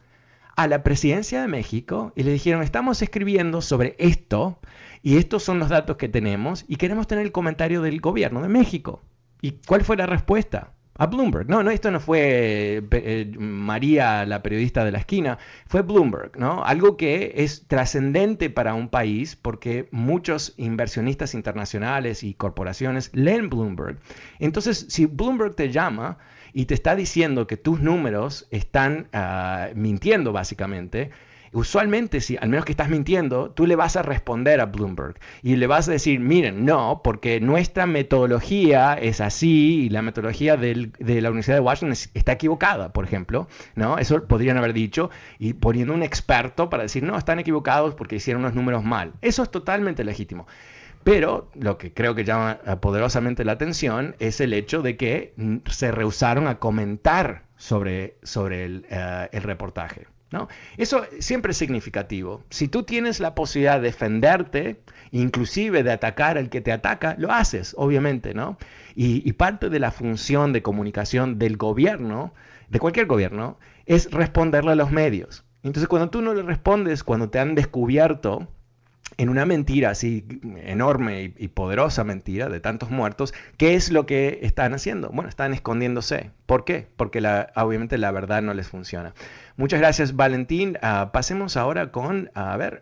a 0.57 0.67
la 0.67 0.83
presidencia 0.83 1.41
de 1.41 1.49
México 1.49 2.13
y 2.17 2.25
le 2.25 2.33
dijeron, 2.33 2.63
estamos 2.63 3.01
escribiendo 3.03 3.63
sobre 3.63 3.95
esto 3.99 4.59
y 5.03 5.17
estos 5.17 5.45
son 5.45 5.59
los 5.59 5.69
datos 5.69 5.97
que 5.97 6.09
tenemos 6.09 6.65
y 6.67 6.77
queremos 6.77 7.07
tener 7.07 7.25
el 7.25 7.33
comentario 7.33 7.83
del 7.83 8.01
gobierno 8.01 8.43
de 8.43 8.49
México. 8.49 9.03
¿Y 9.41 9.53
cuál 9.67 9.85
fue 9.85 9.97
la 9.97 10.07
respuesta? 10.07 10.73
A 10.99 11.07
Bloomberg. 11.07 11.49
No, 11.49 11.63
no, 11.63 11.71
esto 11.71 11.91
no 11.91 12.01
fue 12.01 12.83
eh, 12.91 13.33
María, 13.39 14.27
la 14.27 14.43
periodista 14.43 14.85
de 14.85 14.93
la 14.93 14.99
esquina, 14.99 15.39
fue 15.67 15.83
Bloomberg, 15.83 16.39
¿no? 16.39 16.65
Algo 16.65 16.97
que 16.97 17.33
es 17.37 17.67
trascendente 17.67 18.51
para 18.51 18.75
un 18.75 18.89
país 18.89 19.37
porque 19.37 19.89
muchos 19.93 20.55
inversionistas 20.57 21.35
internacionales 21.35 22.23
y 22.23 22.35
corporaciones 22.35 23.11
leen 23.15 23.49
Bloomberg. 23.49 23.99
Entonces, 24.39 24.87
si 24.89 25.07
Bloomberg 25.07 25.55
te 25.55 25.71
llama, 25.71 26.19
y 26.53 26.67
te 26.67 26.75
está 26.75 26.97
diciendo 26.97 27.47
que 27.47 27.57
tus 27.57 27.81
números 27.81 28.47
están 28.51 29.09
ah, 29.13 29.69
mintiendo 29.75 30.33
básicamente, 30.33 31.11
usualmente, 31.53 32.21
si 32.21 32.37
al 32.37 32.49
menos 32.49 32.65
que 32.65 32.73
estás 32.73 32.89
mintiendo, 32.89 33.51
tú 33.51 33.67
le 33.67 33.77
vas 33.77 33.97
a 33.97 34.03
responder 34.03 34.61
a 34.61 34.67
Bloomberg 34.67 35.17
y 35.43 35.57
le 35.57 35.67
vas 35.67 35.89
a 35.89 35.93
decir, 35.93 36.21
miren, 36.21 36.65
no, 36.65 37.01
porque 37.03 37.41
nuestra 37.41 37.87
metodología 37.87 38.95
es 38.95 39.21
así 39.21 39.85
y 39.85 39.89
la 39.89 40.03
metodología 40.03 40.57
de 40.57 41.21
la 41.21 41.29
Universidad 41.29 41.57
de 41.57 41.61
Washington 41.61 41.97
está 42.15 42.33
equivocada, 42.33 42.93
por 42.93 43.05
ejemplo, 43.05 43.49
¿no? 43.75 43.99
Eso 43.99 44.27
podrían 44.27 44.57
haber 44.59 44.73
dicho 44.73 45.11
y 45.39 45.55
poniendo 45.55 45.95
un 45.95 46.03
experto 46.03 46.71
para 46.71 46.85
decir, 46.85 47.03
no, 47.03 47.17
están 47.17 47.39
equivocados 47.39 47.95
porque 47.95 48.17
hicieron 48.17 48.43
unos 48.43 48.55
números 48.55 48.85
mal. 48.85 49.13
Eso 49.23 49.43
es 49.43 49.51
totalmente 49.51 50.05
legítimo. 50.05 50.47
Pero 51.05 51.51
lo 51.55 51.79
que 51.79 51.93
creo 51.95 52.15
que 52.15 52.25
llama 52.25 52.59
eh, 52.67 52.77
poderosamente 52.77 53.45
la 53.45 53.53
atención 53.53 54.17
es 54.19 54.41
el 54.41 54.53
hecho 54.53 54.83
de 54.83 54.97
que 54.97 55.33
mm, 55.37 55.59
se 55.67 55.91
rehusaron 55.91 56.49
a 56.49 56.59
comentar 56.59 57.45
sobre, 57.57 58.17
sobre 58.23 58.65
el, 58.65 58.87
eh, 58.91 59.29
el 59.33 59.43
reportaje. 59.43 60.07
¿No? 60.31 60.49
Eso 60.77 61.05
siempre 61.19 61.53
es 61.53 61.59
significativo. 61.59 62.43
Si 62.51 62.69
tú 62.69 62.83
tienes 62.83 63.21
la 63.21 63.35
posibilidad 63.35 63.77
de 63.77 63.89
defenderte, 63.89 64.81
inclusive 65.11 65.83
de 65.83 65.93
atacar 65.93 66.39
al 66.39 66.51
que 66.51 66.61
te 66.61 66.73
ataca, 66.73 67.15
lo 67.19 67.33
haces, 67.33 67.75
obviamente, 67.79 68.35
¿no? 68.35 68.59
Y, 68.95 69.29
y, 69.29 69.33
parte 69.33 69.71
de 69.71 69.79
la 69.79 69.91
función 69.91 70.53
de 70.53 70.63
comunicación 70.63 71.39
del 71.39 71.57
gobierno, 71.57 72.35
de 72.69 72.79
cualquier 72.81 73.07
gobierno, 73.07 73.59
es 73.87 74.11
responderle 74.11 74.73
a 74.73 74.77
los 74.77 74.91
medios. 74.91 75.45
Entonces, 75.63 75.89
cuando 75.89 76.11
tú 76.11 76.23
no 76.23 76.35
le 76.35 76.43
respondes, 76.43 77.03
cuando 77.05 77.31
te 77.31 77.39
han 77.39 77.55
descubierto 77.55 78.49
en 79.19 79.29
una 79.29 79.45
mentira 79.45 79.91
así 79.91 80.25
enorme 80.63 81.35
y, 81.37 81.49
poderosa 81.49 82.05
mentira 82.05 82.49
de 82.49 82.61
tantos 82.61 82.91
muertos, 82.91 83.35
¿qué 83.57 83.75
es 83.75 83.91
lo 83.91 84.07
que 84.07 84.39
están 84.43 84.75
haciendo? 84.75 85.09
Bueno, 85.09 85.29
están 85.29 85.53
escondiéndose. 85.53 86.31
¿Por 86.47 86.65
qué? 86.65 86.87
Porque 86.97 87.21
la, 87.21 87.53
obviamente 87.57 87.99
la 87.99 88.13
verdad 88.13 88.43
no 88.43 88.55
les 88.55 88.69
funciona. 88.69 89.13
Muchas 89.57 89.81
gracias, 89.81 90.15
Valentín. 90.15 90.79
Ah, 90.83 91.11
pasemos 91.13 91.57
ahora 91.57 91.91
con, 91.91 92.31
a 92.35 92.57
ver, 92.57 92.81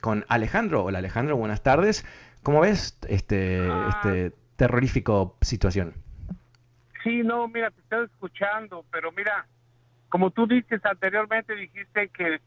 con 0.00 0.24
Alejandro. 0.28 0.84
Hola, 0.84 0.98
Alejandro, 0.98 1.36
buenas 1.36 1.62
tardes. 1.62 2.06
¿Cómo 2.42 2.60
ves 2.60 2.98
este, 3.06 3.68
este 3.90 4.32
terrorífico 4.56 5.36
situación? 5.42 5.92
Sí, 7.04 7.22
no, 7.22 7.46
mira, 7.46 7.70
te 7.70 7.80
estoy 7.82 8.06
escuchando, 8.06 8.86
pero 8.90 9.12
mira, 9.12 9.46
como 10.08 10.30
tú 10.30 10.46
dices 10.46 10.82
anteriormente, 10.86 11.54
dijiste 11.54 12.08
que 12.08 12.40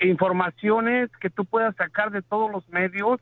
informaciones 0.00 1.10
que 1.20 1.30
tú 1.30 1.44
puedas 1.44 1.76
sacar 1.76 2.10
de 2.10 2.22
todos 2.22 2.50
los 2.50 2.68
medios 2.68 3.20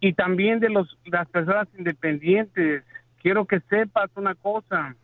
y 0.00 0.12
también 0.12 0.60
de 0.60 0.70
los 0.70 0.98
las 1.04 1.28
personas 1.28 1.68
independientes. 1.78 2.84
Quiero 3.22 3.44
que 3.44 3.60
sepas 3.60 4.10
una 4.16 4.34
cosa, 4.34 4.94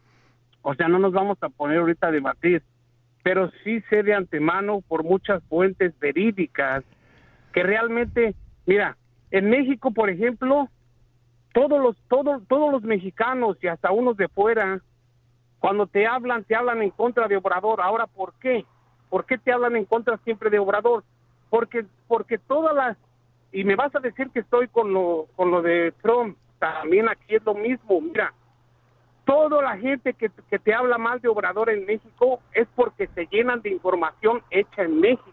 o 0.62 0.74
sea, 0.74 0.89
no 0.89 0.99
nos 0.99 1.12
vamos 1.12 1.39
a 1.43 1.49
poner 1.49 1.78
ahorita 1.78 2.09
a 2.09 2.12
debatir, 2.12 2.62
pero 3.22 3.51
sí 3.64 3.80
sé 3.91 4.03
de 4.03 4.14
antemano 4.14 4.80
por 4.87 5.05
muchas 5.05 5.43
fuentes 5.45 5.99
verídicas 5.99 6.85
que 7.53 7.62
realmente, 7.62 8.35
mira, 8.66 8.97
En 9.30 9.49
México, 9.49 9.93
por 9.93 10.11
ejemplo, 10.11 10.68
todos 11.55 11.80
los, 11.80 11.97
todos, 12.09 12.47
todos 12.49 12.70
los 12.70 12.83
mexicanos 12.83 13.57
y 13.62 13.66
hasta 13.66 13.91
unos 13.91 14.16
de 14.18 14.28
fuera, 14.28 14.83
cuando 15.59 15.87
te 15.87 16.07
hablan, 16.07 16.45
te 16.45 16.55
hablan 16.55 16.83
en 16.83 16.91
contra 16.91 17.28
de 17.28 17.37
Obrador. 17.39 17.80
Ahora, 17.80 18.07
¿por 18.07 18.35
qué? 18.41 18.66
¿Por 19.12 19.26
qué 19.26 19.36
te 19.36 19.52
hablan 19.52 19.76
en 19.76 19.84
contra 19.84 20.16
siempre 20.24 20.48
de 20.48 20.58
Obrador? 20.58 21.04
Porque, 21.50 21.84
porque 22.08 22.38
todas 22.38 22.74
las, 22.74 22.96
y 23.52 23.62
me 23.62 23.76
vas 23.76 23.94
a 23.94 24.00
decir 24.00 24.30
que 24.30 24.40
estoy 24.40 24.68
con 24.68 24.94
lo, 24.94 25.26
con 25.36 25.50
lo 25.50 25.60
de 25.60 25.92
Trump, 26.00 26.38
también 26.58 27.10
aquí 27.10 27.34
es 27.34 27.44
lo 27.44 27.52
mismo, 27.52 28.00
mira, 28.00 28.32
toda 29.26 29.60
la 29.60 29.76
gente 29.76 30.14
que, 30.14 30.30
que 30.48 30.58
te 30.58 30.72
habla 30.72 30.96
mal 30.96 31.20
de 31.20 31.28
Obrador 31.28 31.68
en 31.68 31.84
México 31.84 32.40
es 32.54 32.66
porque 32.74 33.06
se 33.08 33.26
llenan 33.26 33.60
de 33.60 33.68
información 33.68 34.42
hecha 34.50 34.84
en 34.84 34.98
México. 34.98 35.32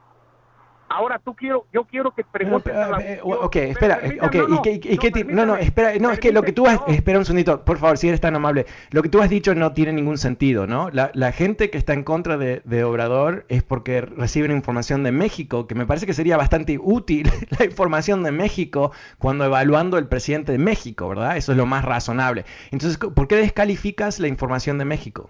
Ahora 0.90 1.20
tú 1.20 1.36
quiero, 1.36 1.68
yo 1.72 1.84
quiero 1.86 2.12
que 2.16 2.24
preguntes. 2.24 2.74
No, 2.74 3.00
eh, 3.00 3.20
ok, 3.24 3.56
espera, 3.58 4.00
ok, 4.22 4.36
no, 4.36 4.62
¿y 4.66 4.98
qué, 4.98 5.26
no, 5.26 5.46
no, 5.46 5.56
espera, 5.56 5.94
no, 6.00 6.12
es 6.12 6.20
que 6.20 6.32
lo 6.32 6.42
que 6.42 6.52
tú 6.52 6.66
has, 6.66 6.80
espera 6.88 7.20
un 7.20 7.26
segundito, 7.26 7.64
por 7.64 7.78
favor, 7.78 7.98
si 7.98 8.08
eres 8.08 8.20
tan 8.20 8.36
amable, 8.36 8.66
lo 8.90 9.04
que 9.04 9.10
tú 9.10 9.22
has 9.22 9.30
dicho 9.30 9.54
no 9.54 9.74
tiene 9.74 9.94
ningún 9.94 10.18
sentido, 10.18 10.66
¿no? 10.66 10.90
La, 10.90 11.12
la 11.14 11.32
gente 11.32 11.70
que 11.70 11.78
está 11.78 11.94
en 11.94 12.04
contra 12.04 12.38
de, 12.38 12.62
de, 12.66 12.84
Obrador 12.84 13.46
es 13.50 13.62
porque 13.62 14.02
reciben 14.02 14.52
información 14.52 15.04
de 15.04 15.12
México, 15.12 15.68
que 15.68 15.76
me 15.76 15.86
parece 15.86 16.08
que 16.08 16.14
sería 16.14 16.38
bastante 16.38 16.80
útil 16.82 17.30
la 17.60 17.66
información 17.66 18.24
de 18.24 18.32
México 18.32 18.92
cuando 19.20 19.46
evaluando 19.46 20.00
el 20.00 20.08
presidente 20.08 20.52
de 20.52 20.58
México, 20.58 21.08
¿verdad? 21.08 21.38
Eso 21.38 21.52
es 21.52 21.58
lo 21.58 21.68
más 21.68 21.86
razonable. 21.86 22.46
Entonces, 22.72 22.98
¿por 22.98 23.28
qué 23.28 23.36
descalificas 23.36 24.20
la 24.20 24.28
información 24.28 24.80
de 24.80 24.86
México? 24.86 25.30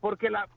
Porque 0.00 0.30
la, 0.30 0.48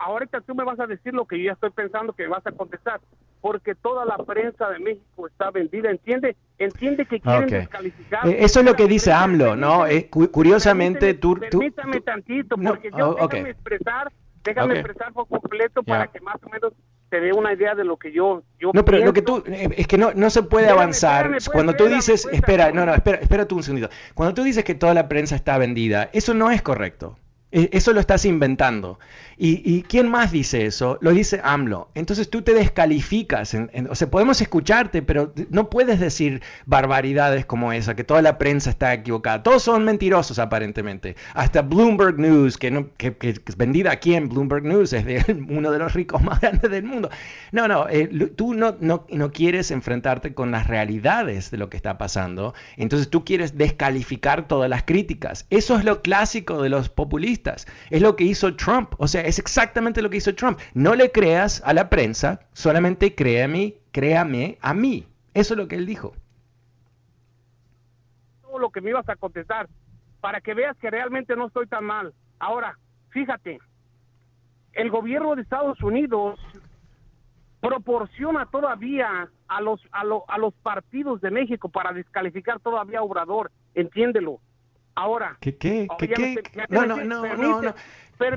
ahorita 0.00 0.40
tú 0.42 0.54
me 0.54 0.64
vas 0.64 0.78
a 0.78 0.86
decir 0.86 1.12
lo 1.12 1.26
que 1.26 1.38
yo 1.38 1.46
ya 1.46 1.52
estoy 1.52 1.70
pensando 1.70 2.12
que 2.12 2.22
me 2.24 2.30
vas 2.30 2.46
a 2.46 2.52
contestar, 2.52 3.00
porque 3.40 3.74
toda 3.74 4.04
la 4.04 4.16
prensa 4.18 4.68
de 4.70 4.78
México 4.78 5.26
está 5.26 5.50
vendida, 5.50 5.90
¿entiende? 5.90 6.36
Entiende 6.58 7.04
que 7.06 7.20
quieren 7.20 7.48
descalificar. 7.48 8.28
Eh, 8.28 8.36
eso 8.40 8.60
es 8.60 8.66
lo 8.66 8.74
que 8.74 8.86
dice 8.86 9.12
AMLO, 9.12 9.56
¿no? 9.56 9.86
Eh, 9.86 10.08
curiosamente 10.08 11.14
tú, 11.14 11.38
Permítame 11.38 12.00
tantito, 12.00 12.56
porque 12.56 12.90
yo 12.96 13.16
oh, 13.18 13.26
déjame 13.28 13.50
expresar, 13.50 14.12
déjame 14.44 14.74
expresar 14.74 15.12
por 15.12 15.26
completo 15.26 15.82
para 15.82 16.06
que 16.06 16.20
más 16.20 16.36
o 16.44 16.48
menos 16.48 16.72
te 17.10 17.20
dé 17.20 17.32
una 17.32 17.52
idea 17.52 17.74
de 17.74 17.84
lo 17.84 17.98
que 17.98 18.12
yo, 18.12 18.42
yo 18.58 18.70
No, 18.72 18.84
pero 18.84 19.04
lo 19.04 19.12
que 19.12 19.20
tú, 19.20 19.42
eh, 19.46 19.68
es 19.76 19.86
que 19.86 19.98
no, 19.98 20.12
no 20.14 20.30
se 20.30 20.44
puede 20.44 20.70
avanzar. 20.70 21.30
Cuando 21.52 21.74
tú 21.74 21.86
dices, 21.86 22.26
espera, 22.32 22.70
no, 22.70 22.86
no, 22.86 22.94
espera, 22.94 23.18
espera 23.18 23.46
tú 23.46 23.56
un 23.56 23.62
segundito. 23.62 23.90
Cuando 24.14 24.32
tú 24.32 24.44
dices 24.44 24.64
que 24.64 24.74
toda 24.74 24.94
la 24.94 25.08
prensa 25.08 25.34
está 25.34 25.58
vendida, 25.58 26.08
eso 26.12 26.32
no 26.32 26.50
es 26.50 26.62
correcto. 26.62 27.18
E, 27.52 27.68
eso 27.72 27.92
lo 27.92 28.00
estás 28.00 28.24
inventando. 28.24 28.98
¿Y, 29.44 29.82
quién 29.82 30.08
más 30.08 30.30
dice 30.30 30.66
eso? 30.66 30.98
Lo 31.00 31.10
dice 31.10 31.40
AMLO. 31.42 31.88
Entonces 31.94 32.30
tú 32.30 32.42
te 32.42 32.54
descalificas. 32.54 33.56
o 33.90 33.94
sea, 33.94 34.10
podemos 34.10 34.40
escucharte, 34.40 35.02
pero 35.02 35.32
no 35.50 35.68
puedes 35.68 35.98
decir 35.98 36.42
barbaridades 36.64 37.44
como 37.44 37.72
esa, 37.72 37.96
que 37.96 38.04
toda 38.04 38.22
la 38.22 38.38
prensa 38.38 38.70
está 38.70 38.94
equivocada. 38.94 39.42
Todos 39.42 39.64
son 39.64 39.84
mentirosos 39.84 40.38
aparentemente. 40.38 41.16
Hasta 41.34 41.62
Bloomberg 41.62 42.20
News, 42.20 42.56
que, 42.56 42.86
es 43.20 43.56
vendida 43.56 43.90
aquí 43.90 44.14
en 44.14 44.28
Bloomberg 44.28 44.62
News, 44.62 44.92
es 44.92 45.04
de 45.04 45.44
uno 45.48 45.72
de 45.72 45.78
los 45.78 45.92
ricos 45.92 46.22
más 46.22 46.40
grandes 46.40 46.70
del 46.70 46.84
mundo. 46.84 47.10
No, 47.50 47.66
no, 47.66 47.88
eh, 47.88 48.08
tú 48.36 48.54
no, 48.54 48.76
no, 48.80 49.06
no 49.10 49.32
quieres 49.32 49.72
enfrentarte 49.72 50.34
con 50.34 50.52
las 50.52 50.68
realidades 50.68 51.50
de 51.50 51.56
lo 51.56 51.68
que 51.68 51.76
está 51.76 51.98
pasando. 51.98 52.54
Entonces 52.76 53.10
tú 53.10 53.24
quieres 53.24 53.58
descalificar 53.58 54.46
todas 54.46 54.70
las 54.70 54.84
críticas. 54.84 55.46
Eso 55.50 55.76
es 55.76 55.84
lo 55.84 56.00
clásico 56.00 56.62
de 56.62 56.68
los 56.68 56.88
populistas. 56.88 57.41
Es 57.90 58.02
lo 58.02 58.16
que 58.16 58.24
hizo 58.24 58.54
Trump. 58.56 58.94
O 58.98 59.08
sea, 59.08 59.22
es 59.22 59.38
exactamente 59.38 60.02
lo 60.02 60.10
que 60.10 60.18
hizo 60.18 60.34
Trump. 60.34 60.58
No 60.74 60.94
le 60.94 61.10
creas 61.10 61.62
a 61.64 61.72
la 61.72 61.88
prensa, 61.90 62.40
solamente 62.52 63.14
créame, 63.14 63.74
créame 63.92 64.58
a 64.60 64.74
mí. 64.74 65.06
Eso 65.34 65.54
es 65.54 65.58
lo 65.58 65.68
que 65.68 65.76
él 65.76 65.86
dijo. 65.86 66.14
Todo 68.42 68.58
lo 68.58 68.70
que 68.70 68.80
me 68.80 68.90
ibas 68.90 69.08
a 69.08 69.16
contestar, 69.16 69.68
para 70.20 70.40
que 70.40 70.54
veas 70.54 70.76
que 70.78 70.90
realmente 70.90 71.36
no 71.36 71.46
estoy 71.46 71.66
tan 71.66 71.84
mal. 71.84 72.12
Ahora, 72.38 72.78
fíjate, 73.10 73.58
el 74.72 74.90
gobierno 74.90 75.34
de 75.34 75.42
Estados 75.42 75.80
Unidos 75.82 76.38
proporciona 77.60 78.46
todavía 78.46 79.28
a 79.46 79.60
los 79.60 79.80
a, 79.92 80.02
a 80.28 80.38
los 80.38 80.54
partidos 80.62 81.20
de 81.20 81.30
México 81.30 81.68
para 81.68 81.92
descalificar 81.92 82.58
todavía 82.60 82.98
a 82.98 83.02
Obrador, 83.02 83.52
entiéndelo. 83.74 84.40
Ahora, 84.94 85.36
¿qué 85.40 85.56
qué? 85.56 85.88
¿Qué, 85.98 86.08
qué? 86.08 86.42
No, 86.68 86.86
no, 86.86 86.96
no, 86.96 87.36
no, 87.36 87.62
no. 87.62 87.74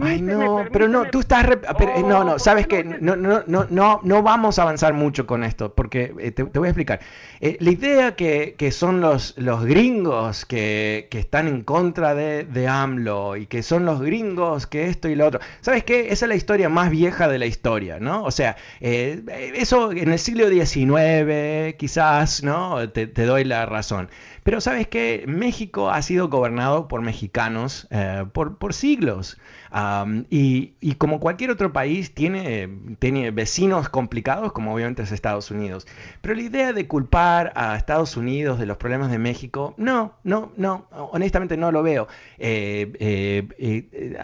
Ay, 0.01 0.21
no, 0.21 0.65
pero 0.71 0.87
no, 0.87 1.05
tú 1.05 1.19
estás... 1.19 1.45
no, 2.01 2.23
no, 2.23 2.39
sabes 2.39 2.65
que 2.67 2.83
no, 2.83 3.15
no, 3.15 3.43
no, 3.45 3.67
no, 3.69 3.99
no 4.03 4.23
vamos 4.23 4.57
a 4.57 4.63
avanzar 4.63 4.93
mucho 4.93 5.27
con 5.27 5.43
esto, 5.43 5.73
porque 5.73 6.13
eh, 6.19 6.31
te, 6.31 6.43
voy 6.43 6.67
a 6.67 6.71
explicar. 6.71 7.01
Eh, 7.39 7.57
la 7.59 7.69
idea 7.71 8.15
que, 8.15 8.55
que, 8.57 8.71
son 8.71 8.99
los, 9.01 9.37
los 9.37 9.63
gringos 9.65 10.45
que, 10.45 11.07
que 11.11 11.19
están 11.19 11.47
en 11.47 11.61
contra 11.61 12.15
de, 12.15 12.45
de, 12.45 12.67
AMLO 12.67 13.35
y 13.35 13.45
que 13.45 13.61
son 13.61 13.85
los 13.85 14.01
gringos 14.01 14.65
que 14.65 14.87
esto 14.87 15.07
y 15.07 15.15
lo 15.15 15.27
otro, 15.27 15.39
¿sabes 15.61 15.83
qué? 15.83 16.11
Esa 16.11 16.25
es 16.25 16.29
la 16.29 16.35
historia 16.35 16.69
más 16.69 16.89
vieja 16.89 17.27
de 17.27 17.37
la 17.37 17.45
historia, 17.45 17.99
¿no? 17.99 18.23
O 18.23 18.31
sea, 18.31 18.55
eh, 18.79 19.21
eso 19.55 19.91
en 19.91 20.11
el 20.11 20.19
siglo 20.19 20.49
XIX 20.49 21.75
quizás, 21.77 22.43
¿no? 22.43 22.89
Te, 22.89 23.07
te 23.07 23.25
doy 23.25 23.43
la 23.43 23.65
razón. 23.65 24.09
Pero 24.45 24.61
sabes 24.61 24.87
que 24.87 25.25
México 25.27 25.89
ha 25.89 26.03
sido 26.03 26.29
gobernado 26.29 26.87
por 26.87 27.01
mexicanos 27.01 27.87
por, 28.31 28.59
por 28.59 28.75
siglos 28.75 29.39
y, 30.29 30.95
como 30.99 31.19
cualquier 31.19 31.51
otro 31.51 31.73
país, 31.73 32.13
tiene, 32.13 32.69
tiene 32.99 33.31
vecinos 33.31 33.89
complicados, 33.89 34.51
como 34.53 34.73
obviamente 34.73 35.01
es 35.01 35.11
Estados 35.11 35.51
Unidos. 35.51 35.87
Pero 36.21 36.35
la 36.35 36.41
idea 36.43 36.73
de 36.73 36.87
culpar 36.87 37.51
a 37.55 37.75
Estados 37.75 38.15
Unidos 38.15 38.59
de 38.59 38.65
los 38.65 38.77
problemas 38.77 39.11
de 39.11 39.17
México, 39.17 39.73
no, 39.77 40.13
no, 40.23 40.51
no, 40.55 40.87
honestamente 40.91 41.57
no 41.57 41.71
lo 41.71 41.83
veo. 41.83 42.07
Eh, 42.37 42.91
eh, 42.99 43.47
eh, 43.57 44.17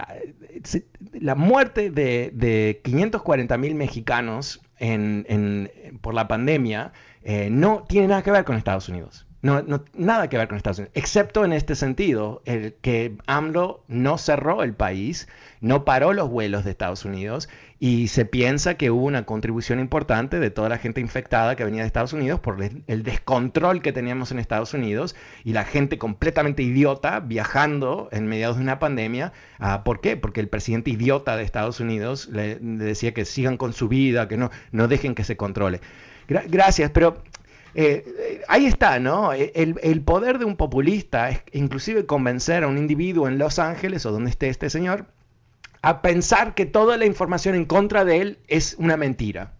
la 1.13 1.35
muerte 1.35 1.91
de, 1.91 2.31
de 2.33 2.79
540 2.83 3.57
mil 3.57 3.75
mexicanos 3.75 4.61
por 6.01 6.13
la 6.13 6.27
pandemia 6.27 6.93
no 7.49 7.83
tiene 7.89 8.07
nada 8.07 8.23
que 8.23 8.31
ver 8.31 8.45
con 8.45 8.55
Estados 8.55 8.87
Unidos. 8.87 9.25
No, 9.43 9.63
no, 9.63 9.83
nada 9.95 10.29
que 10.29 10.37
ver 10.37 10.47
con 10.47 10.57
Estados 10.57 10.77
Unidos, 10.77 10.93
excepto 10.95 11.43
en 11.43 11.51
este 11.51 11.73
sentido, 11.73 12.43
el 12.45 12.75
que 12.81 13.15
AMLO 13.25 13.83
no 13.87 14.19
cerró 14.19 14.61
el 14.61 14.75
país, 14.75 15.27
no 15.61 15.83
paró 15.83 16.13
los 16.13 16.29
vuelos 16.29 16.63
de 16.63 16.69
Estados 16.69 17.05
Unidos 17.05 17.49
y 17.79 18.09
se 18.09 18.25
piensa 18.25 18.75
que 18.75 18.91
hubo 18.91 19.05
una 19.05 19.25
contribución 19.25 19.79
importante 19.79 20.39
de 20.39 20.51
toda 20.51 20.69
la 20.69 20.77
gente 20.77 21.01
infectada 21.01 21.55
que 21.55 21.63
venía 21.63 21.81
de 21.81 21.87
Estados 21.87 22.13
Unidos 22.13 22.39
por 22.39 22.57
el 22.61 23.01
descontrol 23.01 23.81
que 23.81 23.91
teníamos 23.91 24.31
en 24.31 24.37
Estados 24.37 24.75
Unidos 24.75 25.15
y 25.43 25.53
la 25.53 25.65
gente 25.65 25.97
completamente 25.97 26.61
idiota 26.61 27.19
viajando 27.19 28.09
en 28.11 28.27
mediados 28.27 28.57
de 28.57 28.63
una 28.63 28.77
pandemia. 28.77 29.33
Ah, 29.57 29.83
¿Por 29.83 30.01
qué? 30.01 30.17
Porque 30.17 30.39
el 30.39 30.49
presidente 30.49 30.91
idiota 30.91 31.35
de 31.35 31.43
Estados 31.43 31.79
Unidos 31.79 32.29
le, 32.31 32.59
decía 32.59 33.15
que 33.15 33.25
sigan 33.25 33.57
con 33.57 33.73
su 33.73 33.87
vida, 33.87 34.27
que 34.27 34.37
no, 34.37 34.51
no 34.71 34.87
dejen 34.87 35.15
que 35.15 35.23
se 35.23 35.35
controle. 35.35 35.81
gracias, 36.27 36.91
pero 36.91 37.23
eh, 37.73 38.03
eh, 38.05 38.41
ahí 38.47 38.65
está, 38.65 38.99
¿no? 38.99 39.33
Eh, 39.33 39.51
el, 39.55 40.01
poder 40.01 40.39
de 40.39 40.45
un 40.45 40.57
populista 40.57 41.29
es 41.29 41.41
inclusive 41.53 42.05
convencer 42.05 42.63
a 42.63 42.67
un 42.67 42.77
individuo 42.77 43.27
en 43.27 43.37
Los 43.37 43.59
Ángeles 43.59 44.05
o 44.05 44.11
donde 44.11 44.29
esté 44.29 44.49
este 44.49 44.69
señor 44.69 45.05
a 45.81 46.01
pensar 46.01 46.53
que 46.53 46.65
toda 46.65 46.97
la 46.97 47.05
información 47.05 47.55
en 47.55 47.65
contra 47.65 48.05
de 48.05 48.21
él 48.21 48.39
es 48.47 48.75
una 48.77 48.97
mentira. 48.97 49.53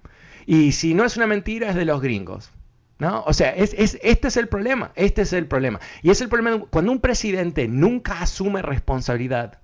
Y 0.45 0.73
si 0.73 0.93
no 0.93 1.05
es 1.05 1.17
una 1.17 1.27
mentira, 1.27 1.69
es 1.69 1.75
de 1.75 1.85
los 1.85 2.01
gringos. 2.01 2.51
¿No? 2.99 3.23
O 3.25 3.33
sea, 3.33 3.49
es, 3.55 3.73
este 4.03 4.27
es 4.27 4.37
el 4.37 4.47
problema, 4.47 4.91
este 4.93 5.23
es 5.23 5.33
el 5.33 5.47
problema. 5.47 5.79
Y 6.03 6.11
es 6.11 6.21
el 6.21 6.29
problema 6.29 6.65
cuando 6.69 6.91
un 6.91 6.99
presidente 6.99 7.67
nunca 7.67 8.21
asume 8.21 8.61
responsabilidad. 8.61 9.59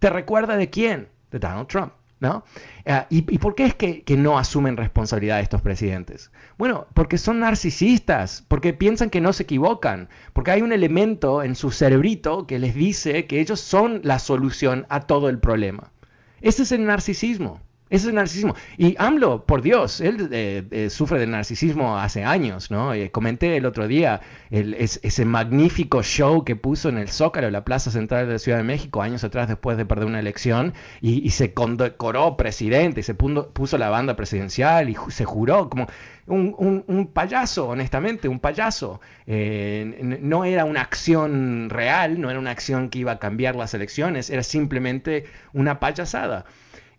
¿Te 0.00 0.10
recuerda 0.10 0.56
de 0.56 0.68
quién? 0.68 1.08
De 1.30 1.38
Donald 1.38 1.68
Trump. 1.68 1.92
¿No? 2.20 2.44
Ah, 2.86 3.06
¿y, 3.10 3.22
por 3.38 3.54
qué 3.54 3.66
es 3.66 3.74
que, 3.74 4.16
no 4.16 4.38
asumen 4.38 4.76
responsabilidad 4.76 5.40
estos 5.40 5.62
presidentes? 5.62 6.30
Bueno, 6.56 6.86
porque 6.94 7.18
son 7.18 7.40
narcisistas, 7.40 8.44
porque 8.48 8.72
piensan 8.72 9.10
que 9.10 9.20
no 9.20 9.32
se 9.32 9.44
equivocan, 9.44 10.08
porque 10.32 10.50
hay 10.50 10.62
un 10.62 10.72
elemento 10.72 11.42
en 11.42 11.54
su 11.54 11.70
cerebrito 11.70 12.46
que 12.46 12.58
les 12.58 12.74
dice 12.74 13.26
que 13.26 13.40
ellos 13.40 13.60
son 13.60 14.00
la 14.02 14.18
solución 14.18 14.86
a 14.88 15.00
todo 15.00 15.28
el 15.28 15.38
problema. 15.38 15.92
Ese 16.40 16.62
es 16.62 16.72
el 16.72 16.86
narcisismo. 16.86 17.60
Ese 17.90 18.08
es 18.08 18.14
narcisismo. 18.14 18.54
Y 18.76 18.94
AMLO, 18.98 19.44
por 19.46 19.62
Dios, 19.62 20.00
él 20.00 20.28
eh, 20.30 20.64
eh, 20.70 20.90
sufre 20.90 21.18
de 21.18 21.26
narcisismo 21.26 21.96
hace 21.98 22.22
años, 22.22 22.70
¿no? 22.70 22.92
Eh, 22.92 23.10
comenté 23.10 23.56
el 23.56 23.64
otro 23.64 23.88
día 23.88 24.20
ese 24.50 25.24
magnífico 25.24 26.02
show 26.02 26.44
que 26.44 26.56
puso 26.56 26.88
en 26.88 26.98
el 26.98 27.08
Zócalo, 27.08 27.50
la 27.50 27.64
Plaza 27.64 27.90
Central 27.90 28.26
de 28.26 28.34
la 28.34 28.38
Ciudad 28.38 28.58
de 28.58 28.64
México, 28.64 29.02
años 29.02 29.24
atrás 29.24 29.48
después 29.48 29.76
de 29.76 29.86
perder 29.86 30.06
una 30.06 30.20
elección, 30.20 30.74
y, 31.00 31.30
se 31.30 31.52
condecoró 31.54 32.36
presidente, 32.36 33.00
y 33.00 33.02
se 33.02 33.14
puso 33.14 33.78
la 33.78 33.90
banda 33.90 34.16
presidencial 34.16 34.88
y 34.88 34.96
se 35.08 35.24
juró 35.24 35.68
como 35.68 35.86
un, 36.26 37.10
payaso, 37.12 37.68
honestamente, 37.68 38.28
un 38.28 38.40
payaso. 38.40 39.00
no 39.26 40.44
era 40.44 40.64
una 40.64 40.80
acción 40.80 41.70
real, 41.70 42.20
no 42.20 42.30
era 42.30 42.38
una 42.38 42.50
acción 42.50 42.88
que 42.88 43.00
iba 43.00 43.12
a 43.12 43.18
cambiar 43.18 43.56
las 43.56 43.74
elecciones, 43.74 44.30
era 44.30 44.42
simplemente 44.42 45.24
una 45.52 45.80
payasada. 45.80 46.44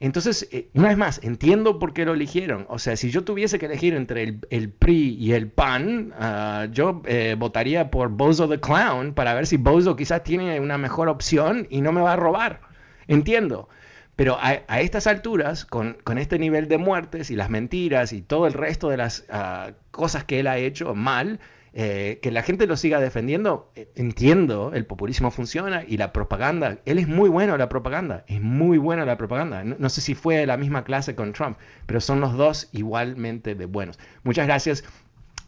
Entonces, 0.01 0.47
eh, 0.51 0.69
una 0.73 0.89
vez 0.89 0.97
más, 0.97 1.19
entiendo 1.23 1.77
por 1.77 1.93
qué 1.93 2.05
lo 2.05 2.13
eligieron. 2.13 2.65
O 2.69 2.79
sea, 2.79 2.95
si 2.95 3.11
yo 3.11 3.23
tuviese 3.23 3.59
que 3.59 3.65
elegir 3.65 3.93
entre 3.93 4.23
el, 4.49 4.69
PRI 4.69 5.15
y 5.19 5.33
el 5.33 5.49
PAN, 5.49 6.13
ah, 6.17 6.67
yo 6.71 7.01
eh, 7.05 7.35
votaría 7.37 7.91
por 7.91 8.09
Bozo 8.09 8.47
the 8.47 8.59
Clown 8.59 9.13
para 9.13 9.33
ver 9.33 9.45
si 9.45 9.57
Bozo 9.57 9.95
quizás 9.95 10.23
tiene 10.23 10.59
una 10.61 10.77
mejor 10.77 11.09
opción 11.09 11.67
y 11.69 11.81
no 11.81 11.91
me 11.91 12.01
va 12.01 12.13
a 12.13 12.15
robar. 12.15 12.61
Entiendo. 13.07 13.67
Pero 14.15 14.37
a, 14.41 14.53
estas 14.81 15.07
alturas, 15.07 15.65
con, 15.65 15.95
este 16.17 16.39
nivel 16.39 16.67
de 16.67 16.77
muertes 16.77 17.29
y 17.31 17.35
las 17.37 17.49
mentiras 17.49 18.11
y 18.11 18.21
todo 18.21 18.47
el 18.47 18.53
resto 18.53 18.89
de 18.89 18.97
las 18.97 19.25
ah, 19.29 19.71
cosas 19.91 20.25
que 20.25 20.41
él 20.41 20.47
ha 20.47 20.57
hecho 20.57 20.93
mal, 20.93 21.39
eh, 21.73 22.19
que 22.21 22.31
la 22.31 22.41
gente 22.41 22.67
lo 22.67 22.77
siga 22.77 22.99
defendiendo, 22.99 23.69
eh, 23.75 23.89
entiendo, 23.95 24.71
el 24.73 24.85
populismo 24.85 25.31
funciona 25.31 25.83
y 25.87 25.97
la 25.97 26.13
propaganda, 26.13 26.79
él 26.85 26.97
es 26.97 27.07
muy 27.07 27.29
bueno 27.29 27.57
la 27.57 27.69
propaganda, 27.69 28.23
es 28.27 28.41
muy 28.41 28.77
bueno 28.77 29.05
la 29.05 29.17
propaganda. 29.17 29.63
No, 29.63 29.89
sé 29.89 30.01
si 30.01 30.15
fue 30.15 30.37
de 30.37 30.47
la 30.47 30.57
misma 30.57 30.83
clase 30.83 31.15
con 31.15 31.33
Trump, 31.33 31.57
pero 31.85 32.01
son 32.01 32.21
los 32.21 32.37
dos 32.37 32.69
igualmente 32.73 33.55
de 33.55 33.65
buenos. 33.65 33.99
Muchas 34.23 34.47
gracias. 34.47 34.83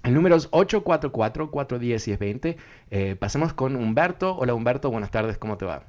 El 0.04 0.16
número 0.16 0.36
es 0.36 0.50
844-410-1020. 0.52 2.56
Eh, 2.90 3.16
pasemos 3.20 3.54
con 3.54 3.76
Humberto. 3.76 4.36
Hola 4.36 4.54
Humberto, 4.54 4.90
buenas 4.90 5.12
tardes, 5.12 5.38
¿cómo 5.38 5.58
te 5.58 5.66
va? 5.66 5.84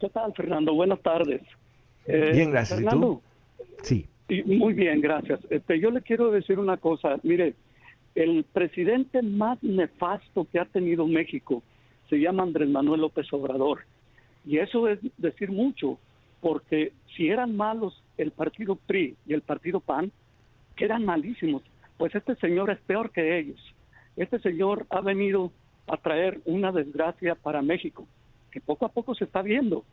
¿Qué 0.00 0.08
tal, 0.10 0.32
Fernando? 0.34 0.74
Buenas 0.74 1.00
tardes. 1.00 1.42
Eh, 2.06 2.30
bien, 2.32 2.50
gracias. 2.50 2.80
¿Y 2.80 2.84
tú? 2.84 3.22
Sí. 3.82 4.06
muy 4.46 4.74
bien, 4.74 5.00
gracias. 5.00 5.40
Este, 5.50 5.80
yo 5.80 5.90
le 5.90 6.02
quiero 6.02 6.30
decir 6.30 6.58
una 6.58 6.76
cosa. 6.76 7.16
Mire, 7.22 7.54
el 8.16 8.44
presidente 8.44 9.20
más 9.20 9.62
nefasto 9.62 10.46
que 10.50 10.58
ha 10.58 10.64
tenido 10.64 11.06
México 11.06 11.62
se 12.08 12.16
llama 12.16 12.44
Andrés 12.44 12.68
Manuel 12.68 13.02
López 13.02 13.30
Obrador. 13.32 13.80
Y 14.46 14.58
eso 14.58 14.88
es 14.88 14.98
decir 15.18 15.52
mucho, 15.52 15.98
porque 16.40 16.92
si 17.14 17.28
eran 17.28 17.56
malos 17.56 18.02
el 18.16 18.30
partido 18.30 18.76
PRI 18.76 19.16
y 19.26 19.34
el 19.34 19.42
partido 19.42 19.80
PAN, 19.80 20.10
que 20.76 20.86
eran 20.86 21.04
malísimos, 21.04 21.62
pues 21.98 22.14
este 22.14 22.36
señor 22.36 22.70
es 22.70 22.78
peor 22.80 23.10
que 23.10 23.38
ellos. 23.38 23.60
Este 24.16 24.38
señor 24.38 24.86
ha 24.88 25.02
venido 25.02 25.52
a 25.86 25.98
traer 25.98 26.40
una 26.46 26.72
desgracia 26.72 27.34
para 27.34 27.60
México, 27.60 28.06
que 28.50 28.60
poco 28.62 28.86
a 28.86 28.92
poco 28.92 29.14
se 29.14 29.24
está 29.24 29.42
viendo, 29.42 29.84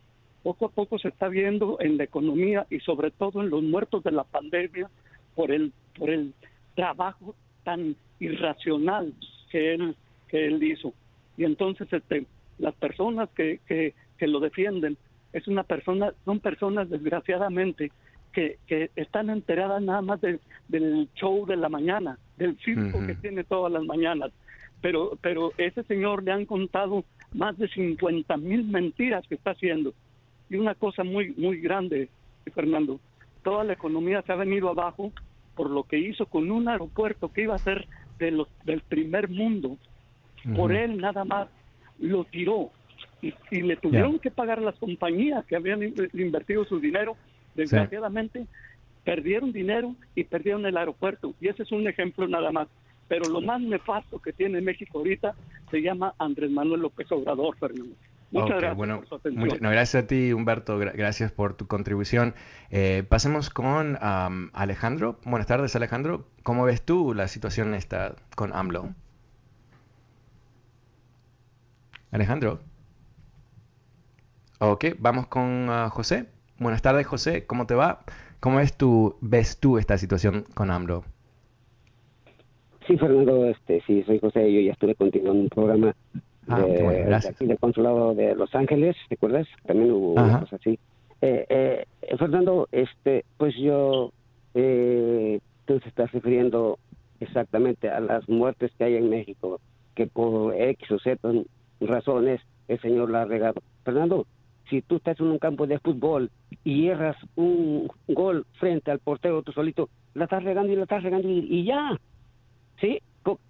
poco 0.44 0.68
a 0.68 0.70
poco 0.70 0.98
se 0.98 1.10
está 1.10 1.28
viendo 1.28 1.78
en 1.82 1.98
la 1.98 2.06
economía 2.06 2.68
y 2.70 2.80
sobre 2.80 3.12
todo 3.12 3.42
en 3.42 3.50
los 3.50 3.64
muertos 3.64 4.02
de 4.04 4.12
la 4.12 4.24
pandemia 4.24 4.90
por 5.36 5.52
el, 5.52 5.74
por 5.98 6.10
el 6.10 6.34
trabajo 6.76 7.36
tan 7.64 7.96
irracional 8.20 9.14
que 9.50 9.74
él, 9.74 9.96
que 10.28 10.46
él 10.48 10.64
hizo. 10.64 10.94
Y 11.38 11.46
entonces 11.46 11.92
este, 11.92 12.26
las 12.60 12.74
personas 12.76 13.30
que, 13.30 13.60
que, 13.68 13.94
que 14.18 14.28
lo 14.28 14.40
defienden 14.40 14.98
es 15.32 15.48
una 15.48 15.64
persona, 15.64 16.14
son 16.26 16.40
personas 16.40 16.90
desgraciadamente 16.90 17.92
que, 18.32 18.58
que 18.68 18.90
están 18.96 19.30
enteradas 19.30 19.82
nada 19.82 20.02
más 20.02 20.22
del 20.22 21.10
show 21.16 21.46
de 21.46 21.56
la 21.56 21.70
mañana, 21.70 22.18
del 22.38 22.58
circo 22.60 23.06
que 23.06 23.16
tiene 23.16 23.44
todas 23.44 23.72
las 23.72 23.84
mañanas. 23.84 24.32
Pero, 24.82 25.18
pero 25.22 25.54
ese 25.58 25.84
señor 25.84 26.24
le 26.24 26.32
han 26.32 26.46
contado 26.46 27.06
más 27.34 27.58
de 27.58 27.68
50 27.70 28.36
mil 28.38 28.66
mentiras 28.66 29.26
que 29.28 29.36
está 29.36 29.52
haciendo. 29.52 29.94
Y 30.50 30.56
una 30.56 30.76
cosa 30.76 31.04
muy, 31.04 31.34
muy 31.38 31.62
grande, 31.62 32.10
Fernando, 32.54 33.00
toda 33.44 33.64
la 33.64 33.74
economía 33.74 34.22
se 34.24 34.32
ha 34.32 34.36
venido 34.36 34.70
abajo 34.70 35.12
por 35.56 35.70
lo 35.70 35.84
que 35.84 36.00
hizo 36.00 36.26
con 36.26 36.52
un 36.52 36.68
aeropuerto 36.68 37.32
que 37.32 37.44
iba 37.44 37.56
a 37.56 37.60
ser 37.60 37.88
de 38.20 38.32
los, 38.32 38.48
del 38.66 38.82
primer 38.82 39.30
mundo. 39.30 39.78
Por 40.56 40.74
él 40.74 40.98
nada 40.98 41.24
más 41.24 41.48
lo 42.00 42.26
tiró 42.26 42.72
y, 43.22 43.62
le 43.62 43.78
tuvieron 43.78 44.20
que 44.20 44.30
pagar 44.30 44.62
las 44.62 44.76
compañías 44.76 45.46
que 45.46 45.56
habían 45.56 45.82
invertido 46.14 46.66
su 46.66 46.80
dinero. 46.80 47.16
Desgraciadamente 47.56 48.46
perdieron 49.04 49.52
dinero 49.52 49.96
y 50.16 50.24
perdieron 50.24 50.66
el 50.66 50.76
aeropuerto. 50.78 51.34
Y 51.40 51.48
ese 51.48 51.64
es 51.64 51.72
un 51.72 51.88
ejemplo 51.88 52.28
nada 52.28 52.52
más. 52.52 52.68
Pero 53.08 53.30
lo 53.30 53.42
más 53.42 53.62
nefasto 53.62 54.20
que 54.20 54.34
tiene 54.34 54.62
México 54.62 54.98
ahorita 54.98 55.36
se 55.72 55.82
llama 55.82 56.14
Andrés 56.18 56.52
Manuel 56.52 56.82
López 56.82 57.12
Obrador, 57.12 57.56
Fernando. 57.58 57.96
Muchas 58.34 58.58
gracias 58.58 58.78
bueno, 58.78 58.98
por 58.98 59.08
su 59.08 59.16
atención. 59.16 59.58
no, 59.62 59.70
gracias 59.70 60.04
a 60.04 60.08
ti, 60.08 60.34
Humberto. 60.34 60.78
gracias 60.78 61.32
por 61.32 61.54
tu 61.56 61.68
contribución. 61.68 62.34
Eh, 62.72 63.04
pasemos 63.08 63.50
con 63.50 63.98
Alejandro. 64.54 65.20
Buenas 65.24 65.48
tardes, 65.48 65.76
Alejandro. 65.76 66.26
¿Cómo 66.42 66.66
ves 66.66 66.82
tú 66.82 67.14
la 67.14 67.28
situación 67.28 67.76
esta 67.76 68.16
con 68.36 68.54
AMLO? 68.54 68.90
Alejandro. 72.12 72.60
Ok, 74.60 74.86
vamos 74.98 75.28
con 75.28 75.68
ah, 75.70 75.90
José. 75.90 76.26
Buenas 76.58 76.82
tardes, 76.82 77.06
José. 77.06 77.46
¿Cómo 77.46 77.68
te 77.68 77.76
va? 77.76 78.04
¿Cómo 78.40 78.58
ves 78.58 78.76
tú, 78.76 79.16
ves 79.22 79.60
tú 79.60 79.78
esta 79.78 79.98
situación 79.98 80.46
con 80.56 80.72
AMLO? 80.72 81.04
Sí, 82.88 82.98
Fernando, 82.98 83.46
este, 83.46 83.82
sí, 83.86 84.04
soy 84.04 84.20
José. 84.20 84.52
Yo 84.52 84.60
ya 84.62 84.72
estuve 84.74 84.96
contigo 84.96 85.32
en 85.32 85.42
un 85.42 85.50
programa 85.50 85.96
Ah, 86.48 86.62
de, 86.62 87.16
aquí 87.16 87.46
del 87.46 87.58
consulado 87.58 88.14
de 88.14 88.36
Los 88.36 88.54
Ángeles, 88.54 88.96
¿te 89.08 89.16
acuerdas? 89.16 89.48
También 89.66 89.92
hubo 89.92 90.16
cosas 90.16 90.54
así. 90.54 90.78
Eh, 91.22 91.46
eh, 91.48 92.18
Fernando, 92.18 92.68
este, 92.72 93.24
pues 93.38 93.56
yo, 93.56 94.12
eh, 94.54 95.40
tú 95.66 95.80
te 95.80 95.88
estás 95.88 96.12
refiriendo 96.12 96.80
exactamente 97.22 97.90
a 97.90 98.02
las 98.02 98.28
muertes 98.28 98.72
que 98.78 98.84
hay 98.84 98.96
en 98.96 99.10
México, 99.10 99.62
que 99.96 100.08
por 100.08 100.54
X 100.54 100.92
o 100.92 101.00
Z 101.00 101.18
razones 101.80 102.42
el 102.68 102.80
señor 102.82 103.10
la 103.10 103.22
ha 103.22 103.26
regado. 103.26 103.62
Fernando, 103.86 104.26
si 104.70 104.82
tú 104.82 104.98
estás 104.98 105.20
en 105.20 105.28
un 105.28 105.40
campo 105.40 105.66
de 105.66 105.80
fútbol 105.80 106.30
y 106.64 106.88
erras 106.88 107.18
un 107.36 107.90
gol 108.08 108.46
frente 108.60 108.92
al 108.92 109.00
portero 109.00 109.44
tú 109.44 109.54
solito, 109.54 109.90
la 110.14 110.26
estás 110.26 110.44
regando 110.44 110.74
y 110.74 110.76
la 110.76 110.84
estás 110.84 111.04
regando 111.04 111.30
y, 111.30 111.40
y 111.50 111.64
ya. 111.66 111.98
¿Sí? 112.82 113.00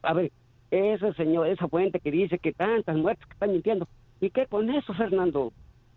A 0.04 0.14
ver, 0.14 0.32
ese 0.74 1.14
señor, 1.14 1.48
esa 1.48 1.68
fuente 1.68 2.00
que 2.00 2.10
dice 2.10 2.40
que 2.40 2.52
tantas 2.52 2.98
muertes 2.98 3.28
que 3.28 3.34
están 3.34 3.52
mintiendo. 3.52 3.88
¿Y 4.20 4.32
qué 4.32 4.48
con 4.48 4.70
eso, 4.72 4.94
Fernando? 4.94 5.54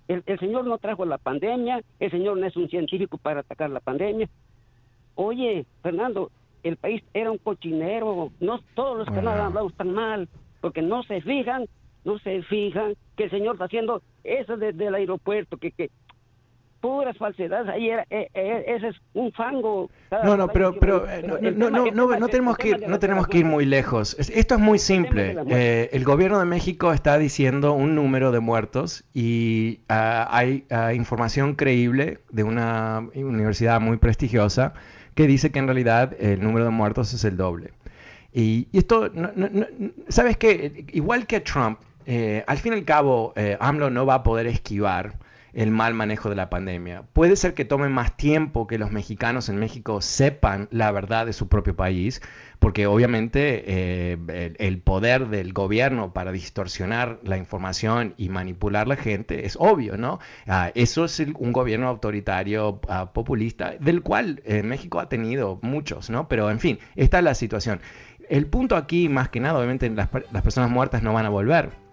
El, 0.07 0.23
señor 0.39 0.67
no 0.67 0.79
trajo 0.79 1.05
la 1.05 1.19
pandemia, 1.19 1.83
el 1.99 2.11
señor 2.11 2.37
no 2.37 2.47
es 2.47 2.57
un 2.57 2.69
científico 2.69 3.17
para 3.19 3.41
atacar 3.41 3.71
la 3.71 3.81
pandemia. 3.81 4.29
Oye, 5.15 5.65
Fernando, 5.83 6.31
el 6.63 6.77
país 6.77 7.03
era 7.15 7.31
un 7.31 7.39
cochinero, 7.39 8.31
no 8.39 8.61
todos 8.75 8.99
los 8.99 9.11
no 9.11 9.31
han 9.31 9.41
hablado 9.41 9.69
están 9.69 9.95
mal, 9.95 10.29
porque 10.61 10.83
no 10.83 11.03
se 11.05 11.23
fijan, 11.23 11.67
no 12.05 12.19
se 12.19 12.43
fijan 12.43 12.95
que 13.17 13.25
el 13.25 13.31
señor 13.31 13.55
está 13.55 13.65
haciendo 13.65 14.03
eso 14.25 14.57
desde 14.57 14.87
el 14.87 14.95
aeropuerto, 14.95 15.57
que, 15.57 15.73
que 15.73 15.91
puras 16.81 17.17
falsedades. 17.17 17.69
Ahí 17.69 17.91
era, 17.91 18.07
eh, 18.11 18.29
eh, 18.35 18.65
ese 18.67 18.89
es 18.89 18.97
un 19.15 19.33
fango. 19.33 19.91
No, 20.11 20.37
no, 20.37 20.49
pero, 20.49 20.79
pero, 20.79 21.09
eh, 21.09 21.23
no, 21.23 21.39
no, 21.71 21.91
no, 21.91 22.19
no, 22.19 22.29
tenemos 22.29 22.57
que 22.57 22.69
ir, 22.71 22.89
no 22.89 22.99
tenemos 22.99 23.27
que 23.27 23.39
ir 23.39 23.45
muy 23.45 23.65
lejos. 23.65 24.17
Esto 24.19 24.55
es 24.55 24.61
muy 24.61 24.79
simple. 24.79 25.37
el 25.93 26.05
gobierno 26.05 26.39
de 26.39 26.45
México 26.45 26.93
está 26.93 27.19
diciendo 27.19 27.73
un 27.73 27.95
número 27.95 28.33
de 28.33 28.41
muertos 28.41 29.05
y 29.15 29.81
ah, 29.89 30.29
hay 30.31 30.65
ah, 30.71 30.93
información 30.95 31.55
creíble 31.55 32.21
de 32.31 32.45
una 32.45 33.09
universidad 33.15 33.81
muy 33.81 33.97
prestigiosa 33.97 34.75
que 35.15 35.27
dice 35.27 35.51
que 35.51 35.59
en 35.59 35.67
realidad 35.67 36.15
el 36.21 36.43
número 36.43 36.67
de 36.67 36.71
muertos 36.71 37.13
es 37.15 37.25
el 37.25 37.37
doble. 37.37 37.73
Y, 38.33 38.69
esto, 38.75 39.11
¿sabes 40.09 40.37
qué? 40.37 40.85
Igual 40.93 41.27
que 41.27 41.41
Trump, 41.41 41.79
al 42.47 42.59
fin 42.59 42.75
y 42.75 42.77
al 42.77 42.85
cabo, 42.85 43.33
AMLO 43.61 43.89
no 43.89 44.05
va 44.05 44.17
a 44.17 44.23
poder 44.23 44.47
esquivar 44.47 45.15
el 45.57 45.71
mal 45.71 45.95
manejo 45.95 46.29
de 46.29 46.37
la 46.37 46.51
pandemia. 46.51 47.05
Puede 47.15 47.35
ser 47.35 47.55
que 47.55 47.65
tome 47.65 47.89
más 47.89 48.15
tiempo 48.19 48.67
que 48.67 48.77
los 48.79 48.93
mexicanos 48.93 49.49
en 49.49 49.57
México 49.57 50.03
sepan 50.03 50.69
la 50.71 50.93
verdad 50.93 51.25
de 51.25 51.33
su 51.33 51.49
propio 51.49 51.75
país, 51.75 52.21
porque 52.59 52.87
obviamente 52.87 53.65
eh, 53.67 54.55
el, 54.59 54.79
poder 54.83 55.29
del 55.29 55.55
gobierno 55.55 56.13
para 56.13 56.31
distorsionar 56.31 57.21
la 57.23 57.39
información 57.39 58.13
y 58.19 58.29
manipular 58.29 58.87
la 58.87 58.97
gente 58.97 59.47
es 59.47 59.57
obvio, 59.59 59.97
¿no? 59.97 60.19
Ah, 60.47 60.73
eso 60.75 61.07
es 61.07 61.19
un 61.21 61.53
gobierno 61.53 61.89
autoritario 61.89 62.79
ah, 62.91 63.15
populista, 63.15 63.77
del 63.81 64.03
cual 64.03 64.43
eh, 64.45 64.63
México 64.63 65.01
ha 65.01 65.09
tenido 65.09 65.59
muchos, 65.63 66.11
¿no? 66.11 66.29
Pero 66.29 66.51
en 66.51 66.61
fin, 66.61 66.79
esta 66.97 67.19
es 67.19 67.25
la 67.25 67.35
situación. 67.35 67.81
El 68.29 68.47
punto 68.47 68.77
aquí, 68.77 69.09
más 69.09 69.31
que 69.31 69.41
nada, 69.41 69.57
obviamente 69.57 69.89
las 69.89 70.43
personas 70.43 70.69
muertas 70.69 71.03
no 71.03 71.15
van 71.15 71.25
a 71.25 71.31
volver 71.31 71.86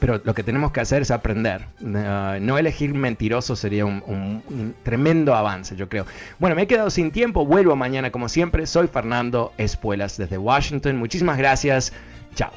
pero 0.00 0.20
lo 0.22 0.34
que 0.34 0.42
tenemos 0.42 0.72
que 0.72 0.80
hacer 0.80 1.02
es 1.02 1.10
aprender. 1.10 1.66
Uh, 1.80 2.40
no 2.40 2.58
elegir 2.58 2.94
mentiroso 2.94 3.56
sería 3.56 3.86
un, 3.86 4.74
tremendo 4.82 5.34
avance, 5.34 5.76
yo 5.76 5.88
creo. 5.88 6.06
Bueno, 6.38 6.56
me 6.56 6.62
he 6.62 6.66
quedado 6.66 6.90
sin 6.90 7.10
tiempo. 7.10 7.46
Vuelvo 7.46 7.76
mañana 7.76 8.10
como 8.10 8.28
siempre. 8.28 8.66
Soy 8.66 8.88
Fernando 8.88 9.52
Espuelas 9.58 10.16
desde 10.16 10.38
Washington. 10.38 10.96
Muchísimas 10.96 11.38
gracias. 11.38 11.92
Chao. 12.34 12.50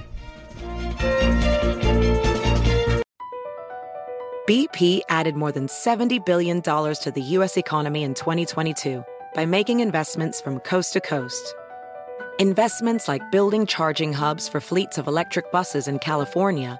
BP 4.47 5.01
added 5.09 5.35
more 5.35 5.51
than 5.51 5.67
$70 5.67 6.25
billion 6.25 6.61
to 6.63 7.11
the 7.13 7.21
U.S. 7.37 7.55
economy 7.55 8.03
in 8.03 8.15
2022 8.15 9.03
by 9.35 9.45
making 9.45 9.79
investments 9.79 10.41
from 10.41 10.59
coast 10.61 10.93
to 10.93 11.01
coast. 11.01 11.53
Investments 12.39 13.07
like 13.07 13.21
building 13.31 13.67
charging 13.67 14.11
hubs 14.11 14.49
for 14.49 14.59
fleets 14.59 14.97
of 14.97 15.07
electric 15.07 15.51
buses 15.51 15.87
in 15.87 15.99
California 15.99 16.79